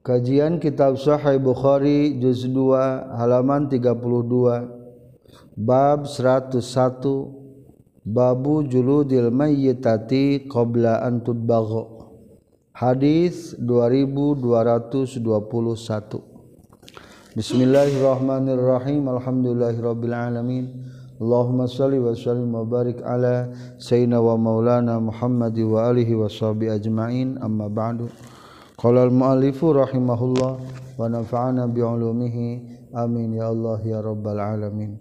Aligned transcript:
Kajian 0.00 0.56
Kitab 0.64 0.96
Sahih 0.96 1.36
Bukhari 1.36 2.16
juz 2.16 2.48
2 2.48 3.20
halaman 3.20 3.68
32 3.68 5.60
bab 5.60 6.08
101 6.08 6.56
babu 8.08 8.64
juludil 8.64 9.28
mayyitati 9.28 10.48
qabla 10.48 11.04
an 11.04 11.20
tudbagha 11.20 11.84
hadis 12.72 13.52
2221 13.60 14.40
Bismillahirrahmanirrahim. 17.36 19.04
Alhamdulillahirabbil 19.04 20.16
alamin. 20.16 20.80
Allahumma 21.20 21.68
shalli 21.68 22.00
wa 22.00 22.16
sallim 22.16 22.56
wa 22.56 22.64
barik 22.64 23.04
ala 23.04 23.52
sayyidina 23.76 24.16
wa 24.16 24.40
maulana 24.40 24.96
Muhammad 24.96 25.52
wa 25.60 25.92
alihi 25.92 26.16
wa 26.16 26.24
sahbihi 26.24 26.80
ajmain. 26.80 27.36
Amma 27.44 27.68
ba'du 27.68 28.08
Qala 28.80 29.04
al-mu'allifu 29.04 29.76
rahimahullah 29.76 30.52
wa 30.96 31.04
nafa'ana 31.04 31.68
bi'ulumihi 31.68 32.88
amin 32.96 33.36
ya 33.36 33.52
Allah 33.52 33.76
ya 33.84 34.00
rabbal 34.00 34.40
alamin. 34.40 34.96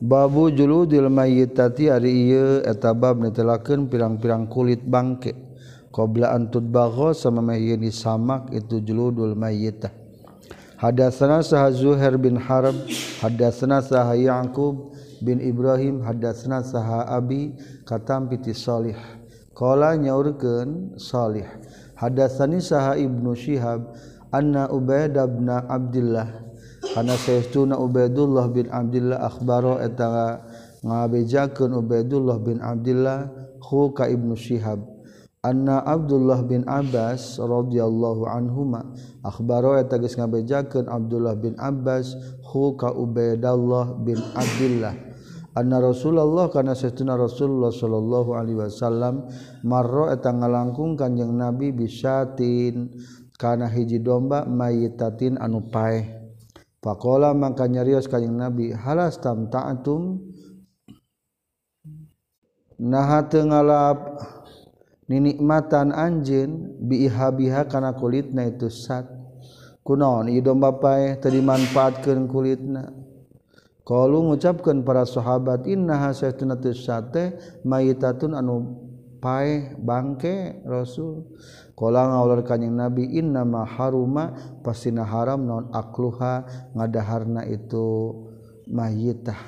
Babu 0.00 0.48
juludil 0.48 1.12
mayyitati 1.12 1.92
ari 1.92 2.32
ieu 2.32 2.64
eta 2.64 2.96
bab 2.96 3.20
netelakeun 3.20 3.92
pirang-pirang 3.92 4.48
kulit 4.48 4.80
bangke. 4.88 5.36
Qabla 5.92 6.32
an 6.32 6.48
tudbagha 6.48 7.12
samamayeun 7.12 7.84
disamak 7.84 8.48
itu 8.56 8.80
juludul 8.80 9.36
mayyitah. 9.36 9.92
Hadatsana 10.80 11.44
sah 11.44 11.68
Zuhair 11.68 12.16
bin 12.16 12.40
Harb, 12.40 12.88
hadatsana 13.20 13.84
sah 13.84 14.16
Yaqub 14.16 14.96
bin 15.20 15.44
Ibrahim, 15.44 16.00
hadatsana 16.00 16.64
sah 16.64 17.04
Abi 17.04 17.52
katam 17.84 18.32
piti 18.32 18.56
Salih. 18.56 18.96
Qala 19.52 19.92
nyaurkeun 19.92 20.96
Salih. 20.96 21.44
hadasani 21.98 22.62
saha 22.62 22.94
Ibnu 22.94 23.34
Syihab 23.34 23.90
anna 24.30 24.70
Ubaid 24.70 25.18
bin 25.18 25.50
Abdullah 25.50 26.48
kana 26.94 27.18
saestuna 27.18 27.74
Ubaidullah 27.74 28.46
bin 28.54 28.70
Abdullah 28.70 29.26
akhbaro 29.26 29.82
eta 29.82 30.38
ngabejakeun 30.86 31.74
Ubaidullah 31.74 32.38
bin 32.38 32.62
Abdullah 32.62 33.26
khu 33.58 33.90
ka 33.92 34.06
Ibnu 34.06 34.38
Syihab. 34.38 34.78
Anna 35.38 35.78
Abdullah 35.86 36.42
bin 36.42 36.66
Abbas 36.66 37.38
radhiyallahu 37.38 38.26
anhuma 38.26 38.90
akhbaro 39.22 39.78
eta 39.78 39.94
geus 39.94 40.18
ngabejakeun 40.18 40.90
Abdullah 40.90 41.38
bin 41.38 41.54
Abbas 41.58 42.18
khu 42.42 42.74
ka 42.74 42.90
Ubaidullah 42.90 44.02
bin 44.02 44.18
Abdullah 44.34 45.07
anna 45.58 45.82
Rasulullah 45.82 46.46
kana 46.48 46.78
setuna 46.78 47.18
Rasulullah 47.18 47.74
sallallahu 47.74 48.30
alaihi 48.38 48.62
wasallam 48.62 49.26
marro 49.66 50.06
eta 50.06 50.30
ngalangkung 50.30 50.94
kanjing 50.94 51.34
Nabi 51.34 51.74
bisatin. 51.74 52.94
Kana 53.38 53.70
hiji 53.70 54.02
domba 54.02 54.42
mayitatin 54.50 55.38
anu 55.38 55.70
paeh. 55.70 56.10
Faqala 56.82 57.34
mangka 57.34 57.70
nyarios 57.70 58.10
kanjing 58.10 58.34
Nabi 58.34 58.74
halas 58.74 59.18
tam 59.22 59.46
ta'atum? 59.46 60.18
Naha 62.78 63.26
teu 63.26 63.46
ngalap 63.46 64.22
ninikmatan 65.10 65.90
anjeun 65.94 66.78
biihabiha 66.82 67.70
kana 67.70 67.94
kulitna 67.94 68.46
itu 68.46 68.70
sat. 68.70 69.06
Kunaon 69.86 70.30
ieu 70.30 70.42
domba 70.42 70.74
paeh 70.74 71.18
teu 71.22 71.30
dimanfaatkeun 71.30 72.26
kulitna? 72.26 72.90
kalau 73.88 74.20
mengucapkan 74.20 74.84
para 74.84 75.08
sahabat 75.08 75.64
inna 75.64 76.12
sate 76.12 77.40
mayitatun 77.64 78.36
anu 78.36 78.76
pae 79.16 79.72
bangke 79.80 80.60
rasul. 80.68 81.24
Kala 81.72 82.10
ngaular 82.10 82.44
kanyang 82.44 82.74
nabi 82.74 83.08
inna 83.16 83.48
ma 83.48 83.64
haruma 83.64 84.36
pasina 84.60 85.08
haram 85.08 85.40
non 85.40 85.72
akluha 85.72 86.44
ngadaharna 86.76 87.48
itu 87.48 88.12
mayitah. 88.68 89.40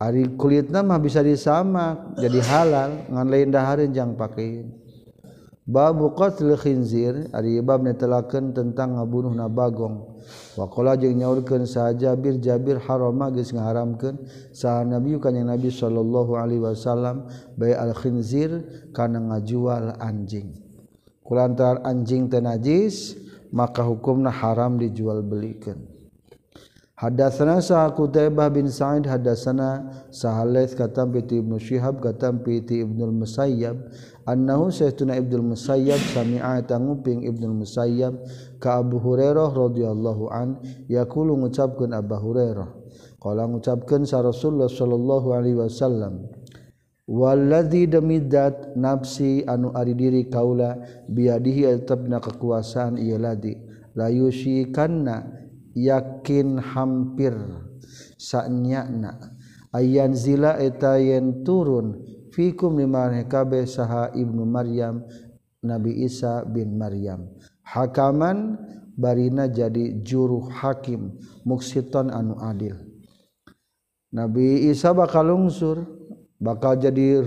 Ari 0.00 0.32
kulitna 0.40 0.80
mah 0.80 0.96
bisa 0.96 1.20
disama 1.20 2.16
jadi 2.16 2.40
halal 2.48 3.12
ngan 3.12 3.26
lain 3.28 3.48
dahareun 3.52 3.92
jang 3.92 4.12
pakeun 4.16 4.72
babu 5.68 6.12
qatl 6.16 6.52
khinzir 6.56 7.28
ari 7.32 7.60
bab 7.60 7.84
netelakeun 7.84 8.56
tentang 8.56 8.96
ngabunuhna 8.96 9.52
bagong. 9.52 10.15
wakola 10.54 10.94
jeung 11.00 11.16
nyaurkeun 11.16 11.64
saja 11.64 12.12
bir 12.14 12.38
Jabir 12.42 12.78
haroma 12.82 13.32
geus 13.32 13.50
ngaharamkeun 13.56 14.22
saha 14.52 14.84
nabi 14.84 15.16
kana 15.18 15.42
nabi 15.42 15.72
sallallahu 15.72 16.36
alaihi 16.36 16.62
wasallam 16.62 17.26
bay 17.56 17.72
al 17.72 17.96
khinzir 17.96 18.62
kana 18.92 19.18
ngajual 19.18 19.96
anjing. 19.98 20.52
Kulantaran 21.26 21.82
anjing 21.82 22.30
teu 22.30 22.44
najis 22.44 23.18
maka 23.50 23.82
hukumna 23.82 24.30
haram 24.30 24.78
dijual 24.78 25.26
belikeun. 25.26 25.95
Hadatsana 26.96 27.60
sa 27.60 27.92
Qutaibah 27.92 28.48
bin 28.48 28.72
Sa'id 28.72 29.04
hadatsana 29.04 29.84
Sahalais 30.08 30.72
katam 30.72 31.12
piti 31.12 31.44
Ibnu 31.44 31.60
Syihab 31.60 32.00
katam 32.00 32.40
piti 32.40 32.80
Ibnu 32.80 33.12
Musayyab 33.12 33.92
annahu 34.24 34.72
sayyiduna 34.72 35.20
Ibnu 35.20 35.52
Musayyab 35.52 36.00
sami'a 36.16 36.64
tanguping 36.64 37.28
Ibnu 37.28 37.52
Musayyab 37.52 38.16
ka 38.64 38.80
Abu 38.80 38.96
Hurairah 38.96 39.52
radhiyallahu 39.52 40.32
an 40.32 40.56
yaqulu 40.88 41.36
ngucapkeun 41.36 41.92
Abu 41.92 42.16
Hurairah. 42.16 42.68
Qala 43.20 43.44
ngucapkeun 43.44 44.08
sa 44.08 44.24
Rasulullah 44.24 44.72
sallallahu 44.72 45.36
alaihi 45.36 45.60
wasallam 45.60 46.32
Waladzi 47.04 47.92
demidat 47.92 48.72
nafsi 48.72 49.44
anu 49.44 49.68
ari 49.76 49.92
diri 49.92 50.32
kaula 50.32 50.80
biadihi 51.12 51.76
tetapna 51.76 52.24
kekuasaan 52.24 52.98
ieu 52.98 53.20
ladi 53.20 53.54
la 53.94 54.10
kanna 54.74 55.45
yakin 55.76 56.56
hampir 56.56 57.36
sanyana 58.16 59.36
ayan 59.76 60.16
zila 60.16 60.56
eta 60.56 60.96
yen 60.96 61.44
turun 61.44 62.00
fikum 62.32 62.80
liman 62.80 63.28
kabe 63.28 63.68
saha 63.68 64.08
ibnu 64.16 64.48
Maryam 64.48 65.04
Nabi 65.66 66.06
Isa 66.06 66.46
bin 66.46 66.78
Maryam. 66.78 67.26
Hakaman 67.66 68.54
barina 68.94 69.50
jadi 69.50 69.98
juru 70.06 70.46
hakim 70.46 71.18
muksiton 71.42 72.14
anu 72.14 72.38
adil. 72.38 72.78
Nabi 74.14 74.70
Isa 74.70 74.94
bakal 74.94 75.34
lungsur 75.34 75.82
bakal 76.38 76.78
jadi 76.78 77.26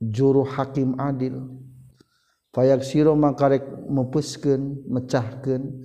juru 0.00 0.48
hakim 0.48 0.96
adil. 0.96 1.44
Fayak 2.48 2.80
siro 2.82 3.12
makarek 3.12 3.62
mepuskeun 3.86 4.88
mecahkeun 4.88 5.84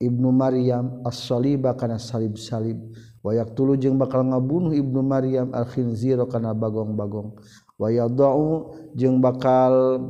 Ibnu 0.00 0.32
Maryam 0.32 1.04
as-saliba 1.04 1.76
kana 1.76 2.00
salib-salib. 2.00 2.80
Wayak 3.20 3.52
tulu 3.52 3.76
jeung 3.76 4.00
bakal 4.00 4.24
ngabunuh 4.24 4.72
Ibnu 4.72 5.04
Maryam 5.04 5.52
al-khinzira 5.52 6.24
kana 6.24 6.56
bagong-bagong. 6.56 7.36
Wayadau 7.76 8.72
jeung 8.96 9.20
bakal 9.20 10.00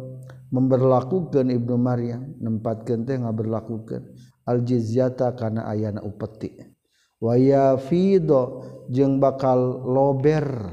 memberlakukan 0.54 1.50
Ibnu 1.50 1.74
Maryam 1.74 2.38
nempatkeun 2.38 3.02
teh 3.02 3.18
ngaberlakukeun. 3.18 4.14
Al-jizyata 4.46 5.34
kana 5.34 5.66
ayana 5.66 6.06
upeti. 6.06 6.54
Wayafido 7.18 8.62
jeung 8.86 9.18
bakal 9.18 9.58
lober 9.90 10.70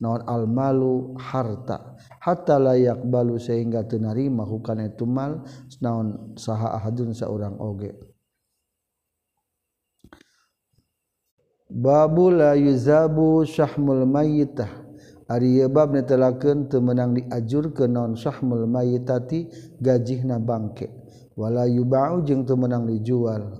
naon 0.00 0.24
al-malu 0.24 1.20
harta. 1.20 2.00
Hatta 2.24 2.56
layak 2.56 3.04
balu 3.04 3.36
sehingga 3.36 3.84
tenari 3.84 4.32
mahukan 4.32 4.88
itu 4.88 5.04
mal 5.04 5.44
naon 5.84 6.32
saha 6.40 6.80
ahadun 6.80 7.12
saurang 7.12 7.60
oge. 7.60 8.07
Babula 11.68 12.56
yuzabu 12.56 13.44
Syahmul 13.44 14.08
Mayitah. 14.08 14.88
Bab 15.68 15.92
netelakeun 15.92 16.72
teu 16.72 16.80
menang 16.80 17.12
diajurkeun 17.12 17.92
naon 17.92 18.16
non 18.16 18.16
Syahmul 18.16 18.64
Mayitati 18.64 19.44
gajihna 19.76 20.40
bangke. 20.40 20.88
Wala 21.36 21.68
yubau 21.68 22.24
jeung 22.24 22.48
teu 22.48 22.56
menang 22.56 22.88
dijual. 22.88 23.52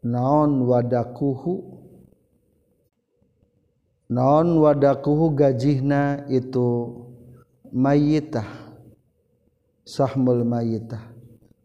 Naon 0.00 0.64
wadakuhu? 0.64 1.76
Naon 4.08 4.56
wadakuhu 4.56 5.36
gajihna 5.36 6.24
itu 6.32 6.96
mayitah. 7.68 8.48
Syahmul 9.84 10.48
Mayitah. 10.48 11.12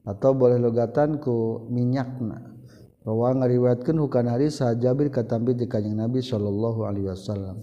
Atau 0.04 0.36
boleh 0.36 0.60
logatanku 0.60 1.72
minyakna. 1.72 2.51
Rawa 3.02 3.34
ngariwayatkeun 3.34 3.98
hukana 3.98 4.38
hari 4.38 4.54
Jabir 4.54 5.10
katambi 5.10 5.58
di 5.58 5.66
Kanjeng 5.66 5.98
Nabi 5.98 6.22
sallallahu 6.22 6.86
alaihi 6.86 7.10
wasallam. 7.10 7.58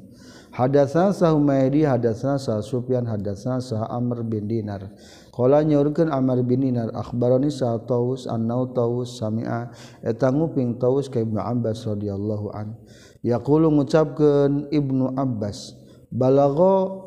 Hadatsana 0.51 1.15
Sahumaidi 1.15 1.87
hadatsana 1.87 2.43
Sa 2.43 2.59
Sufyan 2.59 3.07
hadatsana 3.07 3.63
Sa 3.63 3.87
Amr 3.87 4.27
bin 4.27 4.51
Dinar. 4.51 4.91
Qala 5.31 5.63
nyaurkeun 5.63 6.11
Amr 6.11 6.43
bin 6.43 6.67
Dinar 6.67 6.91
akhbarani 6.91 7.55
Sa 7.55 7.79
Taus 7.87 8.27
annau 8.27 8.67
Taus 8.75 9.23
sami'a 9.23 9.71
eta 10.03 10.27
nguping 10.35 10.75
Taus 10.83 11.07
ka 11.07 11.23
Ibnu 11.23 11.39
Abbas 11.39 11.87
radhiyallahu 11.87 12.51
an. 12.51 12.75
Yaqulu 13.23 13.71
ngucapkeun 13.79 14.75
Ibnu 14.75 15.15
Abbas 15.15 15.79
balagha 16.11 16.99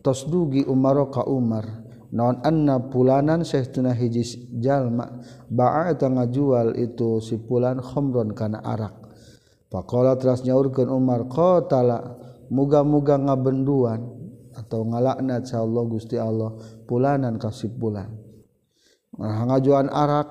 tasdugi 0.00 0.64
Umar 0.64 0.96
ka 1.12 1.28
Umar. 1.28 1.85
naon 2.14 2.42
anna 2.42 2.78
pulanan 2.78 3.42
saestuna 3.42 3.96
hiji 3.96 4.50
jalma 4.62 5.18
ba'a 5.50 5.90
eta 5.90 6.06
ngajual 6.06 6.78
itu 6.78 7.18
si 7.22 7.40
pulan 7.42 7.82
khamron 7.82 8.34
kana 8.36 8.62
arak. 8.62 8.94
Faqala 9.66 10.14
teras 10.14 10.46
nyaurkeun 10.46 10.86
Umar 10.86 11.26
qatala 11.26 12.18
muga-muga 12.52 13.18
ngabenduan 13.18 14.06
atau 14.54 14.86
ngalaknat 14.86 15.44
sa 15.50 15.66
Allah 15.66 15.82
Gusti 15.90 16.16
Allah 16.16 16.54
pulanan 16.86 17.36
ka 17.36 17.50
si 17.50 17.66
pulan. 17.68 18.08
Nah 19.18 19.42
ngajuan 19.48 19.90
arak 19.90 20.28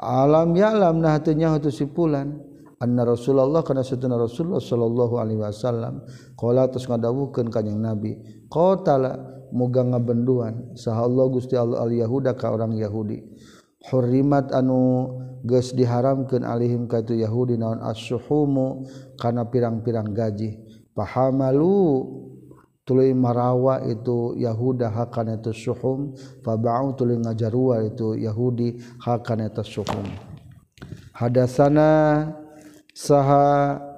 alam 0.00 0.56
ya'lam 0.56 1.02
nah 1.04 1.20
teu 1.20 1.36
nyaho 1.36 1.60
tu 1.60 1.68
si 1.68 1.84
pulan 1.84 2.40
anna 2.80 3.04
Rasulullah 3.04 3.60
kana 3.60 3.84
satuna 3.84 4.16
Rasulullah 4.16 4.62
sallallahu 4.62 5.14
alaihi 5.20 5.40
wasallam 5.44 6.00
qala 6.40 6.72
tos 6.72 6.88
ngadawuhkeun 6.88 7.52
kanjing 7.52 7.76
Nabi 7.76 8.16
qatala 8.48 9.39
muga 9.50 9.82
ngabenduan. 9.82 10.74
Saha 10.78 11.06
Allah 11.06 11.26
Gusti 11.30 11.54
Allah 11.58 11.82
al 11.82 11.92
Yahuda 11.92 12.34
ka 12.38 12.54
orang 12.54 12.74
Yahudi. 12.78 13.22
Hurrimat 13.90 14.52
anu 14.52 15.08
geus 15.42 15.72
diharamkeun 15.72 16.44
alihim 16.44 16.84
ka 16.84 17.00
tu 17.00 17.16
Yahudi 17.16 17.56
naon 17.56 17.80
as-suhumu 17.80 18.84
kana 19.16 19.48
pirang-pirang 19.48 20.12
gaji. 20.12 20.60
Pahamalu 20.92 22.04
tuluy 22.84 23.16
marawa 23.16 23.80
itu 23.86 24.36
Yahuda 24.36 24.92
hakana 24.92 25.40
itu 25.40 25.54
suhum. 25.54 26.12
Faba'u 26.44 26.92
tuluy 26.92 27.16
ngajarua 27.16 27.88
itu 27.88 28.20
Yahudi 28.20 28.78
hakana 29.00 29.48
itu 29.48 29.80
suhum. 29.80 30.06
Hadasana 31.16 32.32
saha 32.92 33.89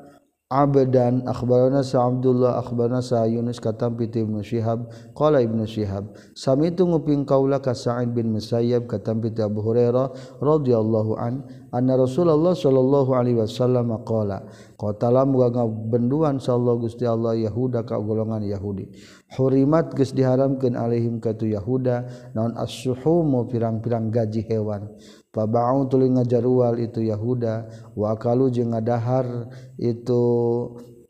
Abdan 0.52 1.24
akhbarana 1.24 1.80
sa 1.80 2.04
Abdullah 2.04 2.60
akhbarana 2.60 3.00
sa 3.00 3.24
Yunus 3.24 3.56
katam 3.56 3.96
piti 3.96 4.20
Ibnu 4.20 4.44
Syihab 4.44 4.84
qala 5.16 5.40
Ibnu 5.40 5.64
Syihab 5.64 6.12
samitu 6.36 6.84
nguping 6.84 7.24
kaula 7.24 7.64
ka 7.64 7.72
Sa'id 7.72 8.12
bin 8.12 8.36
Musayyab 8.36 8.84
katam 8.84 9.24
piti 9.24 9.40
Abu 9.40 9.64
Hurairah 9.64 10.12
radhiyallahu 10.44 11.16
an 11.16 11.48
anna 11.72 11.96
Rasulullah 11.96 12.52
sallallahu 12.52 13.16
alaihi 13.16 13.40
wasallam 13.40 13.96
qala 14.04 14.44
qatala 14.76 15.24
muga 15.24 15.64
benduan 15.64 16.36
sallallahu 16.36 16.84
Gusti 16.84 17.08
Allah 17.08 17.32
Yahuda 17.32 17.88
ka 17.88 17.96
golongan 17.96 18.44
Yahudi. 18.44 18.92
Hurimat 19.32 19.96
geus 19.96 20.12
diharamkeun 20.12 20.76
alaihim 20.76 21.16
ka 21.16 21.32
tu 21.32 21.48
Yahuda 21.48 22.28
naon 22.36 22.52
as-suhumu 22.60 23.48
pirang-pirang 23.48 24.12
gaji 24.12 24.44
hewan? 24.44 24.92
Pabau 25.32 25.88
tuling 25.88 26.20
ngajarwal 26.20 26.76
itu 26.76 27.08
Yahuda. 27.08 27.64
Wakalu 27.96 28.52
je 28.52 28.68
ngadahar 28.68 29.48
itu 29.80 30.22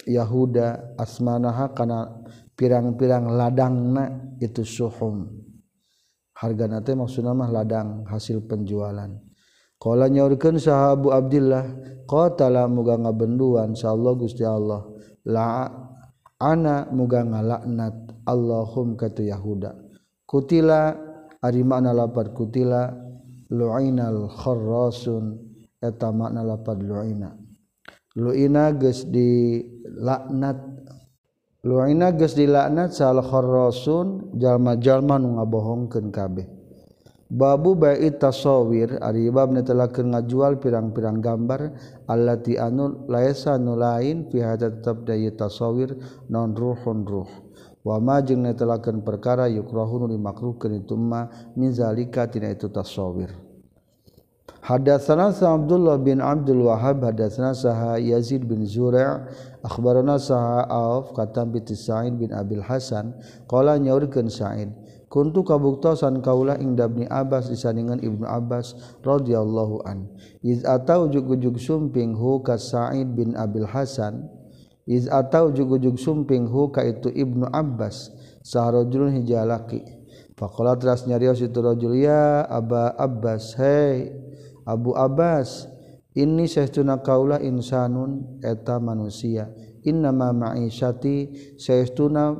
Yahuda 0.06 0.94
asmanaha 0.94 1.74
karena 1.74 2.06
pirang-pirang 2.54 3.34
ladangna 3.34 4.38
itu 4.38 4.62
suhum. 4.62 5.26
Harga 6.38 6.70
nate 6.70 6.94
maksud 6.94 7.26
nama 7.26 7.50
ladang 7.50 8.06
hasil 8.06 8.46
penjualan. 8.46 9.10
Kala 9.82 10.06
nyaurkeun 10.06 10.62
sahabu 10.62 11.10
Abdullah 11.10 11.66
qatala 12.06 12.70
muga 12.70 12.94
ngabenduan 12.94 13.74
sallallahu 13.74 14.26
Gusti 14.26 14.46
Allah 14.46 14.86
la 15.26 15.66
ana 16.38 16.86
muga 16.94 17.26
ngalaknat 17.26 18.22
Allahum 18.22 18.94
katu 18.94 19.26
Yahuda. 19.26 19.74
Kutila 20.22 20.94
ari 21.42 21.66
makna 21.66 21.90
lapar 21.90 22.30
kutila 22.30 22.94
luinal 23.52 24.32
kharrasun 24.32 25.36
eta 25.84 26.08
makna 26.08 26.40
lapad 26.40 26.80
luina. 26.80 27.36
Luina 28.16 28.72
geus 28.72 29.04
dilaknat. 29.04 30.56
Luina 31.62 32.10
geus 32.16 32.32
dilaknat 32.32 32.96
sal 32.96 33.20
kharrasun 33.20 34.34
jalma-jalma 34.40 35.20
nu 35.20 35.36
ngabohongkeun 35.36 36.08
kabeh. 36.08 36.48
Babu 37.32 37.72
ba'i 37.72 38.12
tasawir 38.12 39.00
ari 39.00 39.32
bab 39.32 39.56
netelakeun 39.56 40.12
ngajual 40.12 40.60
pirang-pirang 40.60 41.24
gambar 41.24 41.72
allati 42.04 42.60
anu 42.60 43.08
laisa 43.08 43.56
nu 43.56 43.72
lain 43.72 44.28
fi 44.28 44.44
hadza 44.44 44.68
tetep 44.68 45.08
daya 45.08 45.32
tasawir 45.32 45.96
non 46.28 46.52
ruhun 46.52 47.08
ruh. 47.08 47.30
Wama 47.82 48.20
jeung 48.22 48.44
netelakeun 48.44 49.00
perkara 49.00 49.48
yukrahunu 49.48 50.12
dimakruhkeun 50.12 50.84
itu 50.84 50.94
ma 50.94 51.26
min 51.56 51.72
zalika 51.72 52.28
tina 52.28 52.52
itu 52.52 52.68
tasawir 52.70 53.32
Hadatsana 54.62 55.34
Abdullah 55.34 55.98
bin 55.98 56.22
Abdul 56.22 56.66
Wahhab 56.66 57.02
hadatsana 57.02 57.54
saha 57.54 57.98
Yazid 57.98 58.46
bin 58.46 58.62
Zura' 58.62 59.26
akhbarana 59.62 60.18
saha 60.18 60.66
Auf 60.70 61.14
katam 61.14 61.50
bi 61.50 61.62
Sa'id 61.66 62.14
bin 62.14 62.30
Abil 62.30 62.62
Hasan 62.62 63.14
qala 63.50 63.78
nyaurkeun 63.78 64.30
Sa'id 64.30 64.70
kuntu 65.10 65.42
kabuktosan 65.42 66.22
kaula 66.22 66.58
ing 66.62 66.78
Ibnu 66.78 67.10
Abbas 67.10 67.50
disandingan 67.50 68.02
Ibnu 68.02 68.22
Abbas 68.22 68.74
radhiyallahu 69.02 69.84
an. 69.84 70.06
Atau 70.66 71.10
ujug-ujug 71.10 71.58
sumping 71.58 72.14
bin 73.14 73.34
Abil 73.34 73.66
Hasan 73.66 74.30
atau 75.10 75.54
ka 76.74 76.82
itu 76.82 77.08
Ibnu 77.14 77.46
Abbas 77.50 78.10
saharajulun 78.42 79.22
hijalaki 79.22 80.02
faqala 80.34 80.74
teras 80.74 81.06
nyarios 81.06 81.38
itu 81.38 81.54
rajul 81.62 81.94
ya 81.94 82.42
Aba 82.50 82.90
Abbas 82.98 83.54
hey 83.54 84.10
Abu 84.66 84.94
Abbas 84.94 85.66
ini 86.12 86.44
seuna 86.44 87.00
kaulah 87.00 87.40
insanun 87.40 88.40
eta 88.44 88.76
manusia. 88.78 89.48
Innama 89.82 90.30
ma'isyati 90.30 91.34
seuna 91.58 92.36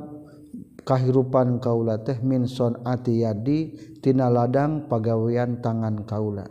kahirupan 0.87 1.59
kaula 1.59 1.99
teh 1.99 2.19
min 2.23 2.47
sonati 2.47 3.23
yadi 3.23 3.75
tina 3.99 4.31
ladang 4.31 4.87
pagawean 4.87 5.63
tangan 5.63 6.03
kaula 6.03 6.47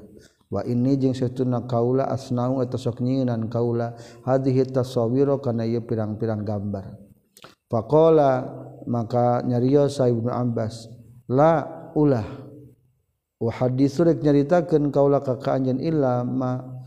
wa 0.53 0.61
ini 0.69 1.01
jeung 1.01 1.17
seuna 1.17 1.65
kaula 1.65 2.13
asnau 2.13 2.61
eta 2.61 2.77
sok 2.77 3.01
nyieunan 3.01 3.49
kaula 3.49 3.97
hadhihi 4.29 4.69
tasawiro 4.69 5.41
kana 5.41 5.65
ieu 5.65 5.81
pirang-pirang 5.81 6.45
gambar. 6.45 6.93
Faqala 7.73 8.53
maka 8.85 9.41
nyarios 9.49 9.97
sa 9.97 10.13
Ibnu 10.13 10.29
Abbas 10.29 10.93
la 11.33 11.65
ulah. 11.97 12.52
hadis 13.51 13.99
surek 13.99 14.23
nyaritakan 14.23 14.95
kaula 14.95 15.19
kakak 15.19 15.59
anjin 15.59 15.83
ilama. 15.83 16.83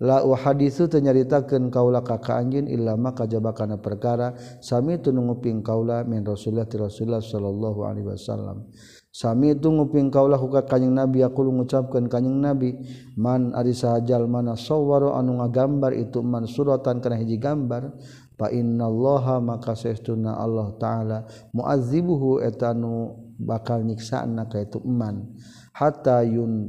La 0.00 0.24
hadisu 0.24 0.88
nyaritakan 0.88 1.68
kaula 1.68 2.00
kakak 2.00 2.40
anjin 2.40 2.64
ilama 2.64 3.12
kajabakana 3.12 3.76
perkara. 3.76 4.32
Sami 4.64 4.96
itu 4.96 5.12
nguping 5.12 5.60
kaula 5.60 6.08
min 6.08 6.24
rasulullah 6.24 6.64
ti 6.64 6.80
rasulullah 6.80 7.20
sallallahu 7.20 7.80
alaihi 7.84 8.08
wasallam. 8.08 8.64
Sami 9.10 9.58
itu 9.58 9.66
nguping 9.68 10.08
kaulah 10.08 10.38
huka 10.38 10.64
kanjing 10.64 10.94
nabi 10.94 11.26
aku 11.26 11.42
mengucapkan 11.42 12.06
kanjing 12.06 12.38
nabi 12.38 12.78
man 13.18 13.50
ari 13.58 13.74
sahajal 13.74 14.30
mana 14.30 14.54
sawwaro 14.54 15.18
anu 15.18 15.42
ngagambar 15.42 15.98
itu 15.98 16.22
man 16.22 16.46
suratan 16.46 17.02
kana 17.02 17.18
hiji 17.18 17.34
gambar 17.36 17.90
fa 18.38 18.54
innallaha 18.54 19.42
maka 19.42 19.74
sesuna 19.74 20.38
Allah 20.38 20.78
taala 20.78 21.18
muazzibuhu 21.50 22.38
etanu 22.38 23.18
bakal 23.34 23.82
nyiksa 23.82 24.22
na 24.30 24.46
ka 24.46 24.62
itu 24.62 24.78
man. 24.86 25.34
Hatta 25.80 26.20
yun 26.20 26.68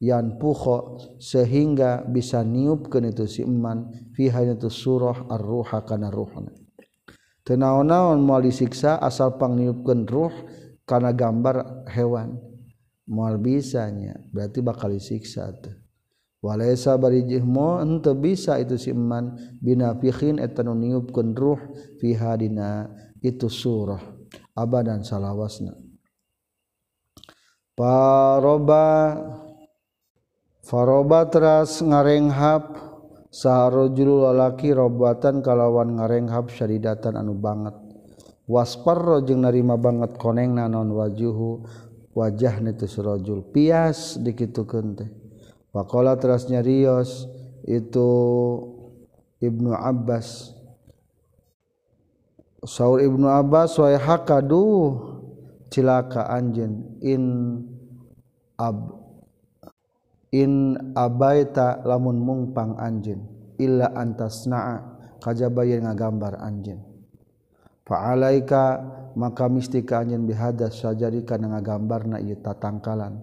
yan 0.00 0.40
puho 0.40 0.96
sehingga 1.20 2.08
bisa 2.08 2.40
niupkeun 2.40 3.12
itu 3.12 3.28
si 3.28 3.44
iman 3.44 3.92
fi 4.16 4.32
itu 4.32 4.72
surah 4.72 5.28
ar-ruha 5.28 5.84
kana 5.84 6.08
ruhna 6.08 6.56
teu 7.44 7.60
naon-naon 7.60 8.24
moal 8.24 8.40
disiksa 8.40 8.96
asal 8.96 9.36
pang 9.36 9.52
niupkeun 9.52 10.08
ruh 10.08 10.32
kana 10.88 11.12
gambar 11.12 11.84
hewan. 11.92 12.40
Moal 13.08 13.40
bisanya 13.40 14.20
berarti 14.36 14.60
bakal 14.60 14.92
disiksa 14.92 15.48
teh 15.56 15.72
walaisa 16.44 16.94
barijih 17.00 17.40
mo 17.40 17.80
henteu 17.80 18.12
bisa 18.12 18.60
itu 18.60 18.76
si 18.78 18.92
iman 18.92 19.34
binafikhin 19.64 20.38
eta 20.38 20.60
nu 20.60 20.76
niupkeun 20.76 21.32
ruh 21.32 21.56
fi 21.98 22.12
hadina 22.12 22.84
itu 23.24 23.50
surah 23.50 24.04
abadan 24.52 25.02
salawasna 25.02 25.87
paroba 27.78 29.14
faroba 30.66 31.30
teras 31.30 31.78
ngarenghap 31.78 32.74
saharojul 33.30 34.26
lalaki 34.26 34.74
robatan 34.74 35.46
kalawan 35.46 35.94
ngarenghap 35.94 36.50
syaridatan 36.50 37.14
anu 37.14 37.38
banget. 37.38 37.78
Wasparro 38.50 39.22
jeung 39.22 39.46
narima 39.46 39.78
banget 39.78 40.18
koneng 40.18 40.58
nanon 40.58 40.90
wajuhu 40.90 41.62
wajah 42.18 42.58
nitu 42.58 42.90
surajul 42.90 43.46
pias 43.46 44.18
dikitukeun 44.18 44.98
teh. 44.98 45.10
Pakola 45.70 46.18
teras 46.18 46.50
nyarios 46.50 47.30
itu 47.62 48.10
Ibnu 49.38 49.70
Abbas. 49.70 50.50
Saur 52.66 52.98
Ibnu 52.98 53.30
Abbas 53.30 53.78
wa 53.78 53.94
hakadu. 53.94 54.66
Cilaka 55.68 56.28
anjen 56.28 56.98
in 57.04 57.24
ab 58.58 58.98
in 60.34 60.76
abaita 60.92 61.84
lamun 61.84 62.20
mungpang 62.20 62.76
anjen 62.76 63.24
illa 63.56 63.92
antasna'a 63.96 64.98
kajaba 65.24 65.64
yang 65.64 65.88
ngagambar 65.88 66.36
anjen 66.40 66.84
faalaika 67.88 68.96
maka 69.18 69.50
mistika 69.50 69.98
anjeun 69.98 70.28
bihadas 70.28 70.78
sajari 70.78 71.26
kana 71.26 71.58
ngagambar 71.58 72.06
na 72.06 72.18
ieu 72.22 72.38
tatangkalan. 72.38 73.18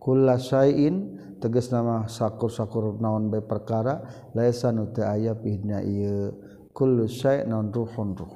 Kulla 0.00 0.40
syai'in 0.40 1.20
tegas 1.36 1.68
nama 1.68 2.08
sakur-sakur 2.08 2.96
naon 2.96 3.28
bae 3.28 3.44
perkara 3.44 4.04
laisa 4.32 4.72
nu 4.72 4.88
teu 4.92 5.04
aya 5.04 5.36
pihna 5.36 5.84
ieu. 5.84 6.32
Kullu 6.72 7.04
syai' 7.04 7.44
naon 7.44 7.68
ruhun 7.68 8.16
ruh. 8.16 8.34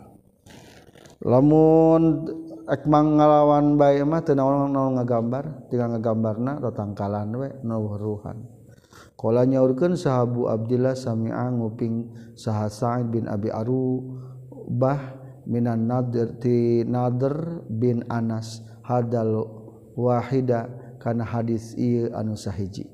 Lamun 1.25 2.03
mang 2.85 3.17
ngalawan 3.17 3.81
naon 4.37 5.01
ngagambar? 5.01 5.73
Tinggal 5.73 5.97
ngagambarna 5.97 6.61
tatangkalan 6.61 7.33
we 7.33 7.49
we 7.49 7.65
nuruhan 7.65 8.59
qala 9.19 9.43
nyaurkeun 9.43 9.99
sahabu 9.99 10.47
Abdillah 10.47 10.95
Sami'a 10.95 11.51
nguping 11.51 12.15
saha 12.39 12.71
Sa'id 12.71 13.11
bin 13.11 13.27
Abi 13.27 13.51
Arubah 13.51 15.19
minan 15.51 15.91
nadir 15.91 16.39
ti 16.39 16.87
nadir 16.87 17.67
bin 17.67 18.07
Anas 18.07 18.63
hadal 18.87 19.43
wahida 19.99 20.71
kana 21.03 21.27
hadis 21.27 21.75
ieu 21.75 22.15
anu 22.15 22.39
sahiji. 22.39 22.87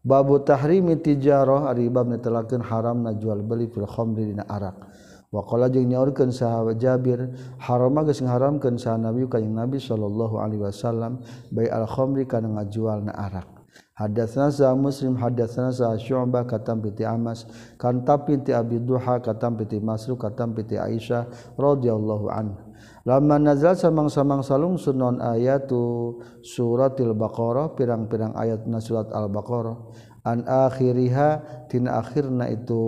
Babu 0.00 0.40
tahrimi 0.42 0.98
tijarah 0.98 1.70
ari 1.70 1.86
bab 1.92 2.08
netelakeun 2.10 2.64
haram 2.64 3.04
na 3.04 3.14
jual 3.14 3.44
beli 3.44 3.68
fil 3.70 3.86
khamri 3.86 4.34
dina 4.34 4.48
arak. 4.48 4.89
Wa 5.30 5.46
qala 5.46 5.70
jeung 5.70 5.86
nyaurkeun 5.86 6.34
sahabat 6.34 6.82
Jabir 6.82 7.30
haram 7.62 7.94
geus 8.02 8.18
ngaharamkeun 8.18 8.76
sa 8.78 8.98
Nabi 8.98 9.30
kanjing 9.30 9.54
Nabi 9.54 9.78
sallallahu 9.78 10.42
alaihi 10.42 10.62
wasallam 10.66 11.22
bai 11.54 11.70
al 11.70 11.86
khamri 11.86 12.26
kana 12.26 12.50
ngajualna 12.60 13.14
arak. 13.14 13.48
Hadatsana 13.94 14.50
sa 14.50 14.74
Muslim 14.74 15.14
hadatsana 15.14 15.70
sa 15.70 15.94
Syu'bah 15.94 16.48
katam 16.48 16.80
piti 16.82 17.04
Amas 17.06 17.44
kantam 17.76 18.26
piti 18.26 18.50
Abi 18.50 18.80
Duha 18.80 19.20
katam 19.20 19.60
piti 19.60 19.78
Masruq 19.78 20.18
katam 20.18 20.56
piti 20.56 20.74
Aisyah 20.80 21.54
radhiyallahu 21.54 22.26
anha. 22.32 22.64
Lama 23.04 23.36
nazal 23.36 23.76
samang-samang 23.76 24.40
salung 24.40 24.80
sunon 24.80 25.20
ayatu 25.20 26.16
suratil 26.40 27.12
Baqarah 27.12 27.76
pirang-pirang 27.76 28.32
ayat 28.36 28.64
surat 28.80 29.08
Al-Baqarah 29.12 29.76
an 30.24 30.44
akhiriha 30.48 31.28
tina 31.68 32.00
akhirna 32.00 32.48
itu 32.48 32.80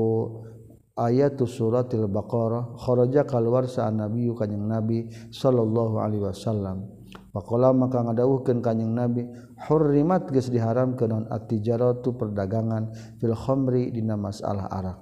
ayat 0.96 1.40
suratil 1.40 2.04
Baqarah 2.08 2.76
kharaja 2.76 3.24
keluar 3.24 3.64
sa 3.68 3.88
Nabi 3.88 4.28
kanjeng 4.36 4.68
Nabi 4.68 5.08
sallallahu 5.32 5.96
alaihi 6.00 6.24
wasallam. 6.28 6.88
Pakola 7.32 7.72
maka 7.72 8.04
ngadawuhkeun 8.04 8.60
kanjeng 8.60 8.92
Nabi 8.92 9.24
hurrimat 9.68 10.28
geus 10.28 10.52
diharamkeun 10.52 11.08
non 11.08 11.24
at-tijaratu 11.32 12.12
perdagangan 12.16 12.92
fil 13.16 13.32
khamri 13.32 13.88
dina 13.88 14.20
masalah 14.20 14.68
arak. 14.68 15.00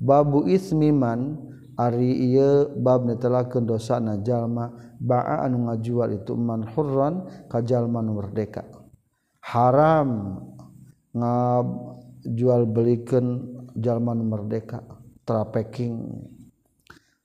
Babu 0.00 0.48
ismiman 0.48 1.36
ari 1.76 2.32
ieu 2.32 2.72
bab 2.80 3.04
netelakeun 3.04 3.68
dosa 3.68 4.00
na 4.00 4.16
jalma 4.24 4.72
ba'a 4.96 5.44
anu 5.44 5.68
ngajual 5.68 6.16
itu 6.16 6.32
man 6.32 6.64
hurran 6.64 7.28
ka 7.52 7.60
jalma 7.60 8.00
nu 8.00 8.16
merdeka. 8.16 8.64
Haram 9.44 10.40
ngajual 11.12 12.64
belikeun 12.72 13.26
jalma 13.76 14.16
nu 14.16 14.24
merdeka. 14.24 14.95
trafficking 15.26 16.22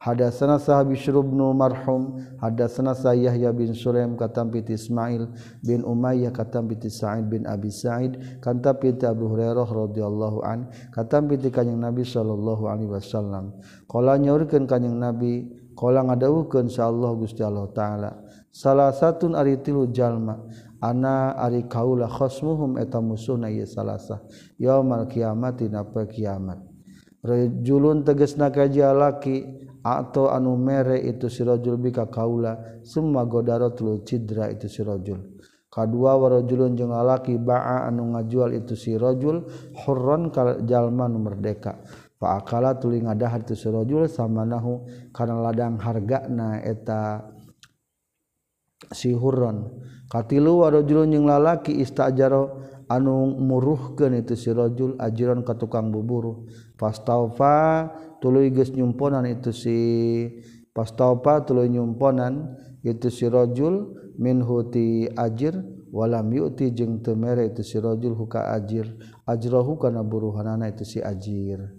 Hadatsana 0.01 0.58
sah 0.58 0.81
Bishr 0.81 1.13
bin 1.13 1.38
Marhum, 1.38 2.25
hadatsana 2.41 2.98
sah 2.98 3.13
Yahya 3.13 3.53
bin 3.53 3.70
Sulaim 3.77 4.17
katam 4.17 4.50
piti 4.50 4.74
Ismail 4.74 5.29
bin 5.62 5.86
Umayyah 5.86 6.34
katam 6.34 6.65
piti 6.65 6.89
Sa'id 6.89 7.29
bin 7.29 7.46
Abi 7.46 7.70
Sa'id 7.70 8.41
kanta 8.41 8.74
piti 8.81 9.05
Abu 9.05 9.29
Hurairah 9.29 9.70
radhiyallahu 9.70 10.41
an 10.41 10.74
katam 10.89 11.29
piti 11.29 11.53
kanjing 11.53 11.77
Nabi 11.77 12.01
sallallahu 12.01 12.65
alaihi 12.65 12.89
wasallam. 12.89 13.62
Qala 13.86 14.17
nyaurkeun 14.17 14.65
kanjing 14.65 14.98
Nabi, 14.98 15.46
qala 15.77 16.01
ngadawukeun 16.01 16.65
sa 16.65 16.89
Allah 16.89 17.13
Gusti 17.13 17.46
Allah 17.46 17.70
taala. 17.70 18.12
Salah 18.50 18.89
satun 18.98 19.38
ari 19.38 19.62
tilu 19.62 19.86
jalma 19.93 20.50
ana 20.81 21.38
ari 21.38 21.70
kaula 21.70 22.10
khasmuhum 22.10 22.81
eta 22.81 22.98
musuhna 22.98 23.53
ieu 23.53 23.70
salasa 23.70 24.17
yaumul 24.58 25.05
kiamat 25.05 25.62
dina 25.62 25.86
kiamat. 25.86 26.70
rajulun 27.21 28.05
tegasna 28.05 28.49
na 28.49 28.53
kajalaki 28.53 29.45
atau 29.81 30.29
anu 30.29 30.57
mere 30.57 31.01
itu 31.01 31.25
sirajul 31.25 31.77
bika 31.77 32.05
kaula 32.09 32.81
semua 32.85 33.25
godaro 33.25 33.73
tulu 33.73 34.05
cidra 34.05 34.49
itu 34.53 34.69
sirajul 34.69 35.41
kadua 35.71 36.19
warajulun 36.19 36.75
jeung 36.75 36.91
alaki 36.91 37.39
ba'a 37.39 37.87
anu 37.87 38.11
ngajual 38.11 38.51
itu 38.51 38.75
sirajul 38.75 39.47
hurron 39.81 40.29
jalma 40.67 41.07
nu 41.07 41.23
merdeka. 41.23 41.79
Fa 42.19 42.37
akala 42.37 42.77
tuli 42.77 43.01
ngadahar 43.01 43.41
itu 43.47 43.55
sirajul 43.55 44.05
samanahu 44.05 44.85
kana 45.15 45.39
ladang 45.39 45.79
hargana 45.79 46.59
eta 46.61 47.23
si 48.91 49.15
hurron. 49.15 49.79
Katilu 50.11 50.59
warajulun 50.67 51.15
jeung 51.15 51.25
lalaki 51.25 51.79
istajaro 51.79 52.59
anu 52.91 53.39
muruhkeun 53.39 54.19
itu 54.19 54.35
sirajul 54.35 54.99
ajiran 54.99 55.47
ka 55.47 55.55
tukang 55.55 55.87
buburu. 55.87 56.51
Fastaufa 56.81 57.93
tuluy 58.17 58.50
geus 58.50 58.73
nyumponan 58.73 59.29
itu 59.29 59.53
si 59.53 59.77
fastaufa 60.73 61.45
tuluy 61.45 61.69
nyumponan 61.69 62.57
itu 62.81 63.13
si 63.13 63.29
rajul 63.29 63.93
minhu 64.17 64.65
ti 64.73 65.05
ajir 65.13 65.61
walam 65.93 66.33
yu'ti 66.33 66.73
jeung 66.73 67.05
teu 67.05 67.13
mere 67.13 67.53
itu 67.53 67.61
si 67.61 67.77
rajul 67.77 68.17
huka 68.17 68.50
ajir 68.57 68.89
ajrahu 69.29 69.77
kana 69.77 70.01
buruhanana 70.01 70.73
itu 70.73 70.81
si 70.81 70.97
ajir. 70.97 71.69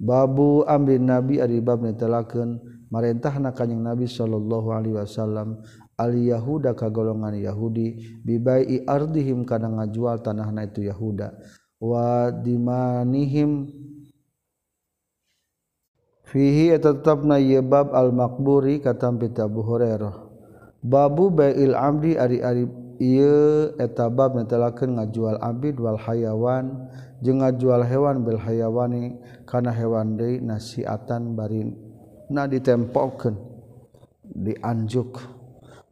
Babu 0.00 0.64
amrin 0.64 1.04
nabi 1.04 1.44
ari 1.44 1.60
bab 1.60 1.84
netelakeun 1.84 2.64
marentahna 2.88 3.52
kanjing 3.52 3.84
nabi 3.84 4.08
sallallahu 4.08 4.72
alaihi 4.72 4.96
wasallam 5.04 5.60
al 6.00 6.16
yahuda 6.16 6.72
ka 6.72 6.88
golongan 6.88 7.36
yahudi 7.38 8.18
bibai 8.24 8.88
ardihim 8.88 9.44
kana 9.44 9.70
ngajual 9.70 10.18
tanahna 10.18 10.66
itu 10.66 10.88
yahuda 10.88 11.38
wa 11.78 12.32
dimanihim 12.32 13.70
fihi 16.34 16.74
tetapna 16.74 17.38
yebab 17.38 17.94
al-makburi 17.94 18.82
katampi 18.82 19.30
Abu 19.38 19.62
Hurairah. 19.62 20.26
Babu 20.82 21.30
bail 21.30 21.78
amdi 21.78 22.18
ari-ari 22.18 22.66
ieu 22.98 23.70
eta 23.78 24.10
bab 24.10 24.34
netelakeun 24.34 24.98
ngajual 24.98 25.38
abid 25.38 25.78
wal 25.78 25.96
hayawan 25.96 26.90
jeung 27.22 27.40
ngajual 27.40 27.86
hewan 27.86 28.26
bil 28.26 28.36
hayawani 28.36 29.14
kana 29.46 29.70
hewan 29.70 30.18
deui 30.18 30.42
nasiatan 30.42 31.38
bari 31.38 31.70
na 32.28 32.50
ditempokeun 32.50 33.38
dianjuk. 34.26 35.22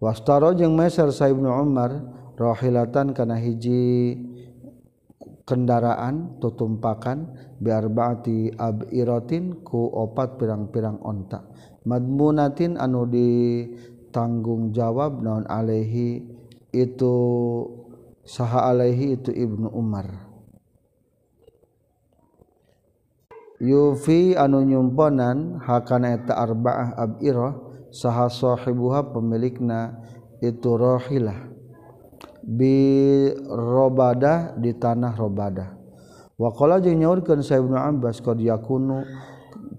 Wastaro 0.02 0.50
jeung 0.58 0.75
meser 0.75 1.14
sa 1.14 1.30
Ibnu 1.30 1.46
Umar 1.46 2.02
rahilatan 2.34 3.14
kana 3.14 3.38
hiji 3.38 4.18
kendaraan 5.42 6.38
tutumpakan 6.38 7.34
biar 7.58 7.90
bati 7.90 8.50
abiratin 8.54 9.62
ku 9.66 9.90
opat 9.90 10.38
pirang-pirang 10.38 11.02
onta. 11.02 11.46
Madmunatin 11.82 12.78
anu 12.78 13.06
di 13.11 13.66
tanggung 14.14 14.70
jawab 14.70 15.18
naon 15.18 15.46
alaihi 15.50 16.22
itu 16.70 17.16
saha 18.22 18.70
alaihi 18.70 19.18
itu 19.18 19.30
Ibnu 19.34 19.68
Umar. 19.75 20.30
Yufi 23.62 24.34
anu 24.34 24.62
nyumponan 24.66 25.62
hakana 25.62 26.18
eta 26.18 26.34
arba'ah 26.34 26.99
abirah 26.99 27.54
saha 27.94 28.26
sahibuha 28.26 29.14
pemilikna 29.14 30.02
itu 30.42 30.75
rohilah 30.75 31.51
birobadah 32.44 34.38
di 34.58 34.75
tanah 34.75 35.14
robadah 35.14 35.70
wakola 36.38 36.82
jeung 36.82 36.99
nyaurkeun 36.99 37.42
sa 37.42 37.58
Ibnu 37.58 37.78
Abbas 37.78 38.18
qad 38.18 38.42
yakunu 38.42 39.06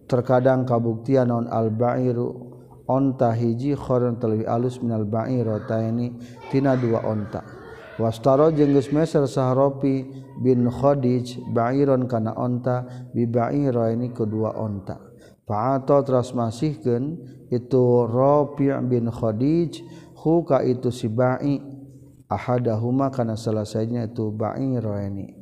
terkadang 0.08 0.64
kabuktian 0.68 1.28
non 1.32 1.48
al-ba'iru 1.48 2.54
onta 2.88 3.32
hiji 3.32 3.76
khoron 3.76 4.20
terlebih 4.20 4.48
alus 4.48 4.84
minal 4.84 5.08
ba'irataini 5.08 6.20
tina 6.52 6.76
dua 6.76 7.00
onta. 7.08 7.40
Wastaro 7.96 8.52
jeung 8.52 8.76
geus 8.76 8.92
meser 8.92 9.24
sahropi 9.30 10.04
bin 10.44 10.68
Khadij 10.68 11.40
ba'iron 11.56 12.10
kana 12.12 12.36
onta 12.36 12.84
bi 13.16 13.24
ba'iraini 13.24 14.12
kedua 14.12 14.60
onta. 14.60 15.00
Fa'ata 15.48 16.04
teras 16.04 16.36
masihkeun 16.36 17.20
itu 17.48 17.84
Rafi' 18.08 18.76
bin 18.88 19.08
Khadij 19.08 19.80
huka 20.20 20.60
itu 20.68 20.92
si 20.92 21.08
ba'i. 21.08 21.73
ahadahuma 22.34 23.14
kana 23.14 23.38
selesainya 23.38 24.10
itu 24.10 24.34
ba'irani 24.34 25.38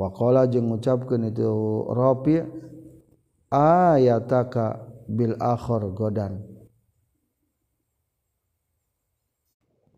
waqala 0.00 0.48
jeung 0.48 0.72
ngucapkeun 0.72 1.28
itu 1.28 1.46
Rafi 1.92 2.40
ayataka 3.52 4.88
bil 5.06 5.36
akhir 5.36 5.92
godan. 5.92 6.40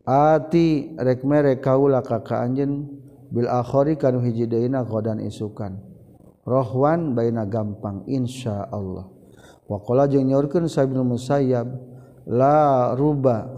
Ati 0.05 0.93
rek 1.01 1.25
mere 1.25 1.57
kaula 1.57 2.05
ka 2.05 2.21
ka 2.21 2.45
anjeun 2.45 2.85
bil 3.33 3.49
akhiri 3.49 3.97
kanu 3.97 4.21
hiji 4.21 4.45
deuna 4.45 4.85
godan 4.85 5.17
isukan. 5.23 5.81
Rohwan 6.45 7.17
baina 7.17 7.47
gampang 7.49 8.05
insyaallah. 8.05 9.09
Waqala 9.65 10.05
jeung 10.05 10.29
nyaurkeun 10.29 10.69
Sa'ib 10.69 10.93
bin 10.93 11.01
Musayyab 11.09 11.65
la 12.29 12.93
ruba. 12.93 13.49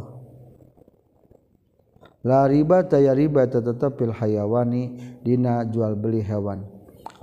la 2.28 2.44
riba 2.44 2.84
taya 2.84 3.16
riba 3.16 3.48
tetap 3.48 3.96
fil 3.96 4.12
hayawani 4.12 5.16
dina 5.24 5.64
jual 5.64 5.96
beli 5.96 6.20
hewan. 6.20 6.68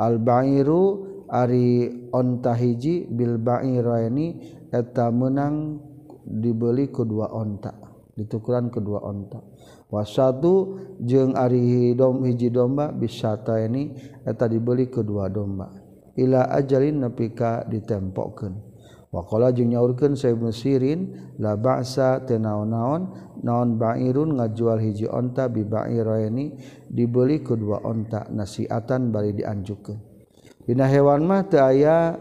Al 0.00 0.16
ba'iru 0.16 1.04
ari 1.28 1.92
onta 2.08 2.56
hiji 2.56 3.04
bil 3.12 3.36
ba'iraini 3.36 4.26
eta 4.72 5.12
menang 5.12 5.76
dibeli 6.24 6.88
kedua 6.88 7.28
onta 7.36 7.76
ditukuran 8.16 8.72
kedua 8.72 9.04
onta. 9.04 9.44
Wasatu 9.92 10.80
jeung 11.04 11.36
ari 11.36 11.92
dom 11.92 12.24
hiji 12.24 12.48
domba 12.48 12.88
bisata 12.90 13.60
ini 13.60 13.92
eta 14.24 14.48
dibeli 14.48 14.88
kedua 14.88 15.28
domba. 15.28 15.68
Ila 16.16 16.48
ajalin 16.48 17.04
nepika 17.04 17.66
ditempokkeun 17.68 18.73
Wakola 19.14 19.54
jeung 19.54 19.70
nyaurkeun 19.70 20.18
sa 20.18 20.34
Ibnu 20.34 20.50
Sirin 20.50 21.14
la 21.38 21.54
ba'sa 21.54 22.26
teu 22.26 22.42
naon-naon 22.42 23.14
naon 23.46 23.78
ba'irun 23.78 24.34
ngajual 24.34 24.82
hiji 24.82 25.06
onta 25.06 25.46
bi 25.46 25.62
ba'iraini 25.62 26.58
dibeli 26.90 27.38
ku 27.46 27.54
dua 27.54 27.78
onta 27.86 28.26
nasiatan 28.34 29.14
bari 29.14 29.30
dianjukeun. 29.38 30.02
Dina 30.66 30.90
hewan 30.90 31.22
mah 31.30 31.46
teu 31.46 31.62
aya 31.62 32.18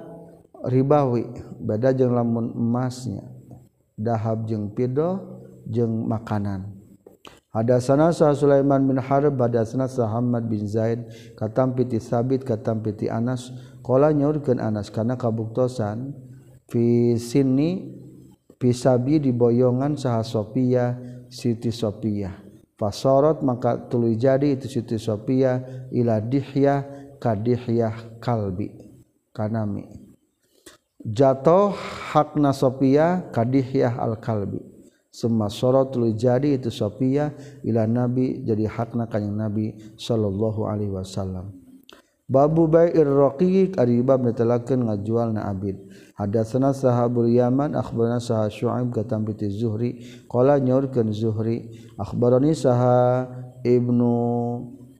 ribawi 0.70 1.26
beda 1.66 1.98
jeung 1.98 2.14
lamun 2.14 2.54
emasnya 2.54 3.26
dahab 3.98 4.46
jeung 4.46 4.70
pido 4.78 5.42
jeung 5.66 6.06
makanan. 6.06 6.78
Hadatsana 7.54 8.14
sa 8.14 8.34
Sulaiman 8.38 8.86
bin 8.86 8.98
Harb 8.98 9.38
hadatsana 9.38 9.90
sa 9.90 10.10
Muhammad 10.10 10.46
bin 10.46 10.66
Zaid 10.70 11.10
katam 11.38 11.74
piti 11.74 11.98
Sabit 11.98 12.46
katam 12.46 12.82
piti 12.86 13.10
Anas 13.10 13.50
qala 13.86 14.14
nyaurkeun 14.14 14.62
Anas 14.62 14.90
kana 14.94 15.18
kabuktosan 15.18 16.14
sini 17.22 17.94
pisabi 18.58 19.22
diboyongan 19.22 19.94
saha 19.94 20.26
Sophia 20.26 20.98
Siti 21.30 21.70
Sophia 21.70 22.34
fasorot 22.80 23.46
maka 23.46 23.78
tulu 23.90 24.12
jadi 24.18 24.58
itu 24.58 24.66
Siti 24.66 24.98
Sophia 24.98 25.62
ila 25.94 26.18
dihya 26.18 26.84
kadihyah 27.22 28.18
kalbi 28.18 28.74
kanami 29.30 30.04
jatuh 31.04 31.76
hakna 32.16 32.56
Sophia 32.56 33.28
kadihyah 33.36 34.00
al 34.00 34.18
kalbi. 34.18 34.64
Semua 35.14 35.46
sorot 35.46 35.94
tulu 35.94 36.10
jadi 36.18 36.58
itu 36.58 36.74
Sophia 36.74 37.38
ila 37.62 37.86
nabi 37.86 38.42
jadi 38.42 38.66
hakna 38.66 39.06
kanyang 39.06 39.46
nabi 39.46 39.78
sallallahu 39.94 40.66
alaihi 40.66 40.90
wasallam 40.90 41.54
babu 42.34 42.66
bai'ir 42.66 43.06
raqiq 43.06 43.78
ari 43.78 44.02
bab 44.02 44.26
netelakeun 44.26 44.90
ngajual 44.90 45.38
na 45.38 45.46
abid. 45.54 45.78
Hadatsana 46.18 46.74
sahabul 46.74 47.30
Yaman 47.30 47.78
akhbarana 47.78 48.18
saha 48.18 48.50
Syu'aib 48.50 48.90
katam 48.90 49.22
bi 49.22 49.38
Zuhri. 49.54 50.02
Qala 50.26 50.58
nyaurkeun 50.58 51.14
Zuhri 51.14 51.70
akhbarani 52.02 52.58
saha 52.58 53.30
Ibnu 53.62 54.14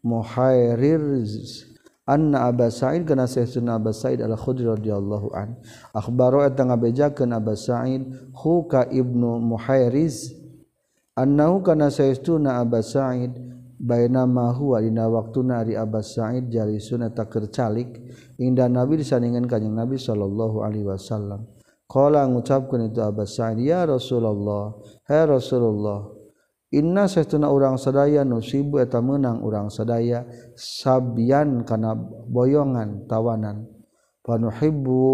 Muhairir 0.06 1.02
anna 2.06 2.52
Aba 2.52 2.68
Sa'id 2.68 3.08
kana 3.08 3.24
sayyidina 3.24 3.80
Aba 3.80 3.96
Sa'id 3.96 4.20
al-Khudri 4.22 4.68
radhiyallahu 4.68 5.32
an. 5.34 5.56
Akhbaro 5.96 6.44
eta 6.44 6.68
ngabejakeun 6.68 7.32
Aba 7.34 7.56
Sa'id 7.56 8.04
hu 8.36 8.68
ka 8.68 8.86
Ibnu 8.92 9.40
Muhairiz 9.40 10.36
annahu 11.16 11.64
kana 11.64 11.88
sayyidina 11.88 12.60
Aba 12.60 12.84
Sa'id 12.84 13.32
baina 13.84 14.24
mahu 14.24 14.80
dina 14.80 15.12
waktuna 15.12 15.60
ari 15.68 15.76
Abbas 15.76 16.16
Said 16.16 16.48
jari 16.48 16.80
sunat 16.80 17.20
takkir 17.20 17.52
calik 17.52 18.00
indah 18.40 18.72
nabi 18.72 19.04
disaningan 19.04 19.44
kanjeng 19.44 19.76
Nabi 19.76 20.00
sallallahu 20.00 20.64
Alaihi 20.64 20.88
Wasallam. 20.88 21.44
Qala 21.84 22.24
ngucapkeun 22.32 22.88
itu 22.88 23.04
Abbas 23.04 23.36
Said 23.36 23.60
ya 23.60 23.84
Rasulullah 23.84 24.72
Hai 25.04 25.28
Rasulullah 25.28 26.24
Inna 26.74 27.06
sehtuna 27.06 27.54
urang 27.54 27.78
sadaya 27.78 28.26
nusibu 28.26 28.82
eta 28.82 28.98
meunang 28.98 29.46
urang 29.46 29.70
sadaya 29.70 30.26
sabian 30.58 31.62
kana 31.70 31.94
boyongan 32.26 33.06
tawanan. 33.06 33.70
Panuhibbu 34.26 35.06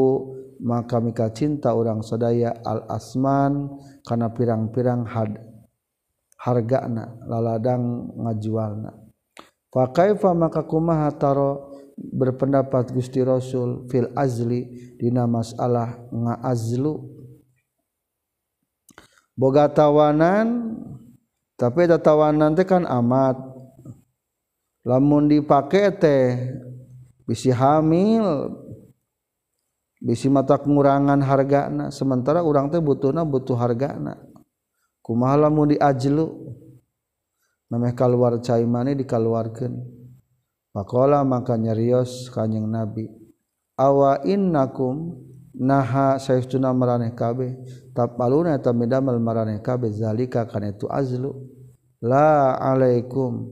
maka 0.63 1.03
mika 1.03 1.27
cinta 1.35 1.75
urang 1.75 1.99
sadaya 1.99 2.55
al 2.63 2.87
asman 2.87 3.75
kana 4.07 4.31
pirang-pirang 4.31 5.03
had 5.03 5.48
hargana 6.39 7.19
laladang 7.27 8.15
ngajualna. 8.15 8.95
Fa 9.69 9.91
kaifa 9.91 10.31
maka 10.31 10.63
kumaha 10.63 11.11
taro 11.11 11.75
berpendapat 11.99 12.95
Gusti 12.95 13.19
Rasul 13.19 13.85
fil 13.91 14.07
azli 14.15 14.95
dina 14.95 15.27
masalah 15.27 15.99
ngaazlu 16.09 16.95
boga 19.35 19.67
tawanan 19.67 20.79
tapi 21.59 21.91
ada 21.91 21.99
tawanan 21.99 22.55
teh 22.55 22.63
kan 22.63 22.87
amat. 22.87 23.35
Lamun 24.87 25.27
dipake 25.27 25.91
teh 25.99 26.55
bisi 27.27 27.51
hamil 27.51 28.55
bisi 29.99 30.31
mata 30.31 30.55
pengurangan 30.55 31.19
hargana 31.19 31.91
sementara 31.91 32.39
orang 32.39 32.71
teh 32.71 32.79
butuhna 32.79 33.27
butuh 33.27 33.59
hargana 33.59 34.28
kumalamu 35.09 35.65
diajlu 35.65 36.53
nameh 37.73 37.97
keluar 37.97 38.37
cai 38.45 38.61
mani 38.69 38.93
dikaluarkan. 38.93 39.73
Pakola 40.69 41.25
maka 41.25 41.57
nyerios 41.57 42.29
kanyang 42.29 42.69
nabi. 42.69 43.09
Awa 43.73 44.21
innakum 44.21 45.17
naha 45.57 46.21
saestuna 46.21 46.69
maraneh 46.77 47.17
kabe 47.17 47.57
tapaluna 47.97 48.53
eta 48.53 48.69
midamel 48.69 49.17
maraneh 49.17 49.65
kabe 49.65 49.89
zalika 49.89 50.45
kana 50.45 50.77
itu 50.77 50.85
azlu. 50.85 51.33
La 52.05 52.53
alaikum. 52.61 53.49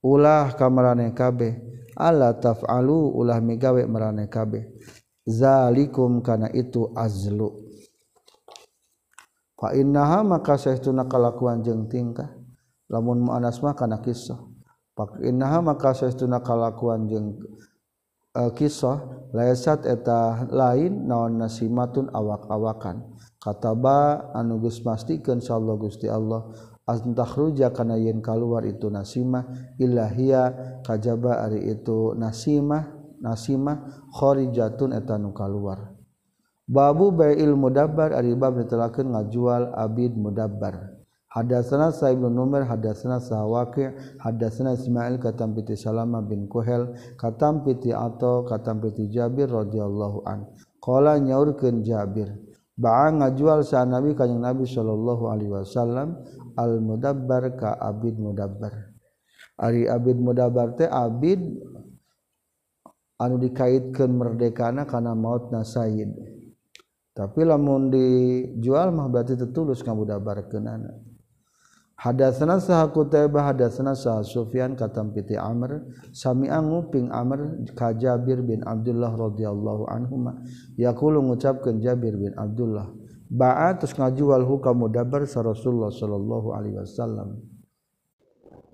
Ulah 0.00 0.56
ka 0.56 0.72
maraneh 0.72 1.12
kabe 1.12 1.60
ala 2.00 2.32
taf'alu. 2.32 3.12
Ulah 3.12 3.44
migawe 3.44 3.84
maraneh 3.84 4.32
kabe 4.32 4.72
zalikum 5.28 6.24
kana 6.24 6.48
itu 6.48 6.88
azlu. 6.96 7.63
Fainnaha 9.54 10.26
maka 10.26 10.58
saestuna 10.58 11.06
kalakuan 11.06 11.62
jeung 11.62 11.86
tingkah 11.86 12.26
lamun 12.90 13.22
muannas 13.22 13.62
mah 13.62 13.78
kana 13.78 14.02
kisah. 14.02 14.42
Fainnaha 14.98 15.62
maka 15.62 15.94
saestuna 15.94 16.42
kalakuan 16.42 17.06
jeung 17.06 17.38
uh, 18.34 18.50
kisah 18.50 19.30
laisat 19.30 19.86
eta 19.86 20.50
lain 20.50 21.06
naon 21.06 21.38
nasimatun 21.38 22.10
awak-awakan. 22.10 23.14
Kataba 23.38 24.32
anu 24.34 24.58
geus 24.58 24.82
mastikeun 24.82 25.38
insyaallah 25.38 25.76
Gusti 25.78 26.10
Allah 26.10 26.50
antakhruja 26.84 27.70
kana 27.70 27.94
yen 27.94 28.20
kaluar 28.20 28.66
itu 28.66 28.90
nasimah 28.90 29.48
ilahia 29.78 30.50
kajaba 30.82 31.46
ari 31.46 31.72
itu 31.72 32.12
nasimah 32.18 32.90
nasimah 33.22 34.08
kharijatun 34.10 34.98
eta 34.98 35.14
nu 35.14 35.30
kaluar. 35.30 35.93
Babu 36.64 37.12
bail 37.12 37.52
mudabbar 37.52 38.16
ari 38.16 38.32
bab 38.32 38.56
nitelakeun 38.56 39.12
ngajual 39.12 39.76
abid 39.76 40.16
mudabbar. 40.16 40.96
Hadatsana 41.28 41.90
Sa'ib 41.92 42.24
bin 42.24 42.38
Umar 42.38 42.64
hadatsana 42.64 43.20
Sa'waqi 43.20 43.90
hadatsana 44.22 44.78
Ismail 44.78 45.20
katam 45.20 45.52
piti 45.52 45.74
Salama 45.76 46.22
bin 46.22 46.46
Kuhel 46.48 46.94
katam 47.20 47.66
piti 47.66 47.90
ato 47.92 48.46
katam 48.48 48.80
piti 48.80 49.12
Jabir 49.12 49.50
radhiyallahu 49.50 50.24
an. 50.24 50.46
Qala 50.80 51.20
nyaurkeun 51.20 51.82
Jabir 51.84 52.32
Ba'a 52.74 53.14
ngajual 53.14 53.62
sa 53.62 53.86
Nabi 53.86 54.18
kanjing 54.18 54.42
Nabi 54.42 54.66
sallallahu 54.66 55.30
alaihi 55.30 55.52
wasallam 55.52 56.18
al 56.58 56.82
mudabbar 56.82 57.54
ka 57.54 57.78
abid 57.78 58.18
mudabbar. 58.18 58.90
Ari 59.62 59.86
abid 59.86 60.18
mudabbar 60.18 60.74
teh 60.74 60.90
abid 60.90 61.38
anu 63.22 63.38
dikaitkeun 63.38 64.10
merdekana 64.10 64.90
kana 64.90 65.14
maut 65.14 65.54
na 65.54 65.62
Sayyid. 65.62 66.18
Tapi 67.14 67.46
lamun 67.46 67.94
dijual 67.94 68.90
mah 68.90 69.06
berarti 69.06 69.38
tetulus 69.38 69.86
ngabudabarkeunana. 69.86 71.14
Hadatsana 71.94 72.58
saha 72.58 72.90
Qutaibah 72.90 73.54
hadatsana 73.54 73.94
saha 73.94 74.26
Sufyan 74.26 74.74
katam 74.74 75.14
piti 75.14 75.38
Amr 75.38 75.86
sami 76.10 76.50
nguping 76.50 77.14
Amr 77.14 77.70
ka 77.78 77.94
Jabir 77.94 78.42
bin 78.42 78.66
Abdullah 78.66 79.14
radhiyallahu 79.14 79.86
anhuma. 79.86 80.42
Yaqulu 80.74 81.22
ngucapkeun 81.22 81.78
Jabir 81.78 82.18
bin 82.18 82.34
Abdullah 82.34 82.90
ba'a 83.30 83.78
tus 83.78 83.94
ngajual 83.94 84.42
hukam 84.42 84.82
mudabar 84.82 85.22
sa 85.24 85.46
Rasulullah 85.46 85.94
sallallahu 85.94 86.50
alaihi 86.50 86.82
wasallam. 86.82 87.40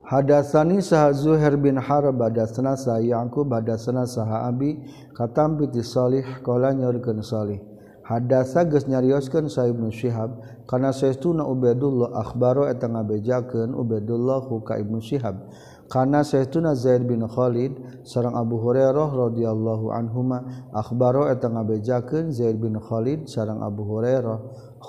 Hadatsani 0.00 0.80
saha 0.80 1.12
Zuhair 1.12 1.60
bin 1.60 1.76
Harb 1.76 2.16
hadatsana 2.18 2.72
saha 2.72 3.04
Yaqub 3.04 3.52
hadatsana 3.52 4.08
saha 4.08 4.48
Abi 4.48 4.80
katam 5.12 5.60
piti 5.60 5.84
Salih 5.84 6.24
qala 6.40 6.72
nyorkeun 6.72 7.20
Salih 7.20 7.69
hadasa 8.10 8.66
geus 8.66 8.90
nyarioskeun 8.90 9.46
sa 9.46 9.70
Ibnu 9.70 9.94
Syihab 9.94 10.42
kana 10.66 10.90
saestuna 10.90 11.46
Ubaidullah 11.46 12.10
akhbaro 12.18 12.66
eta 12.66 12.90
ngabejakeun 12.90 13.70
Ubaidullah 13.70 14.42
ka 14.66 14.82
Ibnu 14.82 14.98
Syihab 14.98 15.46
kana 15.86 16.26
saestuna 16.26 16.74
Zaid 16.74 17.06
bin 17.06 17.22
Khalid 17.22 18.02
sareng 18.02 18.34
Abu 18.34 18.58
Hurairah 18.58 19.10
radhiyallahu 19.14 19.94
anhuma 19.94 20.42
akhbaro 20.74 21.30
eta 21.30 21.46
ngabejakeun 21.46 22.34
Zaid 22.34 22.58
bin 22.58 22.78
Khalid 22.82 23.30
sareng 23.30 23.62
Abu 23.62 23.86
Hurairah 23.86 24.38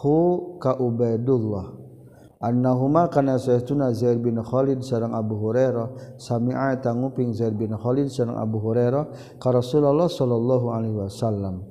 hu 0.01 0.57
ka 0.57 0.81
Ubaidullah. 0.81 1.77
Annahuma 2.41 3.05
kana 3.13 3.37
saestuna 3.37 3.93
Zaid 3.93 4.17
bin 4.17 4.41
Khalid 4.41 4.81
sareng 4.81 5.13
Abu 5.13 5.37
Hurairah 5.37 6.17
sami'a 6.17 6.73
tanguping 6.81 7.37
Zaid 7.37 7.53
bin 7.53 7.69
Khalid 7.77 8.09
sareng 8.09 8.33
Abu 8.33 8.57
Hurairah 8.57 9.37
ka 9.37 9.53
Rasulullah 9.53 10.09
sallallahu 10.09 10.73
alaihi 10.73 10.97
wasallam. 11.05 11.70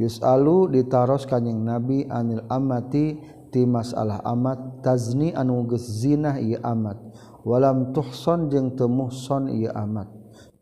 Yusalu 0.00 0.72
ditaros 0.72 1.28
kanjing 1.28 1.60
Nabi 1.60 2.08
anil 2.08 2.40
amati 2.48 3.20
ti 3.52 3.68
masalah 3.68 4.24
amat 4.24 4.80
tazni 4.80 5.36
anu 5.36 5.68
geus 5.68 5.84
zina 6.00 6.40
ieu 6.40 6.56
amat. 6.64 6.96
Walam 7.44 7.92
tuhson 7.92 8.48
jeung 8.48 8.72
teu 8.80 8.88
muhson 8.88 9.52
ieu 9.52 9.68
amat. 9.76 10.08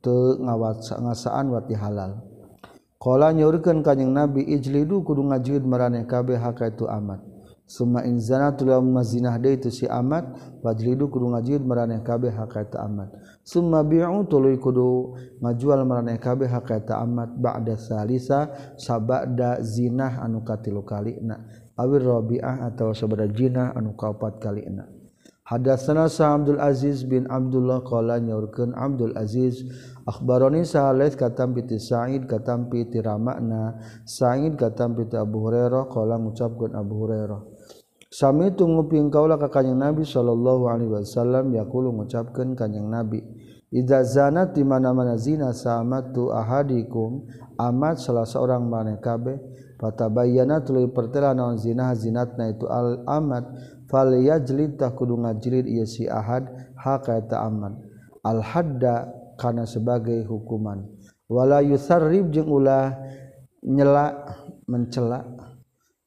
Teu 0.02 0.42
ngawatsa 0.42 0.98
ngasaan 0.98 1.54
wati 1.54 1.78
halal. 1.78 2.18
Qala 2.98 3.30
nyaurkeun 3.30 3.86
kanjing 3.86 4.10
Nabi 4.10 4.42
ijlidu 4.42 5.06
kudu 5.06 5.22
ngajiud 5.30 5.62
maraneh 5.62 6.02
kabeh 6.02 6.34
haka 6.34 6.74
itu 6.74 6.90
amat. 6.90 7.22
summa 7.68 8.00
in 8.08 8.16
zanatu 8.16 8.64
tuluy 8.64 8.80
mazinah 8.80 9.36
deui 9.36 9.60
itu 9.60 9.68
si 9.68 9.84
amat 9.84 10.24
wajlidu 10.64 11.12
kudu 11.12 11.36
ngajiud 11.36 11.62
maraneh 11.68 12.00
kabeh 12.00 12.32
hakaita 12.32 12.80
amat. 12.88 13.12
summa 13.44 13.84
bi'u 13.84 14.24
tuluy 14.24 14.56
kudu 14.56 15.12
ngajual 15.44 15.84
maraneh 15.84 16.16
kabeh 16.16 16.48
hakaita 16.48 16.96
amat 17.04 17.36
ba'da 17.36 17.76
salisa 17.76 18.48
sabada 18.80 19.60
zinah 19.60 20.24
anu 20.24 20.40
katilu 20.40 20.80
kalina 20.80 21.44
awir 21.76 22.02
rabi'ah 22.02 22.66
atawa 22.66 22.96
sabada 22.96 23.28
jinah 23.30 23.76
anu 23.76 23.94
kaopat 23.94 24.42
kalina. 24.42 24.88
Hadatsana 25.48 26.12
Sa 26.12 26.36
Abdul 26.36 26.60
Aziz 26.60 27.08
bin 27.08 27.24
Abdullah 27.24 27.80
qala 27.80 28.20
nyaurkeun 28.20 28.76
Abdul 28.76 29.16
Aziz 29.16 29.64
Akbaroni 30.08 30.64
Saleh 30.64 31.12
katam 31.12 31.52
piti 31.52 31.76
Sa'id 31.76 32.24
katam 32.24 32.72
piti 32.72 32.96
Ramakna 32.96 33.76
Sa'id 34.08 34.56
katam 34.56 34.96
piti 34.96 35.20
Abu 35.20 35.44
Hurairah 35.44 35.84
qala 35.92 36.16
ngucapkeun 36.16 36.72
Abu 36.72 37.04
Hurairah. 37.04 37.40
Sami 38.08 38.56
tunggu 38.56 38.88
nguping 38.88 39.12
kaulah 39.12 39.36
ka 39.36 39.52
Kanjeng 39.52 39.76
Nabi 39.76 40.00
sallallahu 40.00 40.64
alaihi 40.64 40.88
wasallam 40.96 41.52
yaqulu 41.52 41.92
ngucapkeun 41.92 42.56
Kanjeng 42.56 42.88
Nabi 42.88 43.20
Idza 43.68 44.00
zana 44.00 44.48
di 44.48 44.64
mana-mana 44.64 45.20
zina 45.20 45.52
sama 45.52 46.00
tu 46.08 46.32
ahadikum 46.32 47.28
amat 47.60 48.00
salah 48.00 48.24
seorang 48.24 48.64
maneh 48.64 48.96
kabeh 48.96 49.36
fatabayyana 49.76 50.64
tuluy 50.64 50.88
pertela 50.88 51.36
naon 51.36 51.60
zina 51.60 51.92
zinatna 51.92 52.48
itu 52.48 52.64
al 52.64 53.04
amat 53.04 53.44
falyajlid 53.92 54.80
tak 54.80 54.96
kudu 54.96 55.20
ngajlid 55.20 55.68
ieu 55.68 55.84
si 55.84 56.08
ahad 56.08 56.48
ha 56.80 56.96
ka 56.96 57.20
eta 57.20 57.44
amat. 57.44 57.76
Al 58.24 58.40
hadda 58.40 59.17
kana 59.38 59.64
sebagai 59.64 60.26
hukuman. 60.26 60.82
Wala 61.30 61.62
yusarrib 61.62 62.34
jeung 62.34 62.50
ulah 62.50 62.98
nyela 63.62 64.26
mencela 64.66 65.22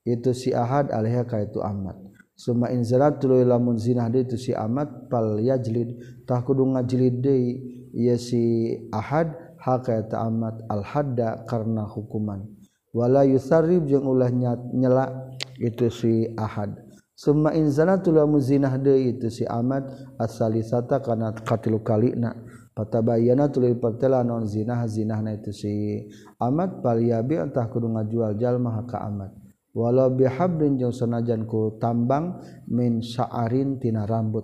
itu 0.04 0.36
si 0.36 0.52
ahad 0.52 0.91
alaiha 0.91 1.24
ka 1.24 1.39
itu 1.39 1.63
amat. 1.63 1.96
Summa 2.36 2.74
in 2.74 2.82
tuluy 3.22 3.46
lamun 3.46 3.78
zinah 3.78 4.10
deui 4.10 4.26
itu 4.26 4.34
si 4.34 4.52
amat 4.52 4.89
fal 5.13 5.38
yajlid 5.38 5.94
tah 6.26 6.41
kudu 6.41 6.65
ngajilid 6.74 7.22
deui 7.22 7.50
ieu 7.94 8.17
si 8.17 8.76
ahad 8.89 9.30
hakata 9.62 10.26
amat 10.26 10.65
al-hadda 10.65 11.46
karena 11.46 11.86
hukuman. 11.86 12.50
Wala 12.91 13.24
yusarrib 13.30 13.86
jeung 13.86 14.10
ulah 14.10 14.34
nyela 14.74 15.30
itu 15.62 15.88
si 15.94 16.34
ahad. 16.34 16.74
Summa 17.13 17.54
in 17.54 17.70
zanatula 17.70 18.26
muzinah 18.26 18.74
deui 18.82 19.13
itu 19.13 19.30
si 19.30 19.46
amat 19.46 19.86
asalisata 20.17 20.98
kana 20.98 21.38
katilu 21.46 21.78
kalina 21.86 22.34
fatabayyana 22.82 23.54
tuluy 23.54 23.78
pertela 23.78 24.26
non 24.26 24.50
zinah 24.50 24.89
zinahna 24.89 25.38
itu 25.38 25.54
si 25.54 26.02
amat 26.41 26.82
paliabi 26.82 27.38
entah 27.38 27.70
kudu 27.70 27.94
ngajual 27.94 28.34
jalma 28.41 28.82
ka 28.89 29.06
amat. 29.06 29.38
Walau 29.72 30.12
bihabrin 30.12 30.76
jeung 30.82 30.91
sanajan 30.91 31.48
ku 31.48 31.78
tambang 31.80 32.41
min 32.67 33.00
sa'arin 33.00 33.80
tina 33.80 34.04
rambut 34.10 34.44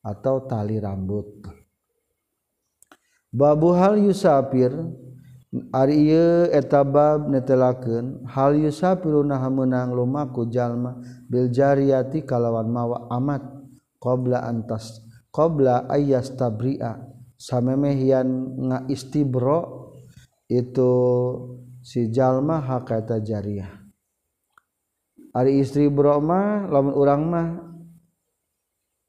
atau 0.00 0.48
tali 0.48 0.80
rambut. 0.80 1.44
Babu 3.28 3.76
hal 3.76 4.00
yusafir 4.00 4.72
ari 5.70 6.10
ieu 6.10 6.48
eta 6.50 6.82
bab 6.82 7.28
netelakeun 7.28 8.24
hal 8.26 8.56
yusafiruna 8.56 9.38
naha 9.38 9.92
lumaku 9.92 10.48
jalma 10.48 10.96
bil 11.28 11.52
jariyati 11.52 12.24
kalawan 12.24 12.72
mawa 12.72 13.06
amat 13.14 13.44
qabla 14.00 14.42
antas 14.42 15.04
qabla 15.30 15.86
ayyastabria. 15.86 16.98
samemehian 17.38 18.28
nga 18.68 18.78
istibro 18.90 19.94
itu 20.50 20.92
si 21.80 22.10
jalma 22.10 22.58
hakata 22.58 23.22
jariah. 23.22 23.70
Ari 25.32 25.62
istri 25.62 25.86
broma 25.86 26.66
lamun 26.66 26.94
urang 26.98 27.22
mah 27.30 27.48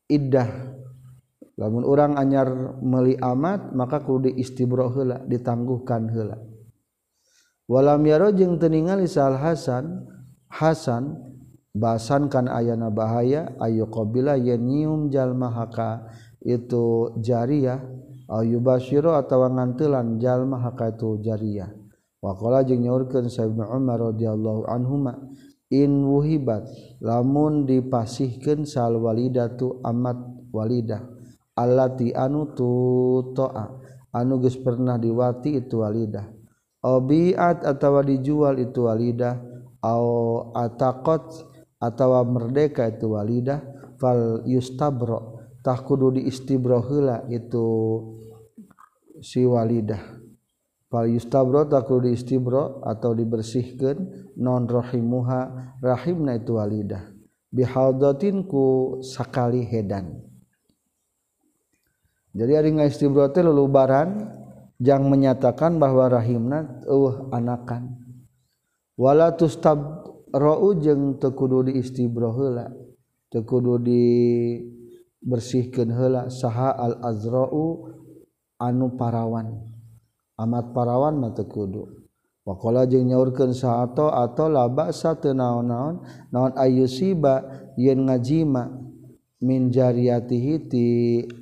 iddah. 0.05 0.77
Lamun 1.59 1.83
orang 1.83 2.15
anyar 2.15 2.47
meli 2.79 3.19
amat 3.19 3.75
maka 3.75 3.99
kudu 3.99 4.31
diistibro 4.31 4.87
heula 4.95 5.19
ditangguhkan 5.27 6.07
heula. 6.07 6.39
Walam 7.67 8.07
yaro 8.07 8.31
jeung 8.31 8.55
teu 8.55 8.71
ningali 8.71 9.11
sal 9.11 9.35
hasan 9.35 10.07
hasan 10.47 11.19
basan 11.75 12.31
kan 12.31 12.47
ayana 12.47 12.87
bahaya 12.87 13.51
ayu 13.59 13.91
qabila 13.91 14.39
yen 14.39 14.63
nyium 14.63 15.11
jalma 15.11 15.51
haka 15.51 16.07
itu 16.39 17.11
jariah. 17.19 17.83
yubashiro 18.29 19.17
atau 19.17 19.49
ngantelan 19.49 20.21
jalma 20.21 20.61
hakatu 20.61 21.17
jariyah 21.21 21.73
wakola 22.21 22.61
jeung 22.61 22.85
nyaurkeun 22.85 23.25
Sayyidina 23.25 23.73
Umar 23.73 24.13
radhiyallahu 24.13 24.69
anhuma 24.69 25.17
in 25.73 26.05
wuhibat 26.05 26.69
lamun 27.01 27.65
dipasihkeun 27.65 28.69
sal 28.69 29.01
walidatu 29.01 29.81
amat 29.81 30.17
walidah 30.53 31.01
allati 31.57 32.13
anu 32.15 32.53
tu 32.55 32.69
toa 33.35 33.81
anu 34.15 34.41
geus 34.41 34.57
pernah 34.57 34.97
diwati 34.97 35.59
itu 35.59 35.83
walidah. 35.83 36.25
Obiat 36.79 37.67
atawa 37.67 37.99
dijual 37.99 38.55
itu 38.63 38.87
walidah 38.87 39.35
au 39.83 40.47
ataqat 40.55 41.43
atawa 41.75 42.23
merdeka 42.23 42.87
itu 42.87 43.11
walidah 43.11 43.59
fal 43.99 44.47
yustabro 44.47 45.43
tah 45.59 45.75
kudu 45.83 46.15
diistibro 46.15 46.79
heula 46.79 47.27
itu 47.27 47.67
si 49.21 49.45
walidah. 49.45 50.17
Fal 50.89 51.05
yustabro 51.05 51.69
takul 51.69 52.09
diistibro 52.09 52.81
atau 52.81 53.13
dibersihkan 53.13 54.09
non 54.41 54.65
rahimuha 54.65 55.77
rahimna 55.85 56.41
itu 56.41 56.57
walidah. 56.57 57.13
Bihaldotin 57.53 58.49
ku 58.49 58.97
sakali 59.05 59.69
hedan. 59.69 60.25
Jadi 62.33 62.57
ari 62.57 62.71
ngaistibro 62.77 63.29
teh 63.33 63.41
lulubaran 63.41 64.37
yang 64.81 65.09
menyatakan 65.09 65.79
bahwa 65.81 66.09
rahimna 66.09 66.81
uh 66.85 67.29
anakan. 67.33 67.97
Wala 68.97 69.31
tustab 69.37 69.79
ra'u 70.29 70.73
jeung 70.77 71.17
teu 71.17 71.31
kudu 71.33 71.63
diistibro 71.73 72.31
heula. 72.33 72.69
Teu 73.33 73.43
kudu 73.45 73.77
dibersihkeun 73.81 75.89
heula. 75.89 76.29
Saha 76.29 76.69
al 76.73 76.97
azra'u 77.01 77.88
anu 78.59 78.93
parawan. 78.99 79.55
Amat 80.35 80.75
parawan 80.75 81.15
mata 81.15 81.47
kudu. 81.47 81.87
Wakola 82.43 82.83
jeung 82.87 83.07
nyaurkeun 83.07 83.55
saato 83.55 84.11
atau 84.11 84.51
laba 84.51 84.91
satu 84.91 85.31
naon-naon. 85.31 86.03
Naon 86.31 86.53
ayusiba 86.59 87.47
yen 87.79 88.05
ngajima. 88.05 88.67
Min 89.39 89.71
jariyatihi 89.71 90.53
ti 90.67 90.85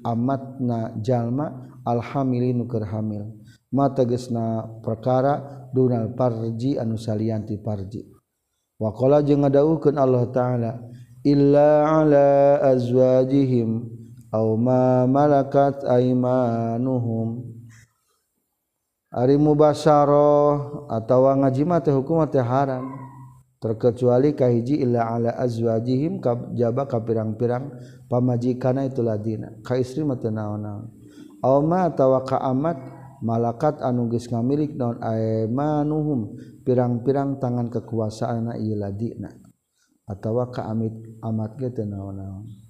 amatna 0.05 0.93
jalma 1.01 1.73
alhamili 1.81 2.53
nu 2.53 2.69
keur 2.69 2.85
hamil. 2.85 3.25
Mata 3.73 4.05
gesna 4.05 4.63
perkara 4.85 5.67
dunal 5.73 6.13
parji 6.13 6.77
anu 6.77 6.93
salian 6.95 7.43
ti 7.49 7.57
parji. 7.57 8.05
Wakola 8.77 9.25
jeung 9.25 9.41
ngadawuhkeun 9.41 9.97
Allah 9.97 10.23
taala 10.29 10.71
illa 11.25 11.89
ala 11.89 12.61
azwajihim 12.61 13.96
aw 14.31 14.47
ma 14.59 15.07
malakat 15.07 15.83
aimanuhum. 15.87 17.57
Ari 19.07 19.39
mubasyarah 19.39 20.87
atawa 20.91 21.39
ngaji 21.39 21.63
mah 21.63 21.79
teh 21.79 21.95
hukum 21.95 22.19
teh 22.27 22.43
haram. 22.43 23.07
Terkecuali 23.57 24.37
kahiji 24.37 24.85
illa 24.85 25.09
ala 25.09 25.33
azwajihim 25.33 26.21
jaba 26.53 26.85
ka 26.85 27.01
pirang-pirang 27.01 27.73
pamajikana 28.05 28.85
itu 28.85 29.01
ladina. 29.01 29.49
Ka 29.65 29.73
istri 29.73 30.05
mah 30.05 30.21
teu 30.21 30.29
naon-naon. 30.29 30.93
Aw 31.41 31.57
ma 31.65 31.89
atawa 31.89 32.21
ka 32.21 32.37
amat 32.53 32.77
malakat 33.25 33.81
anu 33.81 34.13
geus 34.13 34.29
ngamilik 34.29 34.77
naon 34.77 35.01
aimanuhum. 35.01 36.37
Pirang-pirang 36.61 37.41
tangan 37.41 37.73
kekuasaan 37.73 38.53
ieu 38.61 38.77
ladina. 38.77 39.33
Atawa 40.05 40.53
ka 40.53 40.69
amit 40.69 40.93
amat 41.25 41.57
ge 41.57 41.73
teu 41.73 41.89
naon-naon. 41.89 42.66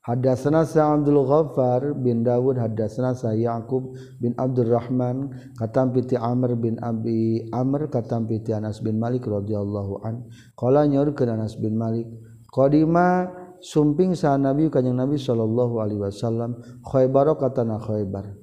Hadatsana 0.00 0.64
Sa'dul 0.64 1.28
Ghaffar 1.28 1.92
bin 1.92 2.24
Dawud 2.24 2.56
hadatsana 2.56 3.12
Ya'qub 3.36 3.92
bin 4.16 4.32
Abdurrahman 4.32 5.28
katam 5.60 5.92
piti 5.92 6.16
Amr 6.16 6.56
bin 6.56 6.80
Abi 6.80 7.44
Amr 7.52 7.92
katam 7.92 8.24
piti 8.24 8.56
Anas 8.56 8.80
bin 8.80 8.96
Malik 8.96 9.28
radhiyallahu 9.28 10.00
an. 10.00 10.24
Qala 10.56 10.88
nyaurkeun 10.88 11.36
Anas 11.36 11.60
bin 11.60 11.76
Malik 11.76 12.08
qadima 12.48 13.28
sumping 13.60 14.16
sa 14.16 14.40
Nabi 14.40 14.72
kanjing 14.72 14.96
Nabi 14.96 15.20
sallallahu 15.20 15.84
alaihi 15.84 16.00
wasallam 16.00 16.56
Khaibar 16.80 17.36
katana 17.36 17.76
Khaibar 17.76 18.40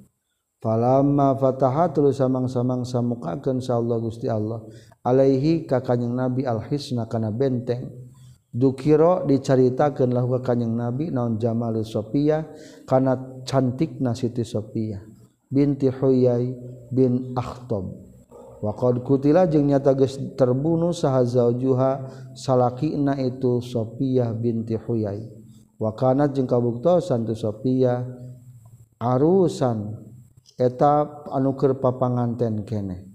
falamma 0.62 1.42
fataha 1.42 1.90
tulus 1.90 2.22
samang-samang 2.22 2.86
samukakeun 2.86 3.66
sa 3.66 3.82
Allah 3.82 3.98
Gusti 3.98 4.30
Allah 4.30 4.62
alaihi 5.02 5.66
ka 5.66 5.82
kanjing 5.82 6.14
Nabi 6.14 6.46
al-hisna 6.46 7.10
kana 7.10 7.34
benteng. 7.34 7.97
dukiro 8.58 9.22
diceritakanlah 9.30 10.26
ke 10.26 10.40
kanyeng 10.42 10.74
nabi 10.74 11.14
naon 11.14 11.38
Jamal 11.38 11.78
Sofia 11.86 12.42
karena 12.90 13.14
cantik 13.46 14.02
na 14.02 14.18
Siti 14.18 14.42
Sofia 14.42 14.98
binti 15.46 15.94
Huyai 15.94 16.52
bin 16.90 17.38
Akhtob 17.38 18.08
waqad 18.62 19.06
kutila 19.06 19.46
jeung 19.46 19.70
nyata 19.70 19.94
geus 19.94 20.18
terbunuh 20.34 20.92
saha 20.92 21.22
zaujuha 21.24 22.10
salakina 22.34 23.14
itu 23.22 23.62
Sofia 23.62 24.34
binti 24.34 24.76
Huyai. 24.76 25.30
Wa 25.78 25.94
kana 25.94 26.26
jeung 26.34 26.50
kabuktosan 26.50 27.30
tu 27.30 27.38
Sofia 27.38 28.02
arusan 28.98 29.94
eta 30.58 31.06
anu 31.30 31.54
keur 31.54 31.78
papanganten 31.78 32.66
keneh 32.66 33.07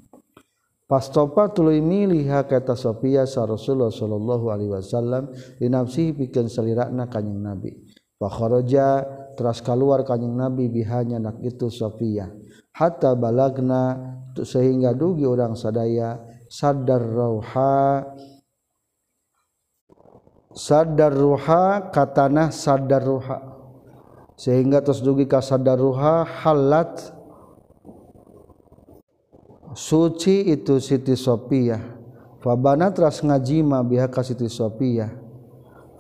Pastopa 0.93 1.49
tuluy 1.49 1.81
milih 1.81 2.29
kata 2.29 2.77
Sofia 2.77 3.25
sa 3.25 3.49
Rasulullah 3.49 3.89
sallallahu 3.89 4.53
alaihi 4.53 4.77
wasallam 4.77 5.33
li 5.57 5.73
nafsihi 5.73 6.13
pikeun 6.13 6.53
salirakna 6.53 7.09
kanjing 7.09 7.41
Nabi. 7.41 7.73
Fa 8.21 8.29
kharaja 8.29 9.01
teras 9.33 9.65
keluar 9.65 10.05
kanjing 10.05 10.37
Nabi 10.37 10.69
bihanya 10.69 11.17
nak 11.17 11.41
itu 11.41 11.73
Sofia. 11.73 12.29
Hatta 12.77 13.17
balagna 13.17 13.97
sehingga 14.37 14.93
dugi 14.93 15.25
orang 15.25 15.57
sadaya 15.57 16.21
sadar 16.53 17.01
rauha 17.01 18.05
sadar 20.53 21.17
ruha 21.17 21.89
katana 21.89 22.53
sadar 22.53 23.01
ruha 23.01 23.41
sehingga 24.37 24.85
terus 24.85 25.01
dugi 25.01 25.25
ka 25.25 25.41
sadar 25.41 25.81
ruha 25.81 26.29
halat 26.45 27.22
suci 29.73 30.53
itu 30.53 30.79
Siti 30.79 31.17
Sophia 31.19 31.81
fabana 32.41 32.93
tras 32.93 33.21
ngajima 33.25 33.83
biha 33.85 34.09
ka 34.09 34.25
Siti 34.25 34.49
Sophia 34.49 35.09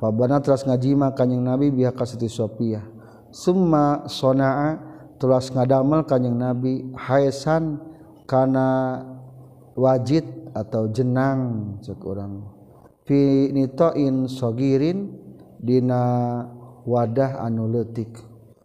fabana 0.00 0.40
tras 0.40 0.64
ngajima 0.64 1.12
kanjing 1.12 1.42
Nabi 1.42 1.72
biha 1.72 1.92
ka 1.92 2.04
Siti 2.08 2.28
Sophia 2.28 2.84
summa 3.32 4.06
sonaa 4.08 4.78
tulas 5.22 5.48
ngadamel 5.54 6.02
kanjing 6.04 6.34
Nabi 6.34 6.92
haisan 6.98 7.78
kana 8.26 8.98
wajid 9.76 10.24
atau 10.52 10.88
jenang 10.92 11.74
cek 11.80 12.00
orang. 12.04 12.44
Fi 13.08 13.50
nitoin 13.50 14.30
sogirin 14.30 15.10
dina 15.58 16.44
wadah 16.84 17.42
anu 17.42 17.66
leutik. 17.66 18.14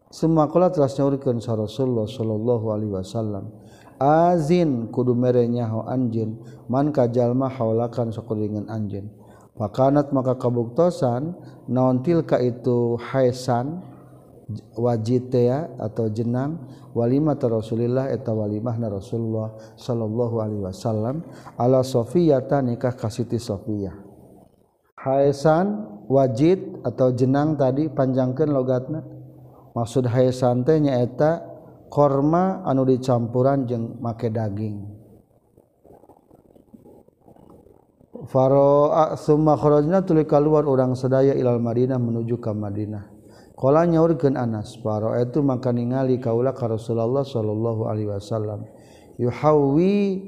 Semua 0.07 0.47
kula 0.47 0.71
telah 0.71 0.87
nyaurkeun 0.87 1.43
sa 1.43 1.57
Rasulullah 1.57 2.07
sallallahu 2.07 2.65
alaihi 2.71 2.93
wasallam. 2.95 3.45
azin 4.01 4.89
kudu 4.93 5.17
merenyaho 5.17 5.85
anjin 5.89 6.37
man 6.69 6.93
kajallma 6.93 7.49
haulakan 7.49 8.13
sokuringan 8.13 8.69
anjin 8.69 9.09
Fakanat 9.57 10.13
maka 10.13 10.37
kabuktosan 10.37 11.33
naontil 11.65 12.21
ka 12.21 12.37
itu 12.37 12.93
haisan 13.09 13.81
wajitea 14.77 15.81
atau 15.81 16.13
jenang 16.13 16.61
walimah 16.93 17.35
Rasulillah 17.41 18.13
eta 18.13 18.37
walimah 18.37 18.77
na 18.77 18.87
Rasulullah 18.93 19.57
sallallahu 19.75 20.35
alaihi 20.39 20.61
wasallam 20.61 21.25
ala 21.57 21.81
Sofiyata 21.81 22.61
nikah 22.61 22.93
kasiti 22.93 23.41
Sofiyah. 23.41 23.97
Haisan 24.93 25.89
wajid 26.05 26.85
atau 26.85 27.09
jenang 27.17 27.57
tadi 27.57 27.89
panjangkan 27.89 28.49
logatna. 28.53 29.01
Maksud 29.73 30.05
haisan 30.09 30.65
teh 30.65 30.77
nyaeta 30.81 31.46
korma 31.87 32.63
anu 32.67 32.83
dicampuran 32.87 33.67
jeung 33.67 33.99
make 34.03 34.29
daging 34.31 34.97
Faro 38.27 38.91
summa 39.15 39.55
kharajna 39.55 40.03
tuluy 40.03 40.27
keluar 40.27 40.67
urang 40.67 40.97
sedaya 40.97 41.31
ilal 41.31 41.63
Madinah 41.63 41.95
menuju 41.95 42.41
ka 42.43 42.51
Madinah. 42.51 43.07
Qala 43.55 43.87
nyaurkeun 43.87 44.35
Anas, 44.35 44.75
faro 44.83 45.15
itu 45.15 45.39
maka 45.41 45.71
ningali 45.71 46.19
kaula 46.19 46.51
ka 46.51 46.67
Rasulullah 46.67 47.23
sallallahu 47.23 47.87
alaihi 47.87 48.09
wasallam. 48.11 48.67
Yuhawi 49.17 50.27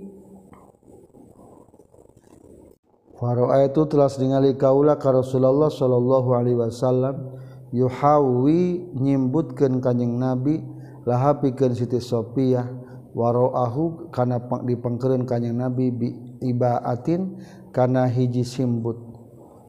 Faro 3.20 3.52
itu 3.52 3.84
telah 3.92 4.08
ningali 4.16 4.56
kaula 4.56 4.96
ka 4.96 5.12
Rasulullah 5.12 5.68
sallallahu 5.68 6.30
alaihi 6.32 6.56
wasallam 6.56 7.36
yuhawi 7.76 8.96
nyimbutkeun 8.96 9.84
kanjing 9.84 10.16
Nabi 10.16 10.64
laha 11.08 11.40
pikeun 11.40 11.76
Siti 11.76 12.00
Sophia 12.04 12.66
waroahu 13.14 14.12
kana 14.12 14.40
dipengkeun 14.64 15.28
kanjing 15.28 15.58
Nabi 15.58 15.92
bi 15.92 16.10
ibaatin 16.44 17.40
kana 17.76 18.08
hiji 18.08 18.44
simbut. 18.48 18.98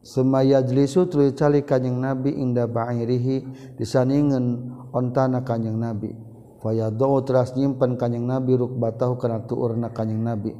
Semayajlisu 0.00 1.12
tuluy 1.12 1.36
calik 1.36 1.68
kanjing 1.68 2.00
Nabi 2.00 2.32
inda 2.32 2.64
ba'irihi 2.64 3.44
disaningeun 3.76 4.72
ontana 4.96 5.44
kanjing 5.44 5.76
Nabi. 5.76 6.16
Fayadau 6.60 7.20
teras 7.24 7.52
nyimpen 7.52 8.00
kanjing 8.00 8.24
Nabi 8.24 8.56
rukbatahu 8.56 9.20
kana 9.20 9.44
tuurna 9.44 9.92
kanjing 9.92 10.24
Nabi. 10.24 10.52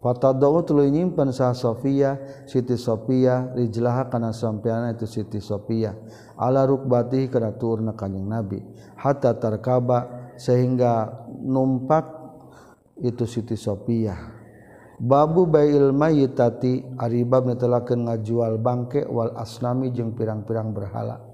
Fatadau 0.00 0.64
tuluy 0.64 0.88
nyimpen 0.88 1.28
sa 1.28 1.52
Sofia 1.52 2.16
Siti 2.48 2.80
Sofia 2.80 3.52
rijlaha 3.52 4.08
kana 4.08 4.32
sampeana 4.32 4.96
itu 4.96 5.04
Siti 5.04 5.44
Sofia. 5.44 5.92
ala 6.40 6.64
rukbatihi 6.64 7.28
kana 7.28 7.52
turna 7.60 7.92
kanjing 7.92 8.24
nabi. 8.24 8.64
Hatta 8.96 9.36
tarkaba 9.36 10.32
sehingga 10.40 11.28
numpak 11.44 12.08
itu 13.04 13.28
Siti 13.28 13.60
Sophia 13.60 14.40
babu 15.00 15.48
bail 15.48 15.96
mayitati 15.96 16.84
aribab 17.00 17.48
netelakeun 17.48 18.04
ngajual 18.04 18.60
bangke 18.60 19.08
wal 19.08 19.32
asnami 19.40 19.88
jeung 19.96 20.12
pirang-pirang 20.12 20.76
berhala. 20.76 21.24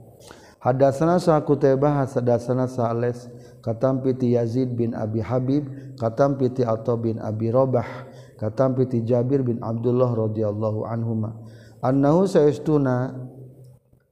Hadatsana 0.63 1.19
sa 1.19 1.43
kutaiba 1.43 2.07
hadatsana 2.07 2.71
sa 2.71 2.95
les 2.95 3.27
katam 3.63 4.03
piti 4.03 4.39
Yazid 4.39 4.75
bin 4.75 4.95
Abi 4.95 5.19
Habib 5.19 5.67
katam 5.99 6.39
piti 6.39 6.63
Atha 6.63 6.95
bin 6.95 7.19
Abi 7.19 7.51
Robah 7.51 8.07
katam 8.39 8.79
piti 8.79 9.03
Jabir 9.03 9.43
bin 9.43 9.59
Abdullah 9.63 10.15
radhiyallahu 10.15 10.87
anhuma. 10.87 11.35
Annahu 11.83 12.27
saestuna 12.27 13.15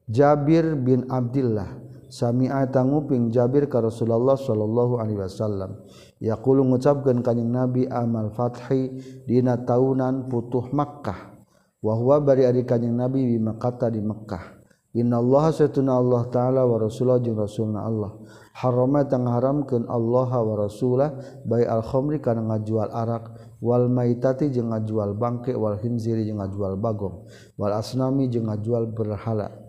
Jabir 0.05 0.77
bin 0.77 1.09
Abdullah 1.09 1.81
sami'ata 2.13 2.85
nguping 2.85 3.33
Jabir 3.33 3.67
ka 3.73 3.81
Rasulullah 3.81 4.37
sallallahu 4.37 5.01
alaihi 5.01 5.19
wasallam. 5.19 5.81
Yaqulu 6.21 6.61
ngucapkeun 6.61 7.25
kanjing 7.25 7.49
Nabi 7.49 7.89
amal 7.89 8.31
fathi 8.31 9.01
dina 9.25 9.57
taunan 9.65 10.29
putuh 10.29 10.69
Makkah. 10.71 11.33
Wa 11.81 11.97
huwa 11.97 12.21
bari 12.21 12.45
ari 12.45 12.69
kanjing 12.69 12.93
Nabi 12.93 13.25
di 13.25 13.41
Makkah 13.41 13.89
di 13.89 14.05
Makkah. 14.05 14.61
Innallaha 14.95 15.51
satuna 15.51 15.99
Allah 15.99 16.23
taala 16.31 16.63
wa 16.63 16.79
rasulullah 16.79 17.19
jeung 17.19 17.35
rasulna 17.35 17.83
Allah. 17.83 18.15
Harama 18.55 19.03
tang 19.09 19.27
haramkeun 19.27 19.91
Allah 19.91 20.31
wa 20.31 20.55
rasulah 20.55 21.43
bai 21.43 21.67
al 21.67 21.83
khamri 21.83 22.23
kana 22.23 22.45
ngajual 22.45 22.95
arak 22.95 23.35
wal 23.59 23.91
maitati 23.91 24.55
jeung 24.55 24.71
ngajual 24.71 25.19
bangke 25.19 25.51
wal 25.59 25.75
hinziri 25.75 26.23
jeung 26.23 26.39
ngajual 26.39 26.79
bagong 26.79 27.27
wal 27.59 27.75
asnami 27.75 28.31
jeung 28.31 28.47
ngajual 28.47 28.87
berhala. 28.95 29.64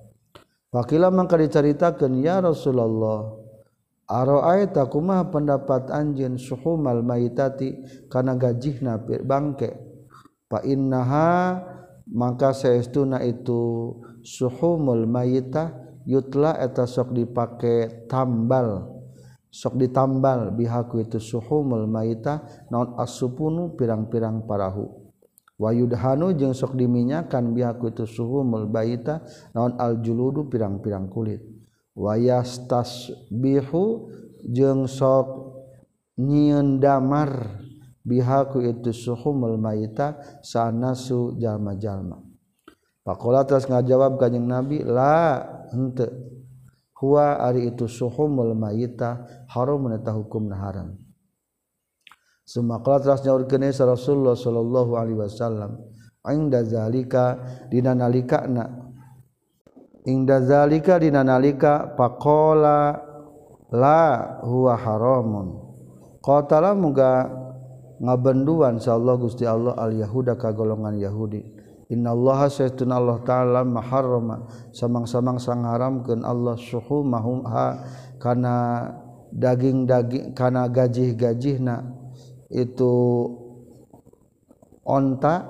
Wakila 0.75 1.07
mangka 1.07 1.39
diceritakeun 1.39 2.19
ya 2.19 2.43
Rasulullah. 2.43 3.31
Aroaita 4.11 4.91
kumah 4.91 5.31
pendapat 5.31 5.87
anjeun 5.87 6.35
suhumal 6.35 6.99
maitati 6.99 7.79
kana 8.11 8.35
gajihna 8.35 8.99
bangke. 9.23 9.71
Fa 10.51 10.59
innaha 10.67 11.63
mangka 12.11 12.51
saestuna 12.51 13.23
itu 13.23 13.95
suhumul 14.19 15.07
mayitah 15.07 15.73
yutla 16.03 16.59
eta 16.59 16.83
sok 16.83 17.15
dipake 17.15 18.05
tambal 18.11 18.93
sok 19.49 19.79
ditambal 19.79 20.53
bihaku 20.53 21.07
itu 21.07 21.17
suhumul 21.17 21.87
mayitah 21.89 22.45
naon 22.69 22.93
asupunu 22.99 23.73
pirang-pirang 23.73 24.45
parahu 24.45 25.04
wayudhanu 25.59 26.35
jeung 26.35 26.53
sok 26.53 26.75
diminyakan 26.75 27.51
bihaku 27.55 27.91
itu 27.91 28.05
suhu 28.07 28.43
mulbaita 28.43 29.23
naon 29.55 29.75
aljuludu 29.79 30.47
pirang-pirang 30.51 31.07
kulit. 31.11 31.43
Wayastasbihu 31.95 33.83
jeung 34.51 34.87
sok 34.87 35.27
nyieun 36.19 36.79
damar 36.83 37.61
bihaku 38.03 38.63
itu 38.67 38.91
suhu 38.91 39.31
mulbaita 39.31 40.19
sanasu 40.43 41.39
jalma-jalma. 41.39 42.19
Pakola 43.05 43.45
terus 43.45 43.69
ngajawab 43.69 44.17
kanjeng 44.17 44.49
Nabi 44.49 44.81
la 44.81 45.45
hente 45.69 46.09
huwa 46.97 47.37
ari 47.37 47.69
itu 47.69 47.85
suhumul 47.85 48.57
mayita 48.57 49.45
haram 49.45 49.77
menetah 49.85 50.17
hukum 50.17 50.49
haram. 50.49 50.97
Suma 52.45 52.77
qala 52.85 53.01
teras 53.01 53.25
nyaurkeun 53.25 53.65
Rasulullah 53.65 54.37
sallallahu 54.37 54.91
alaihi 54.93 55.17
wasallam 55.17 55.81
inda 56.29 56.61
zalika 56.61 57.41
dina 57.73 57.97
nalikana 57.97 58.85
inda 60.05 60.45
zalika 60.45 61.01
dina 61.01 61.25
nalika 61.25 61.97
pakola 61.97 63.01
la 63.73 64.01
huwa 64.45 64.77
haramun. 64.77 65.47
Qatala 66.21 66.73
muga 66.77 67.29
ngabenduan 68.01 68.77
insyaallah 68.77 69.15
Gusti 69.17 69.45
Allah 69.45 69.73
al 69.77 69.93
yahuda 69.93 70.37
ka 70.37 70.53
golongan 70.53 70.97
Yahudi. 71.01 71.41
Innallaha 71.85 72.49
sayyidun 72.49 72.89
Allah 72.89 73.21
ta'ala 73.21 73.61
maharrama. 73.61 74.49
Samang-samang 74.73 75.37
sang 75.37 75.65
haramkeun 75.65 76.25
Allah 76.25 76.57
suhumahum 76.57 77.45
ha 77.45 77.77
kana 78.17 78.89
daging-daging 79.29 80.33
kana 80.33 80.65
gajih-gajihna 80.65 81.94
itu 82.49 82.93
onta 84.85 85.45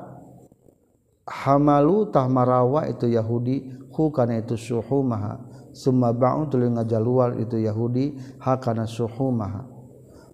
hamalu 1.28 2.12
tah 2.14 2.28
marawa 2.30 2.88
itu 2.88 3.12
Yahudi. 3.12 3.88
Hu 3.96 4.12
kana 4.12 4.44
itu 4.44 4.60
suhumaha 4.60 5.40
summa 5.72 6.12
ba'u 6.12 6.52
tuluy 6.52 6.68
ngajalual 6.68 7.40
itu 7.40 7.60
Yahudi. 7.64 8.20
Ha 8.44 8.60
kana 8.60 8.84
suhumaha 8.84 9.64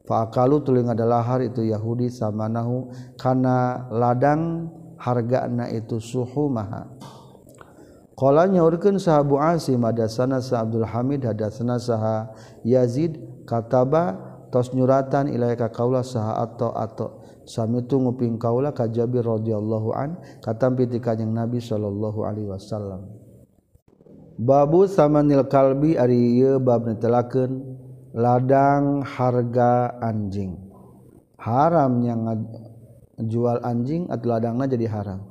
fa 0.06 0.26
akalu 0.26 0.65
tuluy 0.65 0.82
ngadalahar 0.86 1.45
itu 1.45 1.62
Yahudi. 1.65 2.10
Samanahu 2.10 2.89
kana 3.21 3.86
ladang 3.93 4.69
hargana 5.02 5.65
itu 5.74 5.97
suhu 5.97 6.45
maha. 6.45 6.86
Qala 8.13 8.45
nyaurkeun 8.45 9.02
saha 9.02 9.26
Bu 9.26 9.41
Asim 9.41 9.82
hadasana 9.82 10.45
sa 10.45 10.62
Abdul 10.62 10.86
Hamid 10.86 11.26
hadasana 11.26 11.82
saha 11.82 12.30
Yazid 12.62 13.17
kataba 13.50 14.30
tos 14.51 14.75
nyuratan 14.75 15.31
ilaika 15.31 15.71
kaula 15.71 16.03
saha 16.03 16.43
ato 16.43 16.75
ato. 16.75 17.07
Sami 17.47 17.81
tu 17.89 17.97
nguping 17.97 18.37
kaula 18.37 18.75
ka 18.75 18.85
Jabir 18.85 19.25
radhiyallahu 19.25 19.89
an 19.97 20.19
katampi 20.43 20.85
ti 20.85 21.01
kanjing 21.01 21.33
Nabi 21.33 21.57
sallallahu 21.57 22.21
alaihi 22.27 22.51
wasallam. 22.51 23.07
Babu 24.37 24.85
samanil 24.85 25.47
kalbi 25.47 25.97
ari 25.97 26.37
ieu 26.37 26.59
bab 26.59 26.85
netelakeun 26.85 27.79
ladang 28.13 29.01
harga 29.07 29.97
anjing. 30.03 30.59
Haramnya 31.41 32.37
jual 33.17 33.63
anjing 33.65 34.05
atau 34.11 34.27
ladangna 34.29 34.69
jadi 34.69 34.85
haram. 34.91 35.30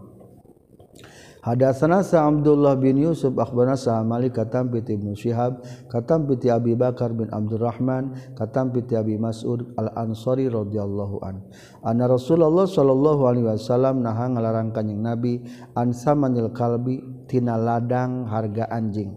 Hadatsana 1.40 2.04
sa 2.04 2.28
Abdullah 2.28 2.76
bin 2.76 3.00
Yusuf 3.00 3.32
akhbarana 3.32 3.72
sa 3.72 4.04
Malik 4.04 4.36
katam 4.36 4.68
piti 4.68 4.92
Ibnu 4.92 5.16
Syihab 5.16 5.64
katam 5.88 6.28
piti 6.28 6.52
Abi 6.52 6.76
Bakar 6.76 7.16
bin 7.16 7.32
Abdurrahman 7.32 8.36
katam 8.36 8.68
piti 8.68 8.92
Abi 8.92 9.16
Mas'ud 9.16 9.72
Al-Ansari 9.80 10.52
radhiyallahu 10.52 11.16
an. 11.24 11.40
Anna 11.80 12.12
Rasulullah 12.12 12.68
sallallahu 12.68 13.24
alaihi 13.24 13.48
wasallam 13.56 14.04
naha 14.04 14.28
ngalarang 14.28 14.68
kanjing 14.76 15.00
Nabi 15.00 15.40
an 15.72 15.96
samanil 15.96 16.52
kalbi 16.52 17.00
tina 17.24 17.56
ladang 17.56 18.28
harga 18.28 18.68
anjing 18.68 19.16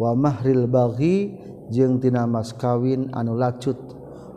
wa 0.00 0.16
mahril 0.16 0.64
baghi 0.72 1.36
jeung 1.68 2.00
tina 2.00 2.24
mas 2.24 2.56
kawin 2.56 3.12
anu 3.12 3.36
lacut 3.36 3.76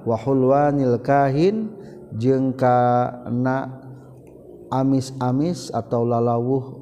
wa 0.04 0.20
hulwanil 0.20 1.00
kahin 1.00 1.72
jeung 2.20 2.52
kana 2.60 3.80
amis-amis 4.68 5.72
atau 5.72 6.04
lalawuh 6.04 6.81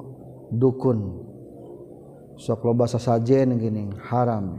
dukun. 0.52 1.30
Sok 2.40 2.64
lo 2.64 2.72
bahasa 2.72 2.96
sajen 2.96 3.60
gini 3.60 3.92
haram. 4.08 4.56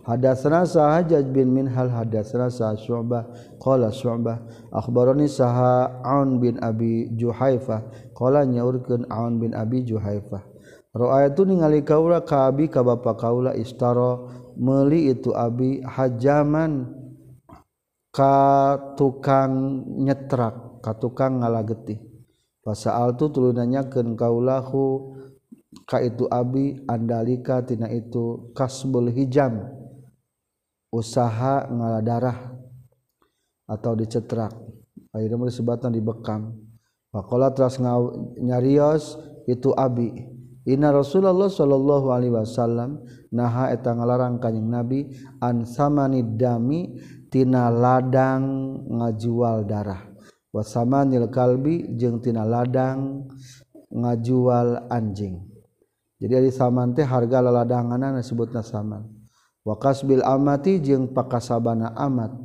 Hadatsana 0.00 0.64
sahajaj 0.64 1.28
bin 1.28 1.52
minhal 1.52 1.92
hadatsana 1.92 2.48
sah 2.48 2.72
syu'bah. 2.72 3.28
Qala 3.60 3.92
syu'bah 3.92 4.40
akhbarani 4.72 5.28
saha 5.28 6.00
aun 6.00 6.40
bin 6.40 6.56
abi 6.64 7.12
juhaifah. 7.14 8.10
Qala 8.16 8.48
nyaurkeun 8.48 9.06
aun 9.12 9.36
bin 9.36 9.52
abi 9.52 9.84
juhaifah. 9.84 10.40
Ra'aitu 10.90 11.46
ningali 11.46 11.86
kaula 11.86 12.24
ka 12.26 12.50
abi 12.50 12.66
ka 12.66 12.82
bapa 12.82 13.14
kaula 13.14 13.54
istaro 13.54 14.26
meuli 14.58 15.14
itu 15.14 15.30
abi 15.30 15.84
hajaman 15.86 16.90
ka 18.10 18.74
tukang 18.98 19.86
nyetrak 20.00 20.82
ka 20.82 20.96
tukang 20.98 21.44
ngalageti. 21.44 22.09
pasal 22.60 23.16
tu 23.16 23.32
tulunanyaken 23.32 24.14
kaulahu 24.16 25.16
ka 25.86 26.02
itu 26.02 26.26
abi 26.28 26.80
andalika 26.86 27.62
tina 27.64 27.88
itu 27.88 28.52
kasbul 28.52 29.08
hijam 29.08 29.70
usaha 30.90 31.70
ngaladarah 31.70 32.58
atau 33.70 33.92
dicetrak 33.94 34.50
akhirnya 35.14 35.46
disebatan 35.46 35.94
dibekam 35.94 36.58
Pakola 37.10 37.50
teras 37.50 37.82
nyarios 38.38 39.18
itu 39.50 39.74
abi. 39.74 40.30
Inna 40.70 40.94
Rasulullah 40.94 41.50
sallallahu 41.50 42.06
alaihi 42.14 42.30
wasallam 42.30 43.02
naha 43.34 43.74
eta 43.74 43.90
ngalarang 43.90 44.38
kanjing 44.38 44.70
Nabi 44.70 45.10
an 45.42 45.66
samani 45.66 46.22
dami 46.22 46.94
tina 47.26 47.66
ladang 47.66 48.78
ngajual 48.86 49.66
darah. 49.66 50.06
wasama 50.50 51.06
nil 51.06 51.30
kalbi 51.30 51.86
jeung 51.94 52.18
tina 52.22 52.46
ladang 52.46 53.26
ngajual 53.90 54.86
anjing. 54.90 55.42
Jadi 56.20 56.32
ari 56.36 56.50
saman 56.52 56.92
teh 56.92 57.06
harga 57.06 57.40
laladanganna 57.40 58.20
disebutna 58.20 58.60
saman. 58.60 59.08
Wa 59.64 59.80
kasbil 59.80 60.20
amati 60.20 60.76
jeung 60.78 61.10
pakasabana 61.16 61.96
amat. 61.96 62.36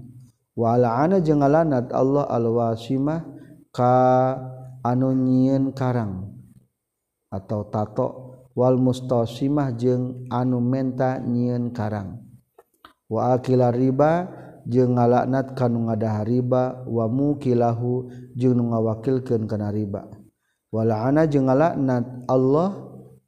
Wa 0.55 0.79
ana 0.79 1.19
jeung 1.19 1.43
ngalanat 1.43 1.91
Allah 1.91 2.23
alwasimah 2.31 3.27
ka 3.75 3.95
anu 4.79 5.11
nyieun 5.11 5.75
karang 5.75 6.31
atau 7.27 7.67
tato. 7.67 8.07
Wal 8.55 8.79
mustasimah 8.79 9.75
jeung 9.75 10.31
anu 10.31 10.63
menta 10.63 11.19
nyieun 11.19 11.75
karang. 11.75 12.23
Wa 13.11 13.35
akila 13.35 13.75
riba 13.75 14.31
jeung 14.65 14.97
ngalaknat 14.97 15.53
kanu 15.53 15.85
ngada 15.89 16.25
riba 16.25 16.85
wa 16.89 17.05
mukilahu 17.09 18.09
jeung 18.33 18.57
nu 18.57 18.73
ngawakilkeun 18.73 19.45
kana 19.45 19.69
riba. 19.69 20.09
Wala 20.73 21.05
ana 21.05 21.29
jeung 21.29 21.45
ngalaknat 21.47 22.25
Allah 22.27 22.73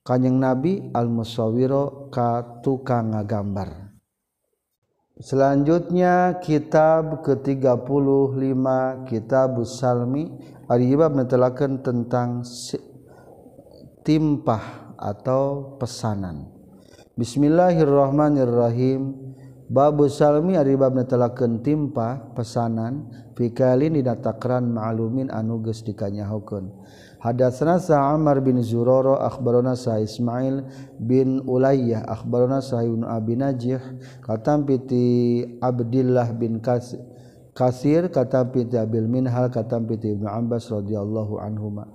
kanjing 0.02 0.42
nabi 0.42 0.90
al 0.92 1.08
musawiro 1.08 2.10
ka 2.10 2.62
tukang 2.66 3.14
ngagambar. 3.14 3.86
Selanjutnya 5.18 6.38
kitab 6.46 7.26
ke-35 7.26 8.66
kitab 9.10 9.58
salmi 9.66 10.30
Aribab 10.70 11.10
menetelakan 11.16 11.82
tentang 11.82 12.46
timpah 14.06 14.94
atau 15.00 15.74
pesanan. 15.82 16.46
Bismillahirrahmanirrahim. 17.18 19.27
babu 19.68 20.08
Salmi 20.08 20.56
Aribabna 20.56 21.04
telaken 21.04 21.64
timpa 21.64 22.34
pesanan 22.36 23.12
fikalin 23.36 24.00
didatakran 24.00 24.68
ma'lumin 24.72 25.28
anuges 25.32 25.84
dikanyahukeun 25.84 26.72
Hadatsna 27.18 27.82
sa 27.82 28.14
Amr 28.14 28.46
bin 28.46 28.62
Zuroro 28.62 29.18
akhbarona 29.18 29.74
sa 29.74 29.98
Ismail 29.98 30.64
bin 31.02 31.42
Ulayyah 31.44 32.06
akhbarona 32.06 32.62
sa 32.62 32.86
Ibnu 32.86 33.10
Abi 33.10 33.34
Najih 33.34 33.82
katam 34.22 34.70
piti 34.70 35.42
Abdullah 35.58 36.30
bin 36.38 36.62
Kasir 36.62 37.02
Kasir 37.58 38.14
katam 38.14 38.54
piti 38.54 38.78
Abil 38.78 39.10
Minhal 39.10 39.50
katam 39.50 39.90
piti 39.90 40.14
Ibnu 40.14 40.30
Abbas 40.30 40.70
radhiyallahu 40.70 41.42
anhuma. 41.42 41.90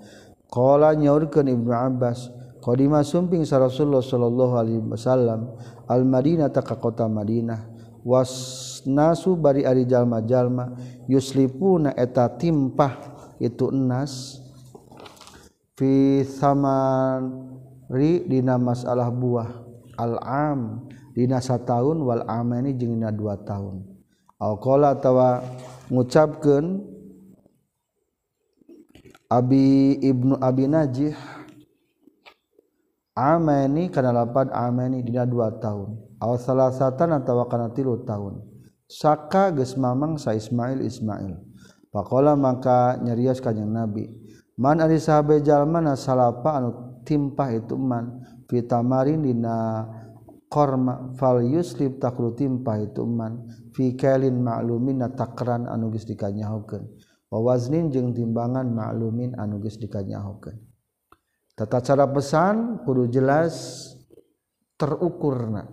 Qala 0.51 0.91
nyaurkeun 0.99 1.47
Ibnu 1.47 1.71
Abbas 1.71 2.35
Qadima 2.63 3.03
sumping 3.03 3.43
sa 3.43 3.59
Rasulullah 3.59 4.07
sallallahu 4.07 4.55
Alaihi 4.55 4.79
Wasallam 4.87 5.51
Al 5.91 6.07
Madinah 6.07 6.47
ta 6.55 6.63
ka 6.63 6.79
kota 6.79 7.11
Madinah 7.11 7.59
wasnasu 8.07 9.39
bari 9.39 9.63
ari 9.67 9.87
jalma-jalma 9.87 10.75
yuslipuna 11.07 11.95
eta 11.95 12.27
timpah 12.31 12.99
itu 13.39 13.71
enas 13.71 14.43
fi 15.79 16.23
samari 16.27 17.31
dina 18.27 18.59
masalah 18.59 19.11
buah 19.11 19.51
al-am 19.99 20.87
dina 21.15 21.39
sataun 21.39 22.03
wal 22.03 22.27
amani 22.27 22.75
jeung 22.75 22.99
dina 22.99 23.15
dua 23.15 23.39
tahun. 23.39 23.87
Alqala 24.43 24.99
tawa 24.99 25.43
ngucapkeun 25.87 26.91
Abi 29.31 29.97
Ibnu 30.03 30.37
Abi 30.43 30.67
Najih 30.67 31.15
amani 33.17 33.93
kana 33.93 34.13
lapad 34.13 34.49
amani 34.53 35.05
dina 35.05 35.29
dua 35.29 35.53
tahun. 35.61 35.97
Aw 36.23 36.33
salasatan 36.39 37.19
atawa 37.19 37.49
kana 37.51 37.73
tilu 37.75 38.05
tahun. 38.07 38.41
Saka 38.89 39.53
geus 39.57 39.77
mamang 39.81 40.21
sa 40.21 40.37
Ismail 40.37 40.85
Ismail. 40.85 41.37
Pakola 41.93 42.33
maka 42.33 42.97
nyarios 43.05 43.45
kanjing 43.45 43.69
Nabi 43.69 44.09
man 44.57 44.81
ari 44.81 44.97
sahabe 44.97 45.45
jalma 45.45 45.81
na 45.85 45.93
salapa 45.93 46.57
anu 46.57 46.71
timpah 47.05 47.53
itu 47.53 47.77
man 47.77 48.25
fitamarin 48.49 49.21
dina 49.25 49.85
korma 50.49 51.13
fal 51.17 51.41
yuslib 51.45 52.01
takru 52.01 52.33
timpah 52.37 52.81
itu 52.81 53.05
man 53.05 53.45
fi 53.77 53.97
kailin 53.97 54.41
ma'lumin 54.41 55.05
na 55.05 55.13
takran 55.13 55.69
anu 55.69 55.93
geus 55.93 56.09
dikanyahokeun. 56.09 56.85
Wa 57.33 57.39
waznin 57.41 57.89
jeung 57.93 58.13
timbangan 58.13 58.69
ma'lumin 58.73 59.37
anu 59.37 59.61
geus 59.61 59.81
dikanyahokeun. 59.81 60.72
tata 61.59 61.79
cara 61.85 62.07
pesan 62.09 62.83
kudu 62.85 63.09
jelas 63.13 63.55
terukurna. 64.81 65.69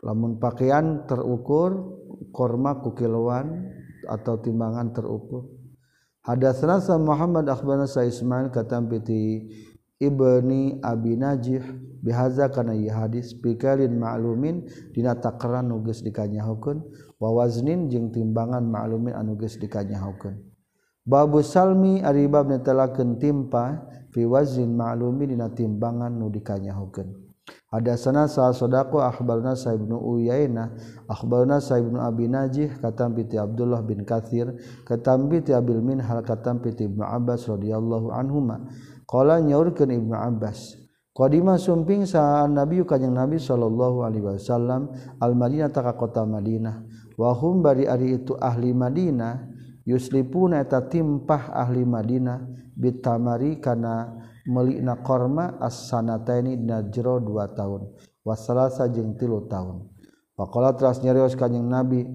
Lamun 0.00 0.40
pakaian 0.40 1.04
terukur 1.04 2.00
korma 2.32 2.80
kukiluan 2.80 3.68
atau 4.08 4.40
timbangan 4.40 4.96
terukur. 4.96 5.48
Hadatsna 6.20 6.80
Muhammad 7.00 7.48
akhbarana 7.48 7.88
sa 7.88 8.04
Ismail 8.04 8.52
katam 8.52 8.88
piti 8.92 9.48
ibni 10.00 10.80
Abi 10.84 11.16
Najih 11.16 11.64
bihaza 12.00 12.48
kana 12.48 12.72
ieu 12.72 12.92
hadis 12.92 13.36
pikalin 13.36 13.92
ma'lumin 14.00 14.64
dina 14.96 15.16
takaran 15.16 15.68
nu 15.68 15.84
geus 15.84 16.00
dikanyahokeun 16.00 16.80
wa 17.20 17.28
waznin 17.36 17.92
jeung 17.92 18.08
timbangan 18.08 18.64
ma'lumin 18.64 19.12
anu 19.12 19.36
geus 19.36 19.60
dikanyahokeun 19.60 20.40
babu 21.10 21.42
salmi 21.42 21.98
aribab 22.06 22.46
netelakeun 22.46 23.18
timpa 23.18 23.82
fi 24.14 24.22
wazin 24.22 24.78
ma'lumi 24.78 25.34
dina 25.34 25.50
timbangan 25.50 26.14
nu 26.14 26.30
dikanyahokeun. 26.30 27.26
Hadatsana 27.70 28.30
sa 28.30 28.50
sodako 28.54 29.02
akhbarna 29.02 29.58
sa 29.58 29.74
ibnu 29.74 29.98
Uyainah 29.98 30.70
akhbarna 31.10 31.58
sa 31.58 31.78
ibnu 31.82 31.98
Abi 31.98 32.30
Najih 32.30 32.78
katam 32.78 33.14
piti 33.14 33.38
Abdullah 33.38 33.82
bin 33.82 34.06
Katsir 34.06 34.54
katam 34.86 35.26
piti 35.26 35.50
Abil 35.50 35.82
Minhal 35.82 36.22
katam 36.22 36.62
piti 36.62 36.86
Ibnu 36.86 37.02
Abbas 37.02 37.46
radhiyallahu 37.46 38.14
anhuma. 38.14 38.70
Qala 39.06 39.42
nyaurkeun 39.42 39.90
Ibnu 39.90 40.14
Abbas 40.14 40.78
qadima 41.14 41.58
sumping 41.58 42.06
sa 42.06 42.46
Nabi 42.46 42.82
kanjing 42.86 43.14
Nabi 43.14 43.38
sallallahu 43.38 44.02
alaihi 44.02 44.26
wasallam 44.30 44.90
al 45.18 45.34
Madinah 45.34 45.70
ta 45.74 45.86
kota 45.94 46.26
Madinah. 46.26 46.86
Wa 47.18 47.34
hum 47.38 47.62
bari 47.62 47.86
ari 47.86 48.18
itu 48.18 48.34
ahli 48.34 48.74
Madinah 48.74 49.59
yuslipuna 49.90 50.62
eta 50.62 50.86
timpah 50.86 51.50
ahli 51.50 51.82
Madinah 51.82 52.46
bitamari 52.78 53.58
kana 53.58 54.14
melikna 54.46 55.02
korma 55.02 55.58
as-sanataini 55.58 56.54
dina 56.62 56.86
jero 56.86 57.18
dua 57.18 57.50
tahun. 57.50 57.90
Wasalasa 58.22 58.86
jeung 58.88 59.18
tilu 59.18 59.50
tahun. 59.50 59.90
Pakola 60.38 60.72
teras 60.72 61.04
nyerios 61.04 61.36
kanjing 61.36 61.68
Nabi 61.68 62.06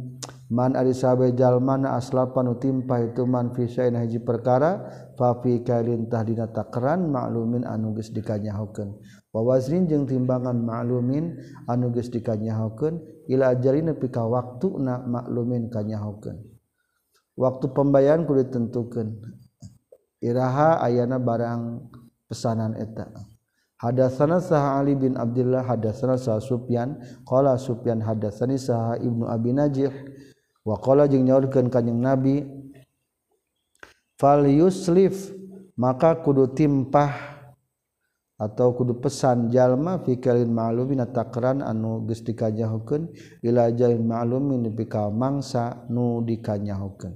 man 0.49 0.73
ari 0.73 0.93
sahabe 0.97 1.33
jalmana 1.37 1.97
aslapan 1.97 2.53
utimpah 2.53 3.01
itu 3.01 3.25
man 3.25 3.53
fi 3.53 3.69
saina 3.69 4.01
hiji 4.01 4.21
perkara 4.21 4.85
fa 5.13 5.41
fi 5.41 5.61
kalintah 5.61 6.25
dina 6.25 6.49
takran 6.49 7.09
ma'lumin 7.09 7.65
anu 7.65 7.93
geus 7.93 8.09
dikanyahokeun. 8.09 8.97
Wa 9.29 9.41
wazrin 9.45 9.85
jeung 9.85 10.09
timbangan 10.09 10.57
ma'lumin 10.57 11.37
anu 11.69 11.93
geus 11.93 12.09
dikanyahokeun 12.09 13.01
ila 13.29 13.53
ajalina 13.53 13.93
ka 13.93 14.23
waktuna 14.25 15.05
ma'lumin 15.05 15.69
kanyahokeun. 15.69 16.54
waktu 17.39 17.71
pembayaran 17.71 18.27
kudu 18.27 18.47
ditentukan. 18.47 19.07
Iraha 20.23 20.81
ayana 20.81 21.21
barang 21.21 21.91
pesanan 22.25 22.73
eta. 22.79 23.11
Hadatsana 23.75 24.41
saha 24.41 24.81
Ali 24.81 24.95
bin 24.95 25.19
Abdullah 25.19 25.61
hadatsana 25.61 26.17
saha 26.17 26.41
Sufyan. 26.41 26.97
Qala 27.27 27.59
Sufyan 27.59 28.01
hadatsani 28.01 28.57
saha 28.57 28.97
Ibnu 28.97 29.29
Abi 29.29 29.51
Najih. 29.53 29.93
Wa 30.65 30.81
qala 30.81 31.05
jeung 31.05 31.29
nyaurkeun 31.29 31.69
kanjing 31.69 32.01
Nabi 32.01 32.41
fal 34.15 34.47
yuslif 34.47 35.29
maka 35.75 36.15
kudu 36.23 36.55
timpah 36.55 37.35
atau 38.35 38.75
kudu 38.75 38.99
pesan 38.99 39.47
jalma 39.47 40.03
fi 40.03 40.19
kalin 40.19 40.51
ma'lumin 40.51 41.03
takran 41.11 41.63
anu 41.63 42.03
geus 42.03 42.23
dikanyahokeun 42.23 43.11
ila 43.43 43.71
jalin 43.71 44.03
ma'lumin 44.03 44.67
fi 44.75 44.83
mangsa 45.11 45.87
nu 45.87 46.19
dikanyahokeun 46.23 47.15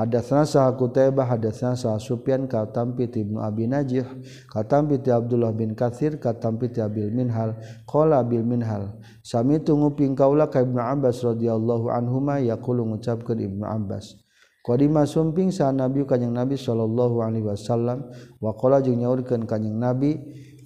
Hadatsana 0.00 0.48
sah 0.48 0.72
Qutaibah 0.72 1.28
hadatsana 1.28 1.76
sah 1.76 2.00
Sufyan 2.00 2.48
katampi 2.48 3.12
ti 3.12 3.20
Ibnu 3.20 3.36
Abi 3.36 3.68
Najih 3.68 4.08
katampi 4.48 4.96
ti 4.96 5.12
Abdullah 5.12 5.52
bin 5.52 5.76
Katsir 5.76 6.16
katampi 6.16 6.72
ti 6.72 6.80
Abil 6.80 7.12
Minhal. 7.12 7.60
Qala 7.84 8.24
Abil 8.24 8.40
Minhal 8.40 8.96
sami 9.20 9.60
nguping 9.60 10.16
kaula 10.16 10.48
ka 10.48 10.64
Ibnu 10.64 10.80
Abbas 10.80 11.20
radhiyallahu 11.20 11.92
anhuma 11.92 12.40
yaqulu 12.40 12.80
ngucapkeun 12.96 13.44
Ibnu 13.44 13.64
Abbas. 13.68 14.16
Qadima 14.64 15.04
sumping 15.04 15.52
sa 15.52 15.72
Nabi 15.72 16.04
kanjing 16.04 16.32
Nabi 16.36 16.56
sallallahu 16.56 17.24
alaihi 17.24 17.48
wasallam 17.48 18.08
wa 18.40 18.52
qala 18.56 18.80
jeung 18.80 19.00
nyaurkeun 19.00 19.48
kanjing 19.48 19.76
Nabi 19.76 20.16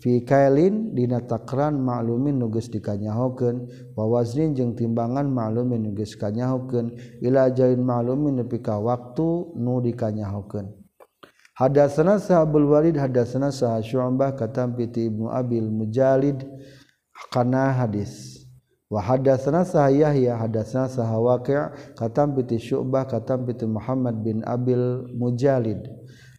kailin 0.05 0.93
dina 0.93 1.25
takran 1.25 1.81
maklumin 1.81 2.37
nuges 2.37 2.69
dikanyahokeun. 2.69 3.69
Wa 3.97 4.05
waznin 4.05 4.53
jeung 4.53 4.77
timbangan 4.77 5.25
maklumin 5.25 5.81
nuges 5.89 6.13
kanyahokeun 6.21 6.93
ila 7.25 7.49
jain 7.51 7.81
maklumin 7.81 8.45
nepi 8.45 8.61
ka 8.61 8.77
waktu 8.77 9.57
nu 9.57 9.81
dikanyahokeun. 9.81 10.69
Hadatsana 11.55 12.19
sahabul 12.19 12.67
walid 12.67 12.99
hadatsana 12.99 13.55
sah 13.55 13.79
syu'bah 13.79 14.35
katam 14.35 14.75
piti 14.75 15.07
ibnu 15.07 15.31
abil 15.31 15.71
mujalid 15.71 16.43
kana 17.31 17.71
hadis. 17.71 18.43
Wa 18.91 18.99
hadatsana 18.99 19.63
sah 19.63 19.87
yahya 19.87 20.35
hadatsana 20.35 20.91
sah 20.91 21.07
waqi' 21.15 21.95
katam 21.95 22.35
piti 22.35 22.59
syu'bah 22.59 23.07
katam 23.07 23.47
piti 23.47 23.71
muhammad 23.71 24.19
bin 24.27 24.43
abil 24.43 25.07
mujalid. 25.15 25.79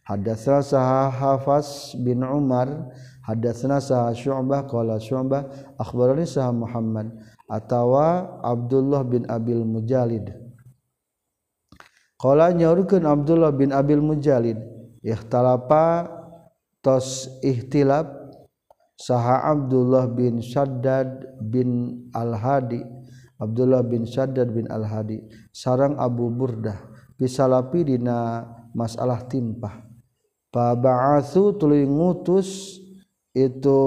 Hadatsana 0.04 0.60
sah 0.60 1.08
hafas 1.08 1.96
bin 1.96 2.20
umar 2.20 2.92
hadatsana 3.26 3.82
sa 3.82 4.14
syu'bah 4.14 4.70
qala 4.70 5.02
syu'bah 5.02 5.74
akhbarani 5.82 6.22
sa 6.22 6.54
Muhammad 6.54 7.10
atawa 7.50 8.38
Abdullah 8.46 9.02
bin 9.02 9.26
Abil 9.26 9.66
Mujalid. 9.66 10.30
Qala 12.16 12.54
nyaurkeun 12.54 13.04
Abdullah 13.04 13.50
bin 13.50 13.74
Abil 13.74 14.00
Mujalid 14.00 14.56
ikhtalapa 15.02 16.06
tos 16.80 17.26
ihtilab 17.42 18.06
saha 18.94 19.52
Abdullah 19.52 20.06
bin 20.08 20.38
Shaddad 20.38 21.36
bin 21.42 22.00
Al-Hadi. 22.14 22.80
Abdullah 23.36 23.84
bin 23.84 24.08
Shaddad 24.08 24.48
bin 24.54 24.64
Al-Hadi 24.70 25.20
sarang 25.52 26.00
Abu 26.00 26.32
Burdah 26.32 26.78
bisalapi 27.20 27.84
dina 27.84 28.48
masalah 28.72 29.28
timpah. 29.28 29.84
Fa 30.48 30.72
ba'atsu 30.72 31.52
tuluy 31.60 31.84
ngutus 31.84 32.80
itu 33.36 33.80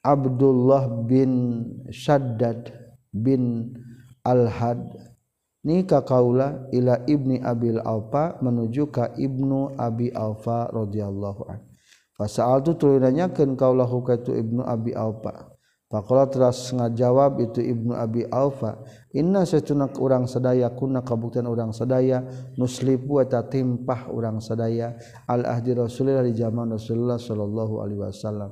Abdullah 0.00 0.88
bin 1.04 1.64
Shaddad 1.92 2.72
bin 3.12 3.76
Al-Had 4.24 4.80
nikah 5.64 6.04
kaula 6.04 6.68
ila 6.72 7.04
ibni 7.08 7.40
Abil 7.40 7.80
Alfa 7.80 8.40
menuju 8.40 8.88
ka 8.88 9.12
ibnu 9.16 9.76
Abi 9.76 10.12
Alfa 10.12 10.68
radhiyallahu 10.72 11.42
an. 11.48 11.60
Fasal 12.14 12.62
tu 12.62 12.78
tulinannya 12.78 13.32
kan 13.34 13.56
kaulahu 13.58 14.04
katu 14.04 14.32
ibnu 14.36 14.64
Abi 14.64 14.96
Alfa. 14.96 15.53
Pakola 15.94 16.26
teras 16.26 16.74
ngajawab 16.74 17.38
itu 17.38 17.62
Ibnu 17.62 17.94
Abi 17.94 18.26
Alfa. 18.26 18.82
Inna 19.14 19.46
secuna 19.46 19.86
urang 19.94 20.26
sedaya 20.26 20.66
kuna 20.74 21.06
kabuktian 21.06 21.46
urang 21.46 21.70
sedaya 21.70 22.18
nuslipu 22.58 23.22
eta 23.22 23.46
timpah 23.46 24.10
urang 24.10 24.42
sedaya 24.42 24.98
al 25.30 25.46
ahdi 25.46 25.70
Rasulillah 25.70 26.26
di 26.26 26.34
zaman 26.34 26.74
Rasulullah 26.74 27.14
sallallahu 27.14 27.78
alaihi 27.78 28.02
wasallam. 28.10 28.50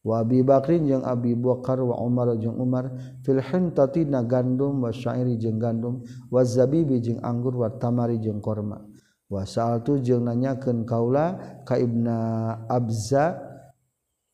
Wa 0.00 0.24
Abi 0.24 0.40
Bakrin 0.40 0.88
jeung 0.88 1.04
Abi 1.04 1.36
Bakar 1.36 1.76
wa 1.84 2.00
Umar 2.00 2.32
jeung 2.40 2.56
Umar 2.56 2.88
fil 3.20 3.44
hintati 3.44 4.08
na 4.08 4.24
gandum 4.24 4.80
wa 4.80 4.88
syairi 4.88 5.36
jeung 5.36 5.60
gandum 5.60 6.00
wa 6.32 6.40
zabibi 6.40 7.04
jeung 7.04 7.20
anggur 7.20 7.52
wa 7.52 7.68
tamari 7.68 8.16
jeung 8.16 8.40
korma. 8.40 8.80
Wa 9.28 9.44
sa'altu 9.44 10.00
jeung 10.00 10.24
nanyakeun 10.24 10.88
kaula 10.88 11.36
ka 11.68 11.76
Ibnu 11.76 12.08
Abza 12.64 13.44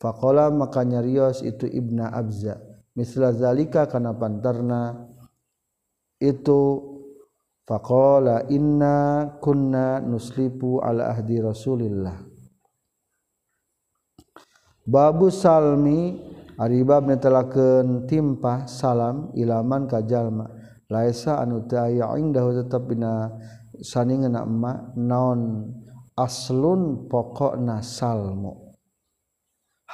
Fakola 0.05 0.53
makanya 0.53 1.01
Rios 1.01 1.41
itu 1.41 1.65
Ibna 1.65 2.13
Abza. 2.13 2.61
Misla 2.93 3.33
zalika 3.33 3.89
kana 3.89 4.13
pantarna 4.13 4.93
itu 6.21 6.61
fakola 7.65 8.45
inna 8.53 9.33
kunna 9.41 10.05
nuslipu 10.05 10.85
ala 10.85 11.09
ahdi 11.09 11.41
Rasulillah. 11.41 12.21
Babu 14.85 15.33
salmi 15.33 16.21
aribab 16.61 17.09
netelakeun 17.09 18.05
timpah 18.05 18.69
salam 18.69 19.33
ilaman 19.33 19.89
ka 19.89 20.05
jalma. 20.05 20.53
Laisa 20.93 21.41
anu 21.41 21.65
teu 21.65 21.81
aya 21.81 22.13
indahu 22.21 22.53
tetep 22.53 22.93
dina 22.93 23.33
saningeuna 23.81 24.45
emak 24.45 24.93
naon 25.01 25.73
aslun 26.13 27.09
pokokna 27.09 27.81
salmu. 27.81 28.64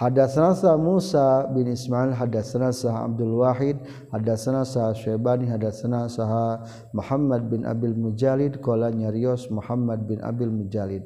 Hadas 0.01 0.32
rasa 0.32 0.80
Musa 0.80 1.44
bin 1.53 1.68
Ismail 1.68 2.16
hadas 2.16 2.57
sah 2.57 3.05
Abdul 3.05 3.44
Wahid 3.44 3.84
hadas 4.09 4.48
sah 4.48 4.96
Syebani 4.96 5.44
hadas 5.44 5.84
sah 5.84 6.64
Muhammad 6.96 7.53
bin 7.53 7.68
Abil 7.68 7.92
Mujalid 7.92 8.64
kolanya 8.64 9.12
Rios 9.12 9.53
Muhammad 9.53 10.09
bin 10.09 10.24
Abil 10.24 10.48
Mujalid 10.48 11.05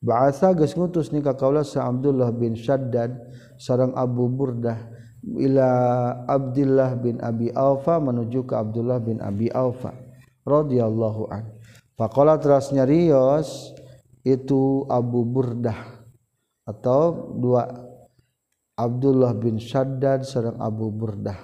bahasa 0.00 0.56
gesngutus 0.56 1.12
nikah 1.12 1.36
kaulah 1.36 1.68
sa 1.68 1.84
Abdullah 1.92 2.32
bin 2.32 2.56
Syaddad 2.56 3.12
sarang 3.60 3.92
Abu 3.92 4.32
Burdah 4.32 4.88
ila 5.36 5.68
Abdullah 6.24 6.96
bin 6.96 7.20
Abi 7.20 7.52
Aufa 7.52 8.00
menuju 8.00 8.48
ke 8.48 8.56
Abdullah 8.56 9.04
bin 9.04 9.20
Abi 9.20 9.52
Aufa 9.52 9.92
radhiyallahu 10.48 11.28
an. 11.28 11.44
Faqala 11.92 12.40
terasnya 12.40 12.88
Rios 12.88 13.76
itu 14.24 14.88
Abu 14.88 15.28
Burdah 15.28 15.76
atau 16.64 17.36
dua 17.36 17.89
Abdullah 18.80 19.36
bin 19.36 19.60
Shaddad 19.60 20.24
sareng 20.24 20.56
Abu 20.56 20.88
Burdah. 20.88 21.36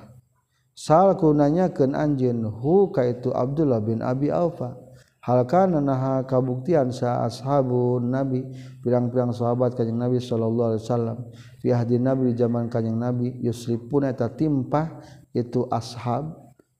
Sal 0.76 1.16
ku 1.16 1.32
nanyakeun 1.32 1.92
anjeun 1.96 2.44
hu 2.48 2.92
ka 2.92 3.04
itu 3.04 3.32
Abdullah 3.32 3.80
bin 3.84 4.00
Abi 4.00 4.32
Aufa? 4.32 4.76
Hal 5.26 5.42
kana 5.42 5.82
naha 5.82 6.22
kabuktian 6.22 6.94
sa 6.94 7.26
ashabun 7.26 8.14
nabi? 8.14 8.46
Pirang-pirang 8.78 9.34
sahabat 9.34 9.74
kanjing 9.74 9.98
nabi 9.98 10.22
sallallahu 10.22 10.70
alaihi 10.70 10.82
wasallam 10.86 11.18
fi 11.58 11.74
ahdi 11.74 11.98
nabi 11.98 12.30
di 12.30 12.34
zaman 12.38 12.70
kanjing 12.70 12.94
nabi 12.94 13.34
yusrifun 13.42 14.06
eta 14.06 14.30
timpah 14.30 15.02
itu 15.34 15.66
ashab 15.66 16.30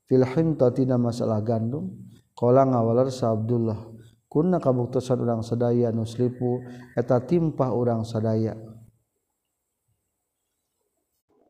fil 0.07 0.23
himta 0.23 0.71
tina 0.71 0.95
masalah 0.95 1.43
gandum. 1.43 1.91
Qala 2.37 2.63
ngawalar 2.63 3.11
sa 3.11 3.35
Abdullah 3.35 3.97
kunna 4.31 4.63
kabuktosan 4.63 5.19
urang 5.19 5.43
sadaya 5.43 5.91
nuslipu 5.91 6.63
eta 6.95 7.19
timpah 7.19 7.73
urang 7.75 8.07
sadaya. 8.07 8.55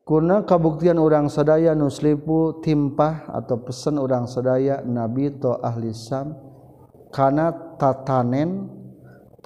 kuna 0.08 0.48
kabuktian 0.48 0.96
orang 0.96 1.28
sadaya 1.28 1.76
nuslipu 1.76 2.64
timpah 2.64 3.28
atau 3.28 3.60
pesan 3.60 4.00
orang 4.00 4.24
sadaya 4.24 4.80
nabi 4.80 5.36
to 5.36 5.52
ahli 5.60 5.92
sam 5.92 6.32
kana 7.12 7.52
tatanen 7.76 8.72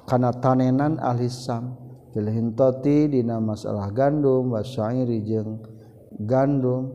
kana 0.07 0.31
tanenan 0.31 1.03
ahli 1.03 1.27
sam. 1.27 1.75
Filhintoti 2.13 3.09
dina 3.09 3.41
masalah 3.41 3.89
gandum 3.89 4.53
wa 4.53 4.61
jeung 4.61 5.65
gandum 6.29 6.93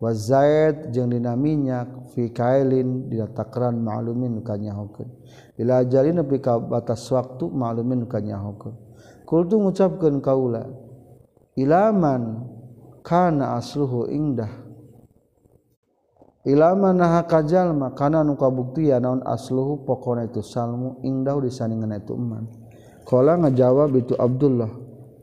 wazaid 0.00 0.96
jeung 0.96 1.12
dina 1.12 1.36
minyak 1.36 2.08
fi 2.16 2.32
kailin 2.32 3.06
dina 3.12 3.28
takran 3.28 3.84
ma'lumin 3.84 4.40
kanyahokeun. 4.40 5.12
Ila 5.60 5.84
nepi 5.84 6.40
ka 6.40 6.56
batas 6.56 7.04
waktu 7.12 7.52
ma'lumin 7.52 8.08
kanyahokeun. 8.08 8.74
Kultu 9.28 9.60
ngucapkeun 9.60 10.24
kaula 10.24 10.64
ilaman 11.58 12.46
kana 13.02 13.58
asluhu 13.58 14.06
indah. 14.06 14.50
Ilaman 16.46 16.96
naha 16.96 17.26
kajalma 17.26 17.92
kana 17.98 18.22
nu 18.22 18.38
kabuktian 18.38 19.02
naon 19.04 19.20
asluhu 19.26 19.84
pokona 19.84 20.24
itu 20.24 20.40
salmu 20.40 21.02
indah 21.04 21.36
disandingan 21.44 21.98
itu 21.98 22.16
man 22.16 22.48
kala 23.04 23.36
ngajawab 23.36 23.92
itu 23.98 24.16
Abdullah 24.16 24.70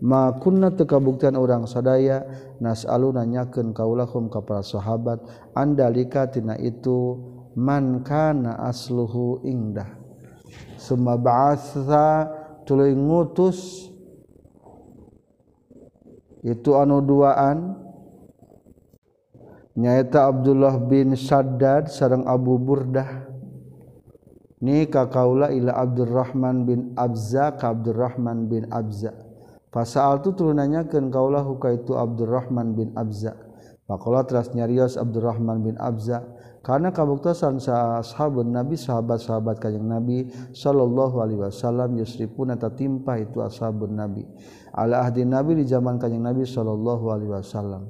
ma 0.05 0.37
kunna 0.37 0.69
teu 0.75 0.85
kabuktian 0.85 1.33
urang 1.33 1.65
sadaya 1.65 2.29
nasalu 2.61 3.09
nanyakeun 3.15 3.73
kaulahum 3.73 4.29
ka 4.29 4.43
para 4.45 4.61
sahabat 4.61 5.23
andalika 5.57 6.29
tina 6.29 6.59
itu 6.61 7.17
man 7.57 8.05
kana 8.05 8.61
asluhu 8.61 9.41
indah. 9.41 9.97
Summa 10.77 11.17
ba'atha 11.17 12.29
tuluy 12.69 12.93
ngutus 12.93 13.89
itu 16.45 16.77
anu 16.77 17.01
duaan. 17.01 17.73
Nyaita 19.75 20.31
Abdullah 20.31 20.79
bin 20.79 21.17
Saddad 21.17 21.91
sareng 21.91 22.23
Abu 22.29 22.55
Burdah. 22.61 23.27
Ni 24.63 24.87
kakaula 24.87 25.51
ila 25.51 25.75
Abdurrahman 25.75 26.63
bin 26.63 26.79
Abza 26.95 27.51
ka 27.59 27.75
Abdurrahman 27.75 28.47
bin 28.47 28.71
Abza. 28.71 29.11
Pasal 29.67 30.23
tu 30.23 30.31
turunannya 30.31 30.87
kan 30.87 31.11
kaulah 31.11 31.43
huka 31.43 31.75
itu 31.75 31.91
Abdurrahman 31.91 32.71
bin 32.71 32.95
Abza. 32.95 33.35
Pakola 33.83 34.23
teras 34.23 34.55
nyarios 34.55 34.95
Abdurrahman 34.95 35.59
bin 35.59 35.75
Abza. 35.75 36.23
karena 36.65 36.89
kabuktasan 36.89 37.61
sahabat 37.61 38.49
nabi 38.49 38.73
sahabat-sahabat 38.73 39.61
kajjeng 39.61 39.85
nabi 39.85 40.25
sallallahu 40.49 41.21
Alaihi 41.21 41.45
Wasallam 41.45 42.01
Yusri 42.01 42.25
pun 42.25 42.49
timpa 42.73 43.21
itu 43.21 43.37
ashabun 43.37 43.93
nabi. 43.93 44.25
Ala 44.73 45.05
ahdi 45.05 45.29
nabi 45.29 45.61
di 45.61 45.69
zaman 45.69 46.01
kajjeng 46.01 46.25
nabi 46.25 46.41
sallallahu 46.41 47.05
Alaihi 47.13 47.37
Wasallam. 47.37 47.85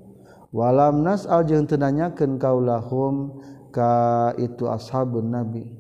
Walam 0.52 1.08
nas 1.08 1.24
al 1.24 1.48
jeung 1.48 1.64
tenanyakeun 1.72 2.36
kaulahum 2.36 3.40
ka 3.72 4.36
itu 4.36 4.68
ashabun 4.68 5.32
nabi. 5.32 5.72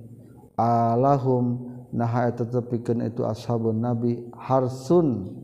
Alahum 0.55 1.67
naha 1.91 2.31
eta 2.31 2.47
tepikeun 2.47 3.03
itu 3.03 3.27
ashabun 3.27 3.75
nabi 3.75 4.23
harsun 4.39 5.35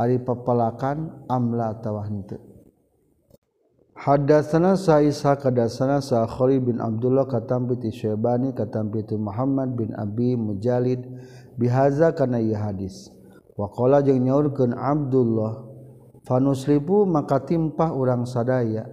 ari 0.00 0.16
papalakan 0.24 1.28
amla 1.28 1.76
tawah 1.84 2.08
henteu. 2.08 2.51
Hadatsana 4.02 4.74
Sa'isa 4.74 5.38
kadatsana 5.38 6.02
Sa'khari 6.02 6.58
bin 6.58 6.82
Abdullah 6.82 7.22
katampi 7.22 7.78
ti 7.78 7.94
Syebani 7.94 8.50
katampi 8.50 9.06
ti 9.06 9.14
Muhammad 9.14 9.78
bin 9.78 9.94
Abi 9.94 10.34
Mujalid 10.34 11.06
bihaza 11.54 12.10
kana 12.10 12.42
ieu 12.42 12.58
hadis. 12.58 13.14
Wa 13.54 13.70
qala 13.70 14.02
jeung 14.02 14.26
nyaurkeun 14.26 14.74
Abdullah 14.74 15.70
fanuslibu 16.26 17.06
maka 17.06 17.46
timpah 17.46 17.94
urang 17.94 18.26
sadaya 18.26 18.90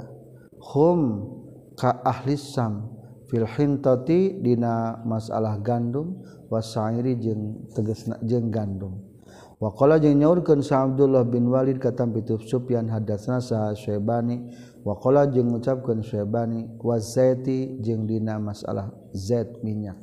hum 0.62 1.26
ka 1.74 2.06
ahli 2.06 2.38
sam 2.38 2.94
fil 3.34 3.50
hintati 3.50 4.38
dina 4.46 5.02
masalah 5.10 5.58
gandum 5.58 6.22
wasairi 6.54 7.18
jeung 7.18 7.66
tegasna 7.74 8.22
jeung 8.22 8.54
gandum. 8.54 9.10
Wa 9.58 9.74
qala 9.74 9.98
jeung 9.98 10.22
nyaurkeun 10.22 10.62
Sa 10.62 10.86
Abdullah 10.86 11.26
bin 11.26 11.50
Walid 11.50 11.82
katampi 11.82 12.22
ti 12.24 12.38
Sufyan 12.46 12.88
hadatsana 12.94 13.42
Sa'syebani 13.42 14.69
wakola 14.86 15.28
jeung 15.28 15.52
mengucapkan 15.52 16.00
Syebani 16.04 16.68
wazaiti 16.80 17.80
jeung 17.84 18.08
dina 18.08 18.40
masalah 18.40 18.92
Z 19.12 19.60
minyak. 19.64 20.00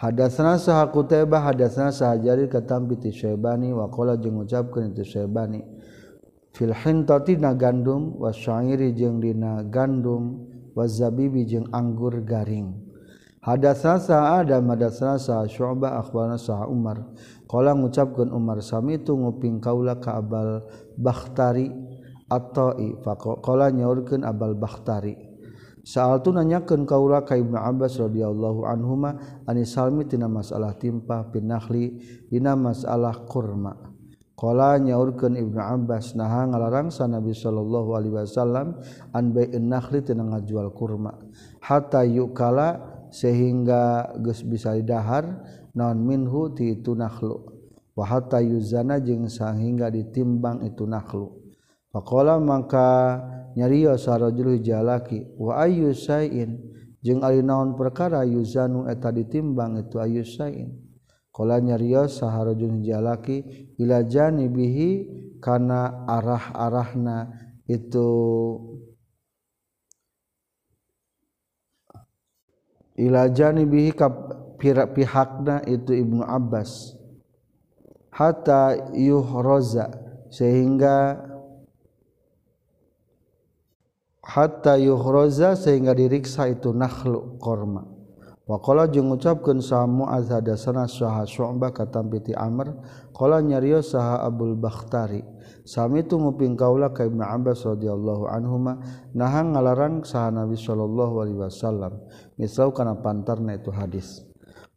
Hadasna 0.00 0.56
saha 0.56 0.88
kuteba 0.88 1.44
hadasna 1.44 1.92
sahajari 1.92 2.48
katampi 2.48 2.96
ti 2.96 3.10
Syebani 3.12 3.74
wakola 3.74 4.16
jeung 4.16 4.40
mengucapkan 4.40 4.94
itu 4.94 5.04
Syebani 5.04 5.60
fil 6.56 6.72
hintati 6.72 7.36
na 7.36 7.52
gandum 7.52 8.16
wasyairi 8.16 8.96
jeung 8.96 9.20
dina 9.20 9.60
gandum 9.66 10.48
wazabibi 10.72 11.44
jeung 11.44 11.68
anggur 11.74 12.24
garing. 12.24 12.74
Hadasna 13.40 13.96
sa 13.96 14.36
ada 14.40 14.60
madasna 14.60 15.16
sa 15.16 15.48
Syu'bah 15.48 15.96
akhbarana 15.96 16.36
sa 16.36 16.68
Umar. 16.68 17.08
Qala 17.48 17.72
ngucapkeun 17.72 18.28
Umar 18.36 18.60
sami 18.60 19.00
itu 19.00 19.16
nguping 19.16 19.64
kaula 19.64 19.96
ka 19.96 20.20
Abal 20.20 20.60
Bakhtari. 21.00 21.89
at-ta'i 22.30 22.94
faqala 23.02 23.74
nyaurkeun 23.74 24.22
abal 24.22 24.54
bakhtari. 24.54 25.18
Saal 25.80 26.20
tu 26.20 26.30
nanyakeun 26.30 26.84
kaula 26.84 27.24
ka 27.24 27.34
Ibnu 27.40 27.56
Abbas 27.56 27.96
radhiyallahu 27.96 28.68
anhuma 28.68 29.16
ani 29.48 29.64
salmi 29.64 30.04
tina 30.04 30.28
masalah 30.28 30.76
timpa 30.76 31.24
pinahli 31.32 31.96
dina 32.28 32.52
masalah 32.52 33.24
kurma 33.24 33.80
qala 34.36 34.76
nyaurkeun 34.76 35.40
Ibnu 35.40 35.56
Abbas 35.56 36.12
naha 36.20 36.52
ngalarangsa 36.52 37.08
Nabi 37.08 37.32
sallallahu 37.32 37.96
alaihi 37.96 38.12
wasallam 38.12 38.76
an 39.16 39.32
bai'in 39.32 39.72
nakhli 39.72 40.04
tina 40.04 40.20
ngajual 40.20 40.68
kurma 40.76 41.16
hatta 41.64 42.04
yukala 42.04 43.00
sehingga 43.08 44.12
geus 44.20 44.44
bisa 44.44 44.76
didahar 44.76 45.40
naon 45.72 46.04
minhu 46.04 46.52
ti 46.52 46.76
itu 46.76 46.92
nakhlu. 46.92 47.40
Wa 47.96 48.04
hatta 48.04 48.44
yuzana 48.44 49.00
jeung 49.00 49.32
sehingga 49.32 49.88
ditimbang 49.88 50.60
itu 50.60 50.84
nakhlu. 50.84 51.39
Pakola 51.90 52.38
maka 52.38 53.18
nyariyo 53.58 53.98
sarajul 53.98 54.62
jalaki 54.62 55.26
wa 55.34 55.58
ayu 55.66 55.90
sayin 55.90 56.62
jeung 57.02 57.26
ari 57.26 57.42
naon 57.42 57.74
perkara 57.74 58.22
yuzanu 58.22 58.86
eta 58.86 59.10
ditimbang 59.10 59.82
itu 59.82 59.98
ayu 59.98 60.22
sayin. 60.22 60.90
Kala 61.30 61.62
nyariyo 61.62 62.10
saharajul 62.10 62.82
jalaki 62.82 63.42
ila 63.78 64.02
janibihi 64.02 65.06
kana 65.38 66.06
arah-arahna 66.06 67.30
itu 67.70 68.10
ila 72.98 73.30
janibihi 73.30 73.94
ka 73.94 74.10
pihakna 74.90 75.64
itu 75.64 75.96
Ibnu 75.96 76.26
Abbas 76.26 76.98
hatta 78.12 78.90
yuhraza 78.92 79.88
sehingga 80.28 81.29
hatta 84.30 84.78
yuhroza 84.78 85.58
sehingga 85.58 85.90
diriksa 85.90 86.46
itu 86.46 86.70
nakhlu 86.70 87.34
korma 87.42 87.82
Wakola 88.50 88.90
jeung 88.90 89.14
ucapkan 89.14 89.62
samu 89.62 90.10
azhadasana 90.10 90.90
saha 90.90 91.22
syu'ba 91.22 91.70
katampiti 91.70 92.34
amr. 92.34 92.74
Qala 93.14 93.38
nyario 93.38 93.78
saha 93.78 94.26
abul 94.26 94.58
bakhtari 94.58 95.22
Sami 95.62 96.02
itu 96.02 96.18
nguping 96.18 96.58
kaulah 96.58 96.90
ka 96.90 97.06
Ibnu 97.06 97.22
Abbas 97.22 97.62
radhiyallahu 97.62 98.26
anhuma 98.26 98.82
nahang 99.14 99.54
ngalarang 99.54 100.02
saha 100.02 100.34
Nabi 100.34 100.58
sallallahu 100.58 101.14
alaihi 101.22 101.38
wasallam. 101.38 102.02
Misau 102.42 102.74
kana 102.74 102.98
pantarna 102.98 103.54
itu 103.54 103.70
hadis. 103.70 104.26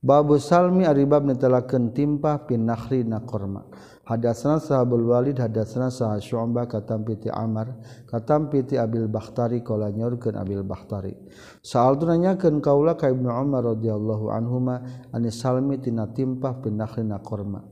Babu 0.03 0.37
salmi 0.37 0.85
aribab 0.85 1.25
netelakeun 1.25 1.97
timpah 1.97 2.45
pin 2.45 2.69
nakhri 2.69 3.01
na 3.01 3.25
korma 3.25 3.65
Hadasna 4.03 4.59
sahabul 4.59 5.15
walid 5.15 5.39
hadasna 5.39 5.87
sah 5.87 6.19
syu'bah 6.19 6.67
katam 6.67 7.07
piti 7.07 7.31
Amar 7.31 7.71
katam 8.03 8.51
piti 8.51 8.75
Abil 8.75 9.07
Bakhtari 9.07 9.63
kala 9.63 9.95
nyorkeun 9.95 10.35
Abil 10.35 10.59
Bakhtari. 10.59 11.15
Saal 11.63 11.95
tu 11.95 12.03
nanyakeun 12.03 12.59
kaula 12.59 12.99
ka 12.99 13.07
Ibnu 13.07 13.31
Umar 13.31 13.63
radhiyallahu 13.63 14.27
anhuma 14.27 14.83
an 15.15 15.23
salmi 15.31 15.79
tina 15.79 16.11
timpah 16.11 16.59
pinakhlina 16.59 17.23
korma. 17.23 17.63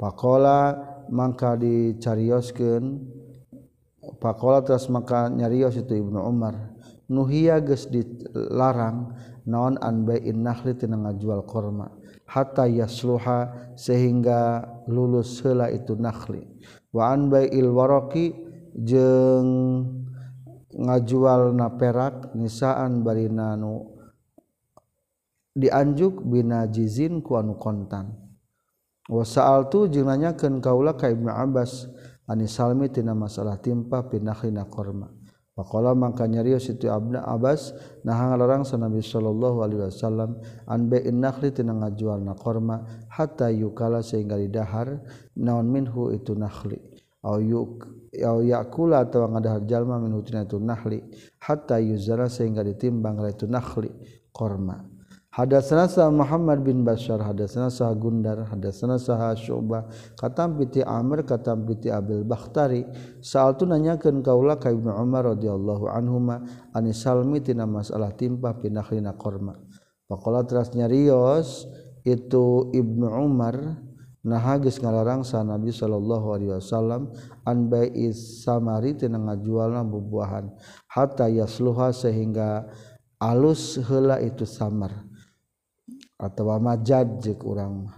Pakola 0.00 0.80
mangka 1.12 1.60
dicarioskeun 1.60 2.84
pakola 4.16 4.64
terus 4.64 4.88
maka 4.88 5.28
nyarios 5.28 5.76
itu 5.76 5.92
Ibnu 5.92 6.24
Umar. 6.24 6.72
Nuhia 7.12 7.60
geus 7.60 7.84
dilarang 7.92 9.12
naon 9.44 9.76
an 9.84 10.08
bai'in 10.08 10.40
nakhli 10.40 10.72
tina 10.72 10.96
ngajual 10.96 11.44
korma. 11.44 11.92
hatta 12.26 12.66
yasluha 12.68 13.72
sehingga 13.78 14.66
lulus 14.90 15.40
heula 15.40 15.70
itu 15.70 15.94
nakhli. 15.94 16.44
Wa 16.92 17.14
an 17.14 17.30
bai'il 17.32 17.70
waraqi 17.70 18.34
jeung 18.76 19.48
ngajualna 20.76 21.72
perak 21.80 22.36
nisaan 22.36 23.00
barinanu 23.00 23.96
dianjuk 25.56 26.20
bina 26.28 26.68
jizin 26.68 27.24
ku 27.24 27.40
anu 27.40 27.56
kontan. 27.56 28.12
Wa 29.08 29.24
sa'altu 29.24 29.88
jeung 29.88 30.12
nanyakeun 30.12 30.60
kaula 30.60 30.92
ka 30.92 31.08
Ibnu 31.08 31.32
Abbas 31.32 31.88
ani 32.28 32.44
salmi 32.44 32.92
tina 32.92 33.16
masalah 33.16 33.56
timpa 33.56 34.04
pinakhina 34.04 34.68
korma? 34.68 35.15
Pakola 35.56 35.96
mangka 35.96 36.28
nyarius 36.28 36.68
itu 36.68 36.92
Abna 36.92 37.24
Abbas 37.24 37.72
nah 38.04 38.28
ngalarang 38.28 38.68
sa 38.68 38.76
Nabi 38.76 39.00
sallallahu 39.00 39.64
alaihi 39.64 39.88
wasallam 39.88 40.36
an 40.68 40.92
bai'in 40.92 41.16
nakhli 41.16 41.48
tina 41.48 41.72
ngajualna 41.72 42.36
korma 42.36 42.84
hatta 43.08 43.48
yukala 43.48 44.04
sehingga 44.04 44.36
didahar 44.36 45.00
naon 45.40 45.72
minhu 45.72 46.12
itu 46.12 46.36
nakhli. 46.36 46.76
Au 47.24 47.40
yuk 47.40 47.88
au 48.20 48.44
yakula 48.44 49.08
atawa 49.08 49.32
ngadahar 49.32 49.64
jalma 49.64 49.96
minhu 49.96 50.20
tina 50.28 50.44
itu 50.44 50.60
nakhli 50.60 51.00
hatta 51.40 51.80
yuzana 51.80 52.28
sehingga 52.28 52.60
ditimbang 52.60 53.16
itu 53.24 53.48
nakhli 53.48 53.88
korma. 54.36 54.95
Hadatsana 55.36 55.84
sa 55.84 56.08
Muhammad 56.08 56.64
bin 56.64 56.80
Bashar 56.80 57.20
hadatsana 57.20 57.68
sa 57.68 57.92
Gundar 57.92 58.48
hadatsana 58.48 58.96
sa 58.96 59.36
Syu'bah 59.36 59.84
katam 60.16 60.56
piti 60.56 60.80
Amr 60.80 61.28
katam 61.28 61.68
piti 61.68 61.92
Abil 61.92 62.24
Bakhtari. 62.24 62.88
Saaltu 63.20 63.68
nanyakeun 63.68 64.24
kaula 64.24 64.56
ka 64.56 64.72
Ibnu 64.72 64.88
Umar 64.88 65.36
radhiyallahu 65.36 65.92
anhuma 65.92 66.40
ani 66.72 66.96
salmi 66.96 67.44
tina 67.44 67.68
masalah 67.68 68.16
timpah 68.16 68.56
pinahlina 68.56 69.12
korma. 69.12 69.60
Pakola 70.08 70.40
teras 70.40 70.72
nyarios 70.72 71.68
itu 72.08 72.72
Ibnu 72.72 73.04
Umar 73.04 73.84
nah 74.24 74.56
geus 74.56 74.80
ngalarang 74.80 75.20
sa 75.20 75.44
Nabi 75.44 75.68
sallallahu 75.68 76.26
alaihi 76.32 76.56
wasallam 76.56 77.12
an 77.44 77.68
bai'is 77.68 78.40
samari 78.40 78.96
tina 78.96 79.20
ngajualna 79.20 79.84
bubuahan 79.84 80.48
hatta 80.88 81.28
yasluha 81.28 81.92
sehingga 81.92 82.64
alus 83.20 83.76
heula 83.84 84.16
itu 84.24 84.48
samar 84.48 85.06
atau 86.16 86.56
majad 86.60 87.20
jek 87.20 87.44
urang 87.44 87.88
mah. 87.88 87.96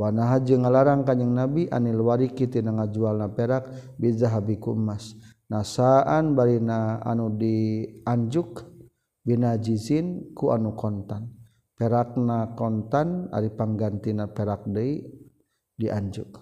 Wanaha 0.00 0.40
jeung 0.40 0.64
ngalarang 0.64 1.04
kanjing 1.04 1.32
nabi 1.32 1.68
anil 1.68 2.00
wariki 2.00 2.48
tina 2.48 2.72
ngajualna 2.72 3.36
perak 3.36 3.68
bizahabiku 4.00 4.72
emas 4.72 5.12
nasaan 5.50 6.32
barina 6.32 7.04
anu 7.04 7.32
dianjuk? 7.34 8.66
Binajizin 9.20 10.32
ku 10.32 10.48
anu 10.48 10.72
kontan. 10.72 11.28
Perakna 11.76 12.56
kontan 12.56 13.28
ari 13.28 13.52
panggantina 13.52 14.24
perak 14.32 14.64
deui 14.64 15.04
dianjuk. 15.76 16.40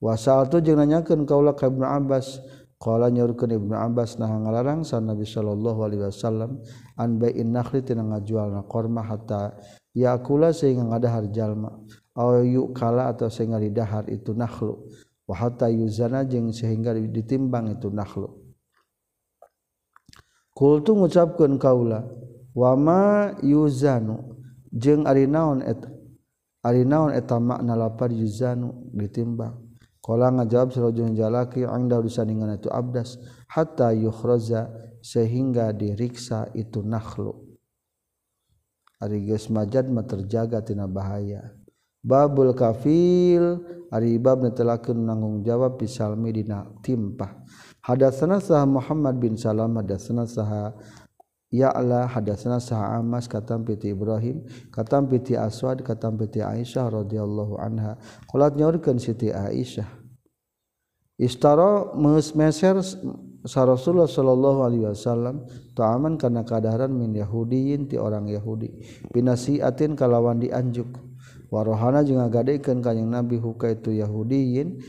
Wasal 0.00 0.48
tu 0.48 0.64
jeung 0.64 0.80
nanyakeun 0.80 1.28
kaula 1.28 1.52
ka 1.52 1.68
Ibnu 1.68 1.84
Abbas. 1.84 2.40
Qala 2.80 3.08
nyaurkeun 3.12 3.52
Ibnu 3.52 3.76
Abbas 3.76 4.16
nah 4.16 4.28
ngalarang 4.28 4.84
sa 4.84 5.00
Nabi 5.00 5.24
sallallahu 5.24 5.80
alaihi 5.88 6.04
wasallam 6.04 6.60
an 7.00 7.16
bai'in 7.16 7.52
nakhli 7.52 7.80
tina 7.80 8.04
ngajualna 8.04 8.64
korma 8.68 9.04
hatta 9.04 9.56
yakula 9.94 10.50
sehingga 10.50 10.84
ngadahar 10.84 11.30
jalma. 11.30 11.70
Aw 12.14 12.46
yukala 12.46 13.10
atau 13.10 13.26
sehingga 13.26 13.58
didahar 13.58 14.06
itu 14.10 14.34
nakhlu. 14.34 14.78
Wa 15.24 15.34
hatta 15.34 15.70
yuzana 15.70 16.22
jeung 16.28 16.52
sehingga 16.52 16.94
ditimbang 16.94 17.72
itu 17.72 17.88
nakhlu. 17.88 18.28
Kultu 20.54 20.94
ngucapkeun 20.94 21.58
kaula 21.58 22.06
wama 22.54 23.34
yuzanu? 23.42 24.38
Jeung 24.74 25.06
ari 25.06 25.26
naon 25.30 25.62
eta 25.62 25.90
ari 26.66 26.82
naon 26.82 27.14
eta 27.14 27.38
makna 27.38 27.74
lapar 27.74 28.10
yuzanu 28.10 28.90
ditimbang? 28.94 29.64
Kala 30.04 30.28
ngajawab 30.28 30.68
sarojong 30.68 31.16
jalaki 31.16 31.64
angda 31.64 31.96
urusan 31.96 32.28
dengan 32.28 32.52
itu 32.54 32.68
abdas 32.68 33.16
hatta 33.48 33.88
yukhraza 33.96 34.68
sehingga 35.00 35.72
diriksa 35.72 36.52
itu 36.52 36.84
nakhlu. 36.84 37.43
ari 39.04 39.28
geus 39.28 39.52
majadma 39.52 40.00
terjaga 40.08 40.64
tina 40.64 40.88
bahaya. 40.88 41.52
Babul 42.00 42.56
kafil 42.56 43.60
ari 43.92 44.16
bab 44.16 44.40
netelakeun 44.40 45.04
nanggung 45.04 45.44
jawab 45.44 45.76
pisalmi 45.76 46.32
dina 46.32 46.64
timpah. 46.80 47.44
Hadatsana 47.84 48.40
sah 48.40 48.64
Muhammad 48.64 49.20
bin 49.20 49.36
Salam 49.36 49.76
hadatsana 49.76 50.24
sah 50.24 50.72
Ya'la 51.52 52.10
hadatsana 52.10 52.58
sah 52.58 52.98
Amas 52.98 53.30
katam 53.30 53.62
piti 53.62 53.92
Ibrahim 53.94 54.42
katam 54.74 55.06
piti 55.06 55.38
Aswad 55.38 55.86
katam 55.86 56.18
piti 56.18 56.42
Aisyah 56.42 56.90
radhiyallahu 56.90 57.60
anha. 57.60 58.00
Qolat 58.26 58.56
nyaurkeun 58.56 58.98
Siti 58.98 59.30
Aisyah. 59.30 59.86
Istara 61.14 61.94
meus 61.94 62.34
meser 62.34 62.82
sa 63.44 63.68
Rasulullah 63.68 64.08
Shallallahu 64.08 64.60
Alaihi 64.64 64.84
Wasallam 64.88 65.44
taaman 65.76 66.16
karena 66.16 66.48
keadaran 66.48 66.96
min 66.96 67.12
Yahudiyin 67.12 67.92
ti 67.92 68.00
orang 68.00 68.24
Yahudi. 68.28 68.72
Pinasiatin 69.12 69.92
kalawan 69.92 70.40
dianjuk. 70.40 70.88
Warohana 71.52 72.00
jeung 72.02 72.24
ngagadekeun 72.24 72.80
ka 72.80 72.90
kanjing 72.90 73.12
Nabi 73.12 73.36
huka 73.36 73.68
itu 73.68 73.92
Yahudiyin. 73.92 74.80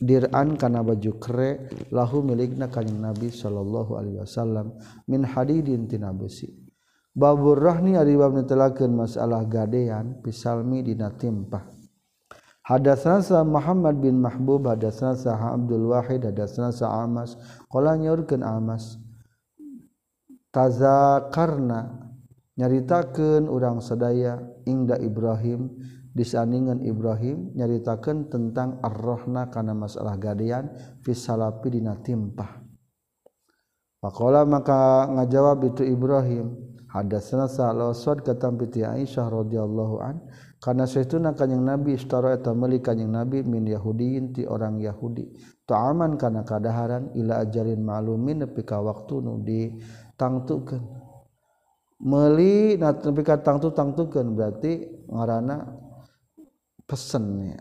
Diran 0.00 0.56
kana 0.56 0.80
baju 0.80 1.12
kere 1.20 1.68
lahu 1.92 2.24
milikna 2.24 2.72
kanjing 2.72 3.04
Nabi 3.04 3.28
sallallahu 3.28 4.00
Alaihi 4.00 4.24
Wasallam. 4.24 4.80
Min 5.04 5.28
hadidin 5.28 5.84
tina 5.84 6.08
besi. 6.16 6.48
Babur 7.12 7.60
rahni 7.60 8.00
ari 8.00 8.16
bab 8.16 8.32
netelakeun 8.32 8.96
masalah 8.96 9.44
gadean 9.44 10.24
pisalmi 10.24 10.80
dina 10.80 11.12
timpah. 11.12 11.79
Hadatsana 12.60 13.24
sa 13.24 13.40
Muhammad 13.40 13.98
bin 14.04 14.20
Mahbub 14.20 14.68
hadatsana 14.68 15.16
sa 15.16 15.32
Abdul 15.36 15.90
Wahid 15.90 16.28
hadatsana 16.28 16.70
sa 16.70 17.02
Amas. 17.02 17.34
Qala 17.72 17.96
nyaurkeun 17.96 18.44
Amas 18.44 19.00
tazakarna 20.50 22.10
nyaritakeun 22.58 23.46
urang 23.46 23.80
sadaya 23.80 24.42
ingda 24.66 24.98
Ibrahim 24.98 25.70
disandingan 26.12 26.82
Ibrahim 26.82 27.54
nyaritakeun 27.54 28.28
tentang 28.28 28.82
ar-rahna 28.82 29.48
kana 29.48 29.72
masalah 29.72 30.18
gadean 30.18 30.74
fi 31.00 31.14
salapi 31.16 31.80
dina 31.80 31.96
timpah. 32.02 32.60
Faqala 34.04 34.44
maka 34.44 35.08
ngajawab 35.08 35.64
itu 35.70 35.82
Ibrahim. 35.86 36.70
Hadatsana 36.90 37.46
sa 37.46 37.70
Al-Aswad 37.70 38.26
katam 38.26 38.58
piti 38.58 38.82
Aisyah 38.82 39.30
radhiyallahu 39.30 40.02
anha 40.02 40.26
karena 40.60 40.84
seuna 40.84 41.32
kanyang 41.32 41.64
nabi 41.64 41.96
istara 41.96 42.36
eta 42.36 42.52
meuli 42.52 42.84
kanyang 42.84 43.16
nabi 43.16 43.40
min 43.40 43.64
Yahudiin 43.64 44.36
ti 44.36 44.44
orang 44.44 44.76
Yahudi. 44.76 45.24
Ta'aman 45.64 46.20
kana 46.20 46.44
kadaharan 46.44 47.16
ila 47.16 47.40
ajalin 47.40 47.80
ma'lumin 47.80 48.44
nepi 48.44 48.60
ka 48.68 48.76
waktu 48.84 49.24
nu 49.24 49.40
ditangtukeun. 49.40 50.84
Meuli 52.04 52.76
nepi 52.76 53.22
ka 53.24 53.40
tangtu 53.40 53.72
tangtukeun 53.72 54.36
berarti 54.36 54.84
ngaranna 55.08 55.64
pesennya 56.84 57.56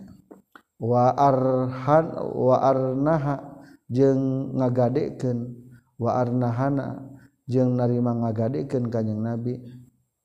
wa 0.79 1.15
arhan 1.15 2.05
wa 2.19 2.55
arnaha 2.59 3.63
jeung 3.87 4.59
ngagadekeun 4.59 5.55
wa 5.95 6.19
arnahana 6.19 6.99
jeung 7.47 7.79
narima 7.79 8.11
ngagadekeun 8.11 8.91
kanjing 8.91 9.23
nabi. 9.23 9.55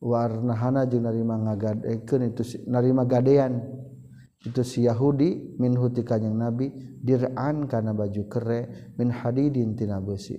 warnahana 0.05 0.85
jeung 0.85 1.09
narima 1.09 1.41
ngagadekeun 1.41 2.29
itu 2.29 2.43
narima 2.69 3.09
gadean. 3.09 3.65
Itu 4.45 4.61
si 4.61 4.85
Yahudi 4.85 5.57
min 5.57 5.73
huti 5.73 6.05
kanjing 6.05 6.37
Nabi 6.37 6.69
dir'an 7.01 7.65
kana 7.65 7.97
baju 7.97 8.29
kere 8.29 8.93
min 9.01 9.09
hadidin 9.09 9.73
tina 9.73 10.05
besi. 10.05 10.37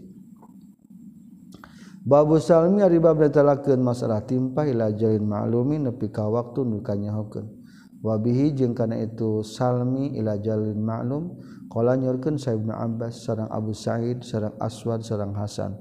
Babu 2.06 2.38
salmi 2.38 2.86
ari 2.86 3.02
bab 3.02 3.18
datalakeun 3.18 3.82
masalah 3.82 4.22
timpah 4.22 4.70
ila 4.70 4.94
jain 4.94 5.26
ma'lumi 5.26 5.82
nepi 5.82 6.14
ka 6.14 6.30
waktu 6.30 6.62
nu 6.62 6.86
kanyahokeun. 6.86 7.66
Wabihi 8.06 8.54
jeung 8.54 8.78
kana 8.78 9.02
itu 9.02 9.42
salmi 9.42 10.14
ila 10.14 10.38
jalin 10.38 10.78
ma'lum 10.78 11.42
qala 11.66 11.98
nyorkeun 11.98 12.38
sa 12.38 12.54
Abbas 12.54 13.26
sareng 13.26 13.50
Abu 13.50 13.74
Sa'id 13.74 14.22
sareng 14.22 14.54
Aswad 14.62 15.02
sareng 15.02 15.34
Hasan. 15.34 15.74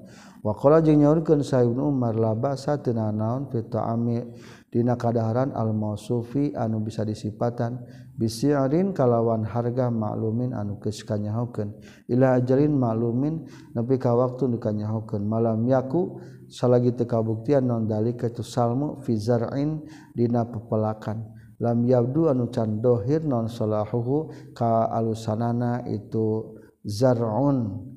wakola 0.44 0.84
jeung 0.84 1.00
nyaurkeun 1.00 1.40
Saibnu 1.40 1.88
Umar 1.88 2.12
laba 2.20 2.52
sateuna 2.52 3.08
naon 3.08 3.48
fi 3.48 3.64
ami 3.80 4.20
dina 4.68 4.92
kadaharan 5.00 5.56
al 5.56 5.72
mausufi 5.72 6.52
anu 6.52 6.84
bisa 6.84 7.02
disipatan. 7.02 7.80
Bisiarin 8.14 8.94
kalawan 8.94 9.42
harga 9.42 9.90
maklumin 9.90 10.54
anu 10.54 10.78
geus 10.78 11.02
kanyahokeun. 11.02 11.74
Ila 12.06 12.38
ajalin 12.38 12.70
maklumin 12.70 13.42
nepi 13.74 13.98
ka 13.98 14.14
waktu 14.14 14.46
nu 14.46 14.62
kanyahokeun. 14.62 15.26
Malam 15.26 15.66
yaku 15.66 16.22
salagi 16.46 16.94
teu 16.94 17.10
kabuktian 17.10 17.66
non 17.66 17.90
dalika 17.90 18.30
itu 18.30 18.46
salmu 18.46 19.02
fi 19.02 19.18
zar'in 19.18 19.82
dina 20.14 20.46
pepelakan. 20.46 21.26
Lam 21.58 21.82
yabdu 21.82 22.30
anu 22.30 22.54
can 22.54 22.78
dohir 22.78 23.26
non 23.26 23.50
salahuhu 23.50 24.30
ka 24.54 24.86
alusanana 24.94 25.82
itu 25.90 26.54
zar'un. 26.86 27.93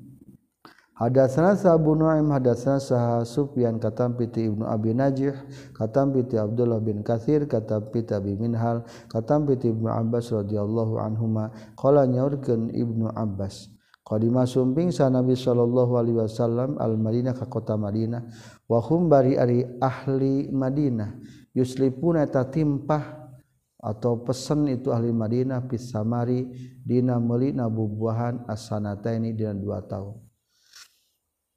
Hadatsana 0.98 1.54
Abu 1.70 1.94
Nu'aim 1.94 2.26
hadatsana 2.34 2.82
Sah 2.82 3.22
Sufyan 3.22 3.78
katam 3.78 4.18
piti 4.18 4.50
Ibnu 4.50 4.66
Abi 4.66 4.90
Najih 4.90 5.30
katam 5.70 6.10
piti 6.10 6.34
Abdullah 6.34 6.82
bin 6.82 7.06
Katsir 7.06 7.46
katam 7.46 7.86
piti 7.94 8.10
Abi 8.10 8.34
Minhal 8.34 8.82
katam 9.06 9.46
piti 9.46 9.70
Ibnu 9.70 9.86
Abbas 9.86 10.34
radhiyallahu 10.34 10.98
anhuma. 10.98 11.54
Qala 11.78 12.02
nyaurkeun 12.02 12.74
Ibnu 12.74 13.14
Abbas 13.14 13.70
qadima 14.02 14.42
sumping 14.42 14.90
sa 14.90 15.06
Nabi 15.06 15.38
sallallahu 15.38 16.02
alaihi 16.02 16.18
wasallam 16.18 16.82
al 16.82 16.98
Madinah 16.98 17.38
ka 17.38 17.46
kota 17.46 17.78
Madinah 17.78 18.26
wa 18.66 18.82
hum 18.82 19.06
bari 19.06 19.38
ari 19.38 19.62
ahli 19.78 20.50
Madinah 20.50 21.14
yuslipuna 21.54 22.26
tatimpah 22.26 23.30
atau 23.78 24.26
pesan 24.26 24.66
itu 24.66 24.90
ahli 24.90 25.14
Madinah 25.14 25.62
pisamari 25.70 26.50
dina 26.82 27.22
meuli 27.22 27.54
nabubuahan 27.54 28.50
asanata 28.50 29.14
ini 29.14 29.30
dina 29.30 29.54
2 29.54 29.62
tahun 29.86 30.27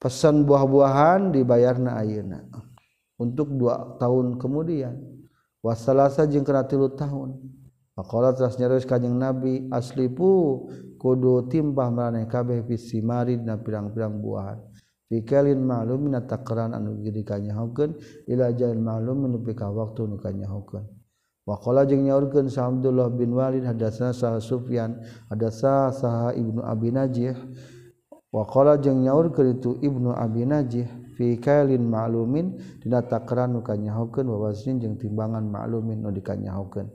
pesan 0.02 0.50
buah-buahan 0.50 1.30
dibayarna 1.30 2.02
ayeuna. 2.02 2.42
Untuk 3.22 3.54
dua 3.54 4.02
tahun 4.02 4.42
kemudian. 4.42 4.98
Wasalasa 5.62 6.26
jeung 6.26 6.42
kana 6.42 6.66
tilu 6.66 6.90
tahun. 6.98 7.38
Faqala 7.94 8.34
teras 8.34 8.58
nyareus 8.58 8.90
kanjing 8.90 9.14
nabi 9.14 9.70
aslipu 9.70 10.66
kudu 10.98 11.46
timpah 11.54 11.94
maraneh 11.94 12.26
kabeh 12.26 12.66
fisimarid 12.66 13.46
na 13.46 13.62
pirang-pirang 13.62 14.18
buahan. 14.18 14.58
Fikalin 15.06 15.62
ma'lum 15.62 16.10
min 16.10 16.18
taqran 16.24 16.74
anu 16.74 16.98
giri 17.04 17.22
kanyahokeun 17.22 18.00
ila 18.26 18.50
jail 18.58 18.80
ma'lum 18.80 19.28
nepi 19.28 19.54
ka 19.54 19.70
waktu 19.70 20.08
nu 20.10 20.18
kanyahokeun. 20.18 20.88
Waqala 21.46 21.86
jeung 21.86 22.08
nyaurkeun 22.10 22.50
sa 22.50 22.66
Abdullah 22.72 23.12
bin 23.14 23.38
Walid 23.38 23.68
hadatsana 23.68 24.18
sa 24.18 24.40
Sufyan 24.42 24.98
hadatsana 25.30 25.94
sa 25.94 26.10
Ibnu 26.34 26.66
Abi 26.66 26.90
Najih. 26.90 27.38
Wakola 28.32 28.80
jeung 28.80 29.04
nyaur 29.04 29.28
ke 29.36 29.44
itu 29.44 29.76
Ibnu 29.84 30.16
Abi 30.16 30.48
Najih 30.48 30.88
fi 31.20 31.36
kailin 31.36 31.84
ma'lumin 31.84 32.56
dina 32.80 33.04
takaran 33.04 33.52
nu 33.52 33.60
kanyahokeun 33.60 34.24
wa 34.24 34.48
waznin 34.48 34.80
jeung 34.80 34.96
timbangan 34.96 35.44
ma'lumin 35.44 36.00
nu 36.00 36.16
dikanyahokeun. 36.16 36.88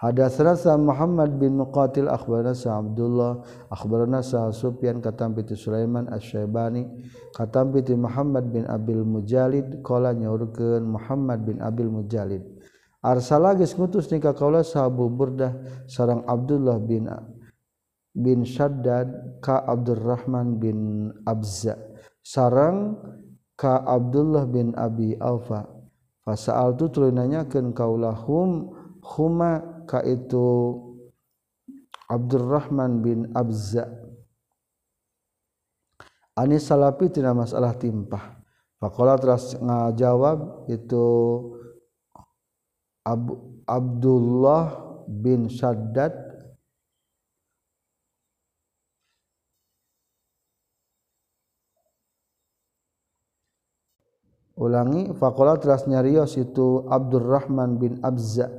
Hadatsana 0.00 0.56
sa 0.56 0.80
Muhammad 0.80 1.36
bin 1.36 1.60
Muqatil 1.60 2.08
akhbarana 2.08 2.56
sa 2.56 2.80
Abdullah 2.80 3.44
akhbarana 3.68 4.24
sa 4.24 4.48
Sufyan 4.48 5.04
katampi 5.04 5.44
ti 5.44 5.52
Sulaiman 5.56 6.08
Asy-Syaibani 6.08 6.88
katampi 7.36 7.84
ti 7.84 7.92
Muhammad 7.92 8.48
bin 8.48 8.64
Abil 8.64 9.04
Mujalid 9.04 9.84
qala 9.84 10.16
nyaurkeun 10.16 10.88
Muhammad 10.88 11.44
bin 11.44 11.60
Abil 11.60 11.92
Mujalid 11.92 12.40
Arsala 13.04 13.52
geus 13.52 13.76
ngutus 13.76 14.08
nikah 14.08 14.32
kaula 14.32 14.64
sa 14.64 14.88
Abu 14.88 15.08
Burdah 15.12 15.56
sareng 15.84 16.24
Abdullah 16.24 16.80
bin 16.80 17.04
bin 18.14 18.42
Shaddad 18.42 19.40
ka 19.44 19.62
Abdurrahman 19.62 20.58
bin 20.58 21.10
Abza. 21.26 21.78
Sarang 22.20 22.98
ka 23.54 23.80
Abdullah 23.82 24.46
bin 24.46 24.74
Abi 24.74 25.14
Alfa. 25.18 25.66
Fasal 26.20 26.76
tu 26.76 26.92
tuluy 26.92 27.14
nanyakeun 27.14 27.72
kaulahum 27.72 28.76
huma 29.02 29.84
ka 29.88 30.04
itu 30.04 30.76
Abdurrahman 32.10 33.00
bin 33.00 33.18
Abza. 33.32 33.88
Ani 36.36 36.58
salapi 36.58 37.10
tina 37.10 37.34
masalah 37.34 37.74
timpah. 37.76 38.38
Faqala 38.80 39.20
teras 39.20 39.52
ngajawab 39.60 40.70
itu 40.72 41.06
Ab 43.00 43.32
Abdullah 43.64 44.76
bin 45.08 45.48
Shaddad 45.48 46.29
ulangi 54.60 55.08
faqala 55.16 55.56
terasnya 55.56 56.04
rios 56.04 56.36
itu 56.36 56.84
Abdurrahman 56.84 57.80
bin 57.80 57.96
Abza. 58.04 58.52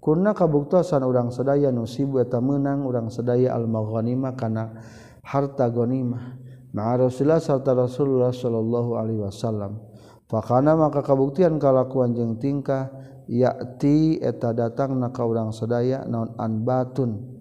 Kunna 0.00 0.32
kabuktosan 0.32 1.04
urang 1.04 1.32
sedaya 1.32 1.68
nusibu 1.72 2.20
eta 2.20 2.40
menang 2.40 2.84
urang 2.84 3.08
sedaya 3.08 3.56
al 3.56 3.68
maghanimah 3.68 4.36
kana 4.36 4.76
harta 5.24 5.72
ghanimah 5.72 6.36
ma'a 6.76 7.08
Rasulullah 7.08 7.40
sarta 7.40 7.72
Rasulullah 7.72 8.32
sallallahu 8.32 9.00
alaihi 9.00 9.20
wasallam. 9.24 9.80
Fakana 10.28 10.76
maka 10.76 11.04
kabuktian 11.04 11.60
kalakuan 11.60 12.16
jeung 12.16 12.36
tingkah 12.40 12.92
yakti 13.28 14.20
eta 14.20 14.52
datang 14.52 14.96
na 15.00 15.08
ka 15.08 15.24
urang 15.24 15.52
sedaya 15.52 16.04
naon 16.04 16.36
anbatun. 16.36 17.32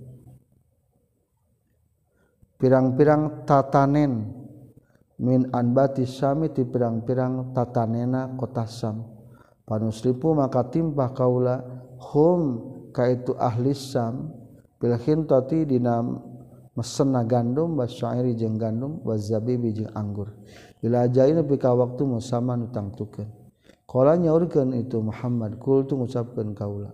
Pirang-pirang 2.64 3.44
tatanen 3.44 4.43
min 5.24 5.48
anbati 5.56 6.04
Syami 6.04 6.52
ti 6.52 6.68
pirang-pirang 6.68 7.56
tatanena 7.56 8.36
kota 8.36 8.68
Sam. 8.68 9.08
Panusripu 9.64 10.36
maka 10.36 10.68
timpah 10.68 11.16
kaula 11.16 11.64
hum 12.12 12.42
kaitu 12.92 13.32
ahli 13.40 13.72
Sam 13.72 14.28
bil 14.76 15.00
khintati 15.00 15.64
dina 15.64 16.04
mesena 16.76 17.24
gandum 17.24 17.80
basyairi 17.80 18.36
jeung 18.36 18.60
gandum 18.60 19.00
wa 19.08 19.16
zabibi 19.16 19.72
jeung 19.72 19.96
anggur. 19.96 20.36
Ila 20.84 21.08
jaina 21.08 21.40
pika 21.48 21.72
waktu 21.72 22.04
musama 22.04 22.60
nu 22.60 22.68
tangtukeun 22.68 23.32
qala 23.88 24.20
nyaurkeun 24.20 24.76
itu 24.76 25.00
Muhammad 25.00 25.56
kul 25.64 25.88
tu 25.88 25.96
ngucapkeun 25.96 26.52
kaula 26.52 26.92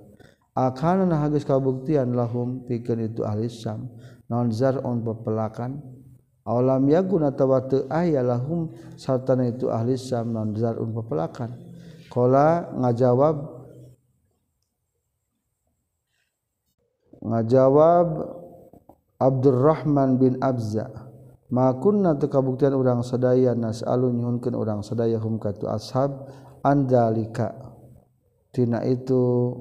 akana 0.54 1.10
na 1.10 1.26
geus 1.26 1.42
kabuktian 1.42 2.14
lahum 2.14 2.70
pikeun 2.70 3.10
itu 3.10 3.26
ahli 3.26 3.50
Sam 3.50 3.90
non 4.30 4.54
zar'un 4.54 5.02
pepelakan 5.02 5.82
alam 6.50 6.90
yakun 6.90 7.30
atawa 7.30 7.62
teu 7.70 7.86
aya 7.94 8.26
lahum 8.26 8.74
sartana 8.98 9.46
itu 9.46 9.70
ahli 9.70 9.94
sam 9.94 10.34
non 10.34 10.58
zarun 10.58 10.90
pepelakan. 10.98 11.54
Qala 12.10 12.74
ngajawab 12.74 13.38
ngajawab 17.22 18.08
Abdurrahman 19.20 20.18
bin 20.18 20.42
Abza 20.42 20.90
ma 21.54 21.70
kunna 21.78 22.18
teu 22.18 22.34
kabuktian 22.34 22.74
urang 22.74 23.06
sadaya 23.06 23.54
nasalu 23.54 24.10
nyuhunkeun 24.10 24.58
urang 24.58 24.82
sadaya 24.82 25.22
hum 25.22 25.38
katu 25.38 25.70
ashab 25.70 26.34
andalika 26.66 27.54
tina 28.50 28.82
itu 28.90 29.54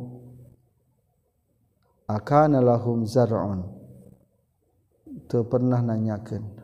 akana 2.08 2.64
lahum 2.64 3.04
zar'un. 3.04 3.76
Teu 5.28 5.44
pernah 5.44 5.84
nanyakeun 5.84 6.57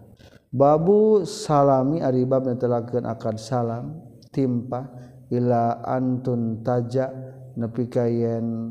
babu 0.55 1.26
salami 1.26 1.98
aribab 1.98 2.46
netelakeun 2.46 3.02
akad 3.11 3.42
salam 3.42 3.98
timpa 4.30 4.86
ila 5.34 5.82
antun 5.82 6.62
taja 6.62 7.11
nepi 7.59 7.90
ka 7.90 8.07
yen 8.07 8.70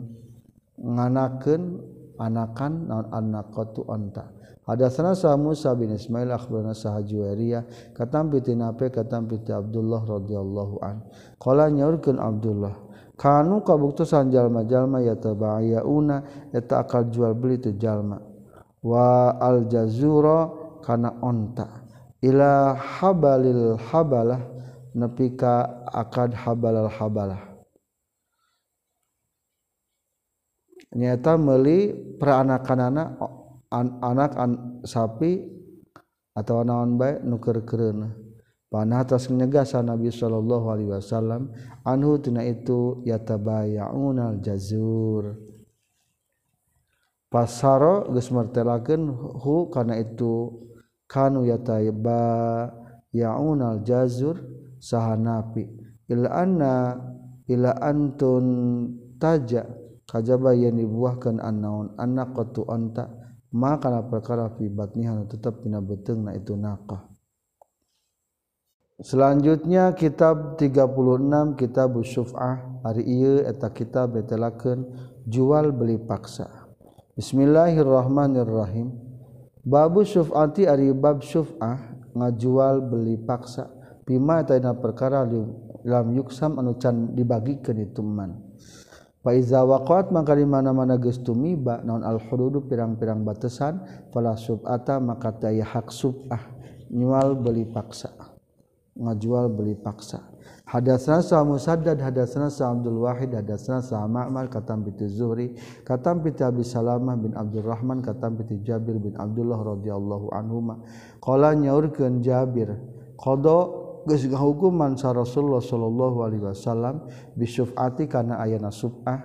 nganakeun 0.79 1.83
anakan 2.15 2.87
naon 2.87 3.07
annaqatu 3.11 3.83
anta 3.91 4.31
Hadatsana 4.63 5.11
sa 5.11 5.35
Musa 5.35 5.75
bin 5.75 5.91
Ismail 5.91 6.31
akhbarana 6.31 6.71
sa 6.71 6.95
Juwairiyah 7.03 7.91
katam 7.91 8.31
bi 8.31 8.39
tinape 8.39 8.87
katam 8.95 9.27
bi 9.27 9.35
Abdullah 9.43 10.07
radhiyallahu 10.07 10.79
an. 10.79 11.03
Qala 11.35 11.67
nyaurkeun 11.67 12.15
Abdullah 12.15 12.71
kanu 13.19 13.59
kabuktusan 13.59 14.31
jalma-jalma 14.31 15.03
ya 15.03 15.19
tabayauna 15.19 16.47
eta 16.55 16.79
akal 16.79 17.11
jual 17.11 17.35
beli 17.35 17.59
tu 17.59 17.75
jalma. 17.75 18.23
Wa 18.79 19.35
al 19.35 19.67
jazura 19.67 20.62
kana 20.83 21.15
onta. 21.23 21.87
Ila 22.19 22.75
habalil 22.75 23.79
habalah 23.79 24.43
nepi 24.91 25.39
ka 25.39 25.87
akad 25.87 26.35
habalal 26.35 26.91
habalah. 26.91 27.41
Nyata 30.93 31.39
meuli 31.41 31.89
peranakanana 32.21 33.17
an, 33.73 33.87
anak 34.03 34.31
an, 34.37 34.51
sapi 34.85 35.41
atau 36.37 36.61
naon 36.61 37.01
bae 37.01 37.17
nu 37.25 37.41
keur-keureuna 37.41 38.13
atas 38.73 39.29
menyegasan 39.29 39.85
Nabi 39.85 40.09
Shallallahu 40.09 40.65
Alaihi 40.73 40.89
Wasallam 40.89 41.53
Anhutina 41.85 42.41
itu 42.41 43.05
yatabayaal 43.05 44.41
jazur 44.41 45.37
pasaro 47.29 48.09
gemertelaken 48.09 49.13
hu 49.13 49.69
karena 49.69 50.01
itu 50.01 50.49
kanu 51.13 51.45
yataiba 51.45 52.73
yaunal 53.13 53.85
jazur 53.85 54.41
sahanapi. 54.81 55.69
Illa 56.09 56.33
anna 56.33 56.97
illa 57.45 57.77
antun 57.77 58.45
taja 59.21 59.69
kajaba 60.09 60.57
yang 60.57 60.81
dibuahkan 60.81 61.37
annaun 61.37 61.93
anna 62.01 62.33
qatu 62.33 62.65
anta 62.65 63.13
maka 63.53 64.01
perkara 64.01 64.49
fi 64.57 64.65
batniha 64.65 65.29
tetap 65.29 65.61
pina 65.61 65.77
beteng 65.77 66.25
na 66.25 66.33
itu 66.33 66.57
naqah. 66.57 67.13
Selanjutnya 69.03 69.93
kitab 69.93 70.57
36 70.57 71.59
kitab 71.59 71.97
Syuf'ah. 72.01 72.81
Hari 72.85 73.03
iya 73.03 73.49
eta 73.49 73.69
kitab 73.73 74.17
betelakan 74.17 74.85
jual 75.25 75.73
beli 75.73 75.97
paksa. 75.97 76.49
Bismillahirrahmanirrahim. 77.17 79.12
Babu 79.63 80.03
syuf'ati 80.03 80.67
ari 80.67 80.91
bab 80.91 81.23
syuf'ah 81.23 81.79
ngajual 82.11 82.83
beli 82.83 83.15
paksa 83.15 83.71
pima 84.03 84.43
taina 84.43 84.75
perkara 84.75 85.23
lam 85.87 86.07
yuksam 86.11 86.59
anu 86.59 86.75
can 86.75 87.15
dibagikeun 87.15 87.79
itu 87.79 88.03
man. 88.03 88.43
Fa 89.23 89.31
iza 89.31 89.63
waqat 89.63 90.11
maka 90.11 90.35
di 90.35 90.43
mana-mana 90.43 90.99
geus 90.99 91.23
tumiba 91.23 91.79
naon 91.79 92.03
al 92.03 92.19
hududu 92.19 92.67
pirang-pirang 92.67 93.23
batasan 93.23 93.79
fala 94.11 94.35
syuf'ata 94.35 94.99
maka 94.99 95.31
taya 95.31 95.63
hak 95.63 95.95
syuf'ah 95.95 96.43
nyual 96.91 97.39
beli 97.39 97.63
paksa. 97.63 98.32
ngajual 98.97 99.49
beli 99.49 99.73
paksa. 99.75 100.33
Hadatsana 100.63 101.21
sa 101.21 101.43
Musaddad 101.43 101.99
hadatsana 101.99 102.47
sa 102.47 102.71
Abdul 102.71 103.03
Wahid 103.03 103.35
hadatsana 103.35 103.83
sa 103.83 104.07
Ma'mar 104.07 104.47
katam 104.47 104.81
bi 104.81 104.95
Zuhri 105.05 105.53
katam 105.83 106.23
bi 106.23 106.31
Abi 106.39 106.63
Salamah 106.63 107.19
bin 107.19 107.35
Abdurrahman 107.35 107.99
katam 107.99 108.39
bi 108.39 108.47
Jabir 108.63 108.95
bin 108.97 109.13
Abdullah 109.19 109.59
radhiyallahu 109.59 110.31
anhuma. 110.31 110.79
Qala 111.19 111.51
nyaurkeun 111.53 112.23
Jabir 112.23 112.73
qada 113.19 113.59
geus 114.07 114.23
hukuman 114.27 114.95
sa 114.95 115.11
Rasulullah 115.13 115.63
sallallahu 115.63 116.17
alaihi 116.27 116.43
wasallam 116.43 117.07
bi 117.35 117.45
syuf'ati 117.47 118.07
kana 118.07 118.39
ayana 118.39 118.71
sub'ah 118.71 119.19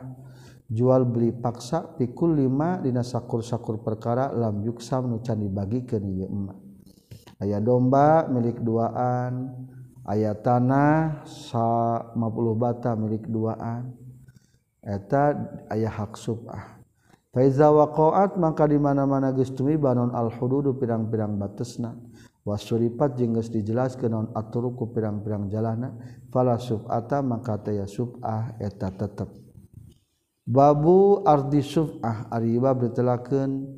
jual 0.68 1.08
beli 1.08 1.32
paksa 1.32 1.96
pikul 1.96 2.36
lima 2.36 2.76
dina 2.82 3.00
sakur-sakur 3.00 3.80
perkara 3.80 4.30
lam 4.36 4.60
yuksam 4.62 5.08
nu 5.08 5.22
can 5.24 5.40
dibagikeun 5.40 6.04
ieu 6.12 6.28
emak. 6.28 6.67
aya 7.38 7.58
domba 7.62 8.26
milik 8.30 8.60
duaan. 8.62 9.54
Ayat 10.08 10.40
tanah 10.40 11.20
50 11.28 12.16
bata 12.56 12.96
milik 12.96 13.28
duaan. 13.28 13.92
Eta 14.80 15.36
ayah 15.68 15.92
hak 15.92 16.16
subah. 16.16 16.80
Faiza 17.28 17.68
waqa'at 17.68 18.40
maka 18.40 18.64
di 18.64 18.80
mana-mana 18.80 19.36
geus 19.36 19.52
tumiba 19.52 19.92
non 19.92 20.16
al 20.16 20.32
hududu 20.32 20.80
pirang-pirang 20.80 21.36
batesna. 21.36 21.92
Wasuripat 22.48 23.20
jeung 23.20 23.36
geus 23.36 23.52
dijelaskeun 23.52 24.08
non 24.08 24.26
aturuku 24.32 24.88
pirang-pirang 24.96 25.52
jalana. 25.52 25.92
Fala 26.32 26.56
sub'ata 26.56 27.20
maka 27.20 27.60
taya 27.60 27.84
sub'ah 27.84 28.56
eta 28.56 28.88
tetep. 28.88 29.28
Babu 30.48 31.20
ardi 31.28 31.60
sub'ah 31.60 32.32
ari 32.32 32.56
bab 32.56 32.80
ditelakeun. 32.80 33.76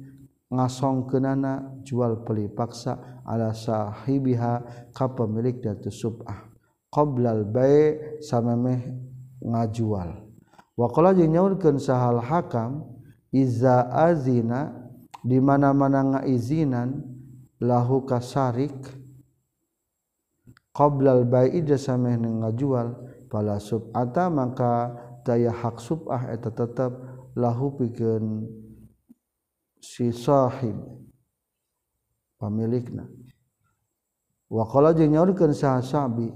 Ngasong 0.50 1.06
kenana 1.06 1.80
jual 1.86 2.26
peli 2.26 2.50
paksa 2.50 3.22
ala 3.22 3.54
sahibiha 3.54 4.90
ka 4.90 5.06
pemilik 5.14 5.62
datu 5.62 5.94
subah 5.94 6.50
qoblal 6.90 7.46
bae 7.46 8.18
samemeh 8.18 8.82
ngajual. 9.40 10.10
Wa 10.74 10.86
qala 10.90 11.14
jeung 11.14 11.78
sahal 11.78 12.20
hakam 12.20 12.84
iza 13.30 13.88
azina 13.88 14.74
di 15.22 15.38
mana-mana 15.38 16.18
ngaizinan 16.18 16.98
lahu 17.62 18.02
kasarik. 18.04 18.74
Qoblal 20.74 21.26
bae 21.26 21.50
ida 21.54 21.78
sameh 21.78 22.18
ngajual 22.18 22.94
pala 23.30 23.62
subata 23.62 24.26
maka 24.30 24.94
daya 25.22 25.54
hak 25.54 25.78
subah 25.78 26.30
eta 26.30 26.50
tetep 26.50 26.90
lahu 27.38 27.74
pikeun 27.78 28.46
si 29.80 30.12
sahib 30.12 30.76
wa 34.50 34.64
qala 34.68 34.92
jeung 34.96 35.12
nyaurkeun 35.12 35.52
saha 35.52 35.80
sabi 35.80 36.28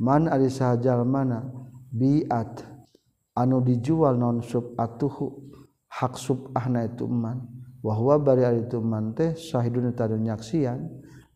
man 0.00 0.26
ari 0.32 0.48
sahajal 0.48 1.04
mana? 1.04 1.44
Biat. 1.92 2.64
Anu 3.36 3.60
dijual 3.62 4.16
non 4.16 4.42
sub 4.42 4.74
atuhu 4.80 5.52
hak 5.86 6.16
sub 6.16 6.50
ahna 6.56 6.88
itu 6.88 7.06
man. 7.06 7.46
Wa 7.84 7.96
huwa 7.96 8.20
bari 8.20 8.44
ari 8.44 8.64
itu 8.64 8.80
man 8.80 9.12
teh 9.12 9.36
sahidun 9.36 9.92
tadu 9.92 10.16
nyaksian. 10.16 10.88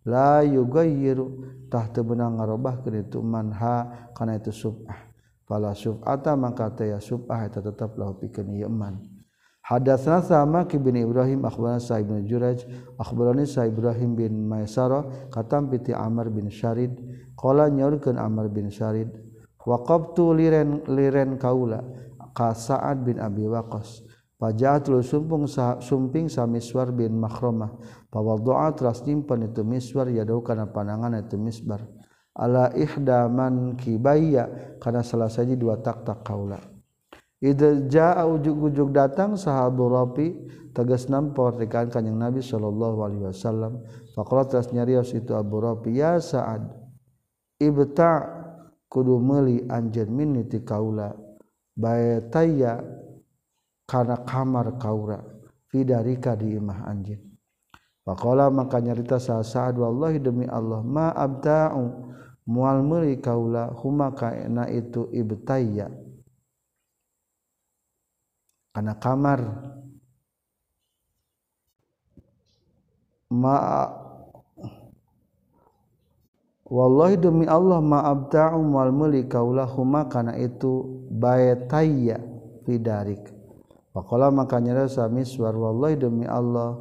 La 0.04 0.44
yugayyiru 0.44 1.44
tah 1.72 1.88
teu 1.88 2.04
beunang 2.04 2.36
ngarobah 2.36 2.84
itu 2.92 3.20
man 3.24 3.52
ha 3.56 4.08
kana 4.12 4.36
itu 4.36 4.52
subah. 4.52 5.12
Fala 5.44 5.72
subata 5.76 6.36
maka 6.36 6.72
teh 6.72 6.92
ya 6.92 7.00
subah 7.00 7.44
eta 7.44 7.60
tetep 7.60 7.96
lahu 7.96 8.16
pikeun 8.20 8.52
ieu 8.52 8.68
man. 8.68 9.13
Hadatsna 9.64 10.20
Samaki 10.20 10.76
bin 10.76 10.92
Ibrahim 11.00 11.48
akhbarana 11.48 11.80
Sa'ib 11.80 12.12
bin 12.12 12.28
Juraj 12.28 12.68
akhbarani 13.00 13.48
Sa 13.48 13.64
Ibrahim 13.64 14.12
bin 14.12 14.44
Maisara 14.44 15.08
katam 15.32 15.72
piti 15.72 15.96
Amr 15.96 16.28
bin 16.28 16.52
Syarid 16.52 16.92
qala 17.32 17.72
nyaurkeun 17.72 18.20
Amr 18.20 18.52
bin 18.52 18.68
Syarid 18.68 19.08
waqabtu 19.64 20.36
liren 20.36 20.84
liren 20.84 21.40
kaula 21.40 21.80
ka 22.36 22.52
Sa'ad 22.52 23.08
bin 23.08 23.16
Abi 23.16 23.48
Waqqas 23.48 24.04
Pajatul 24.36 25.00
sumpung 25.00 25.48
sah, 25.48 25.80
sumping 25.80 26.28
sa 26.28 26.44
Miswar 26.44 26.92
bin 26.92 27.16
Makhromah 27.16 27.72
pawaddu'a 28.12 28.68
tras 28.76 29.00
nyimpen 29.08 29.48
itu 29.48 29.64
Miswar 29.64 30.12
yadau 30.12 30.44
kana 30.44 30.68
panangan 30.68 31.16
itu 31.16 31.40
Misbar 31.40 31.88
ala 32.36 32.68
ihdaman 32.76 33.80
kibaya 33.80 34.76
kana 34.76 35.00
salah 35.00 35.32
saji 35.32 35.56
dua 35.56 35.80
tak 35.80 36.04
tak 36.04 36.20
kaula 36.20 36.73
Idza 37.44 37.76
jaa 37.92 38.24
ujug-ujug 38.24 38.88
datang 38.88 39.36
sahabu 39.36 39.92
rapi 39.92 40.32
tegas 40.72 41.12
nampor 41.12 41.52
rekan 41.60 41.92
kanjing 41.92 42.16
Nabi 42.16 42.40
sallallahu 42.40 43.04
alaihi 43.04 43.28
wasallam. 43.28 43.84
Faqala 44.16 44.48
tas 44.48 44.72
nyarios 44.72 45.12
itu 45.12 45.36
Abu 45.36 45.60
Rafi 45.60 46.00
ya 46.00 46.16
Sa'ad 46.16 46.64
ibta 47.60 48.32
kudu 48.88 49.20
meuli 49.20 49.60
anjeun 49.68 50.08
minni 50.08 50.48
ti 50.48 50.64
kaula 50.64 51.12
bayataya 51.76 52.80
kana 53.84 54.24
kamar 54.24 54.80
kaura 54.80 55.20
fidarika 55.68 56.32
di 56.40 56.56
imah 56.56 56.88
anjeun. 56.88 57.20
Faqala 58.08 58.48
maka 58.48 58.80
nyarita 58.80 59.20
sa 59.20 59.44
Sa'ad 59.44 59.76
wallahi 59.76 60.16
demi 60.16 60.48
Allah 60.48 60.80
ma 60.80 61.12
abta'u 61.12 62.08
mual 62.48 62.80
meuli 62.80 63.20
kaula 63.20 63.68
huma 63.84 64.16
kana 64.16 64.64
itu 64.72 65.12
ibtaya 65.12 66.03
karena 68.74 68.98
kamar 68.98 69.40
ma 73.30 73.86
wallahi 76.66 77.14
demi 77.14 77.46
Allah 77.46 77.78
ma'abta'u 77.78 78.58
wal 78.74 78.90
muli 78.90 79.30
kaulahuma 79.30 80.10
kana 80.10 80.34
itu 80.34 81.06
bayatayya 81.06 82.18
fi 82.66 82.74
darik 82.82 83.30
Faqala 83.94 84.34
maka 84.34 84.58
nyara 84.58 84.90
miswar 85.06 85.54
wallahi 85.54 85.94
demi 85.94 86.26
Allah 86.26 86.74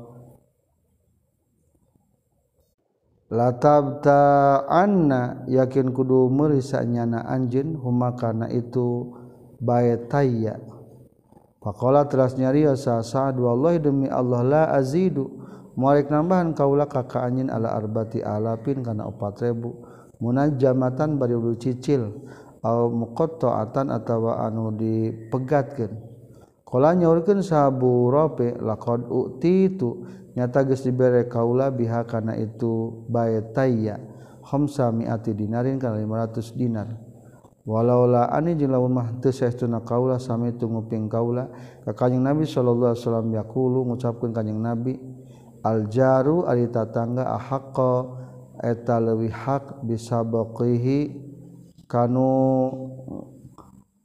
latabta 3.30 4.66
anna 4.66 5.46
yakin 5.46 5.94
kudu 5.94 6.26
meuli 6.34 6.58
sanyana 6.58 7.22
anjeun 7.30 7.78
huma 7.78 8.18
kana 8.18 8.50
itu 8.50 9.14
bayatayya 9.62 10.58
Pakola 11.64 12.04
teras 12.12 12.36
nyari 12.36 12.68
sa 12.76 13.00
saad 13.00 13.40
wallahi 13.40 13.80
demi 13.80 14.12
Allah 14.12 14.44
la 14.44 14.64
azidu. 14.76 15.32
Mualik 15.80 16.12
nambahan 16.12 16.52
kaula 16.52 16.92
kaka 16.92 17.24
anjin 17.24 17.48
ala 17.48 17.72
arbati 17.72 18.20
alapin 18.20 18.84
kana 18.84 19.08
4000 19.08 20.20
munajamatan 20.22 21.18
bari 21.18 21.34
ulu 21.34 21.58
cicil 21.58 22.14
au 22.62 22.92
muqatta'atan 22.92 23.96
atawa 23.96 24.44
anu 24.44 24.76
dipegatkeun. 24.76 25.92
Kala 26.68 27.00
nyaurkeun 27.00 27.40
sahabu 27.40 28.12
rafi 28.12 28.60
laqad 28.60 29.08
utitu. 29.08 30.04
Nyata 30.34 30.66
geus 30.66 30.84
dibere 30.84 31.30
kaula 31.30 31.70
biha 31.70 32.04
kana 32.10 32.34
itu 32.34 33.06
baytayya 33.08 34.02
khamsa 34.44 34.90
mi'ati 34.92 35.32
dinarin 35.32 35.80
kana 35.80 36.02
500 36.02 36.60
dinar. 36.60 36.90
walaula 37.64 38.28
ani 38.28 38.60
jeung 38.60 38.76
lamun 38.76 38.92
mah 38.92 39.08
teu 39.24 39.32
saestuna 39.32 39.80
kaula 39.88 40.20
sami 40.20 40.52
tu 40.60 40.68
nguping 40.68 41.08
kaula. 41.08 41.48
Ka 41.84 41.96
kanjing 41.96 42.24
Nabi 42.24 42.44
sallallahu 42.44 42.92
alaihi 42.92 43.04
wasallam 43.04 43.30
yaqulu 43.32 43.80
ngucapkeun 43.88 44.32
kanjing 44.36 44.60
Nabi 44.60 45.00
al 45.64 45.88
jaru 45.88 46.44
ari 46.44 46.68
tatangga 46.68 47.24
ahaqqa 47.24 47.92
eta 48.60 49.00
leuwih 49.00 49.32
hak 49.32 49.84
bisabaqihi 49.88 51.00
kanu 51.88 52.32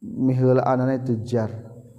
miheula 0.03 0.63
anana 0.63 0.95
itu 0.99 1.19
jar. 1.27 1.51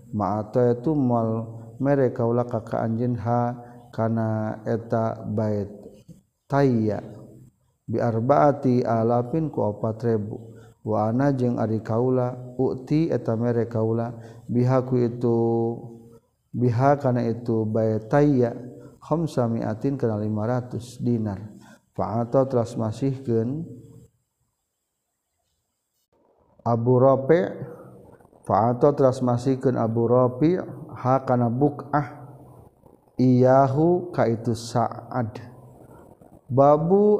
Ma'ata 0.09 0.73
itu 0.73 0.97
mal 0.97 1.59
mere 1.77 2.09
kaula 2.15 2.47
ka 2.47 2.65
ka 2.65 2.81
anjeun 2.81 3.13
ha 3.19 3.53
kana 3.91 4.63
eta 4.65 5.21
bait 5.27 5.69
tayya. 6.47 7.03
Bi 7.89 7.99
arbaati 7.99 8.81
alafin 8.85 9.51
ku 9.51 9.61
4000 9.61 10.48
Waana 10.79 11.35
jeung 11.35 11.59
ari 11.59 11.83
kaula 11.83 12.55
uti 12.55 13.11
eta 13.11 13.35
mere 13.35 13.67
kaula. 13.67 14.15
Bihaku 14.47 14.95
itu 15.11 15.37
biha 16.55 16.95
kana 16.97 17.27
itu 17.27 17.67
baytaya 17.67 18.55
khamsa 19.03 19.45
mi'atin 19.51 19.99
kana 19.99 20.15
500 20.15 21.03
dinar. 21.03 21.39
Fa'ata 21.91 22.47
telah 22.47 22.63
masihkeun 22.63 23.67
Abu 26.63 26.93
Rafi 26.95 27.41
fa'ata 28.47 28.95
telah 28.95 29.15
masihkeun 29.19 29.75
Abu 29.75 30.07
Rafi 30.07 30.55
ha 30.95 31.15
kana 31.27 31.51
buk'ah. 31.51 32.23
Iyahu 33.19 34.15
ka 34.15 34.31
itu 34.31 34.55
Sa'ad. 34.55 35.43
Babu 36.47 37.19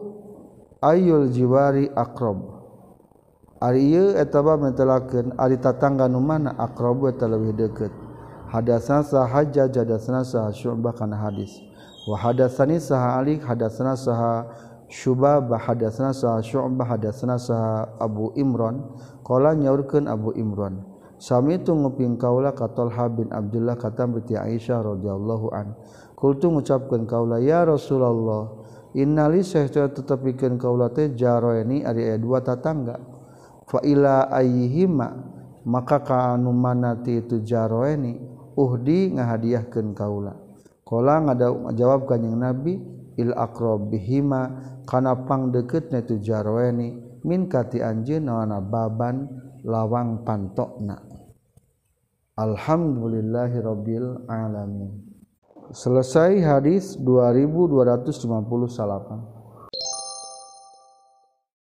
ayul 0.80 1.28
jiwari 1.28 1.92
akrob 1.92 2.59
etalaken 3.60 5.36
tatangga 5.60 6.08
mana 6.08 6.56
akrobu 6.56 7.12
terlebih 7.12 7.56
deket 7.56 7.92
hadasan 8.50 9.06
sahaja 9.06 9.70
jadasna 9.70 10.26
saha 10.26 10.50
syubah 10.50 10.96
kana 10.96 11.20
hadis. 11.20 11.62
Wa 12.10 12.18
hadasani 12.18 12.82
saha 12.82 13.22
Ali 13.22 13.38
hadasna 13.38 13.94
saha 13.94 14.50
syubah 14.90 15.46
hadasna 15.60 16.16
saha 16.16 16.42
syubah 16.42 16.98
hadasna 16.98 17.38
saha 17.38 17.86
Abu 18.02 18.34
Imran. 18.34 18.82
Qala 19.22 19.54
nyaurkeun 19.54 20.10
Abu 20.10 20.34
Imran 20.34 20.82
sami 21.20 21.60
tu 21.60 21.76
nguping 21.76 22.16
kaula 22.16 22.56
ka 22.56 22.72
Talha 22.72 23.12
bin 23.12 23.28
Abdullah 23.30 23.76
kata 23.76 24.08
bi 24.08 24.24
Aisyah 24.34 24.82
radhiyallahu 24.82 25.48
an. 25.52 25.76
Qultu 26.16 26.48
ngucapkeun 26.48 27.06
kaula 27.06 27.44
ya 27.44 27.68
Rasulullah 27.68 28.50
innali 28.96 29.44
sahtu 29.44 29.84
tetepikeun 29.94 30.56
kaula 30.56 30.90
teh 30.90 31.12
jaroeni 31.14 31.84
ari 31.84 32.16
dua 32.18 32.40
tatangga. 32.42 32.98
faila 33.70 34.34
ayyihima 34.34 35.14
maka 35.70 36.02
kanu 36.02 36.50
manati 36.50 37.22
itu 37.22 37.46
jaroeni 37.46 38.18
uhdi 38.58 39.14
ngahadiahkeun 39.16 39.94
kaula. 39.94 40.34
Qala 40.82 41.22
ngada 41.22 41.54
jawab 41.78 42.10
kanjing 42.10 42.34
nabi 42.34 42.82
il 43.22 43.30
aqrab 43.38 43.94
bihima 43.94 44.50
kana 44.90 45.14
pangdeuketna 45.30 46.02
itu 46.02 46.18
jaroeni 46.18 46.98
min 47.22 47.46
kati 47.46 47.86
anjeun 47.86 48.26
naona 48.26 48.58
baban 48.58 49.30
lawang 49.62 50.26
pantokna. 50.26 50.98
Alhamdulillahirabbil 52.40 54.26
alamin. 54.26 55.06
Selesai 55.70 56.42
hadis 56.42 56.98
2258 56.98 59.39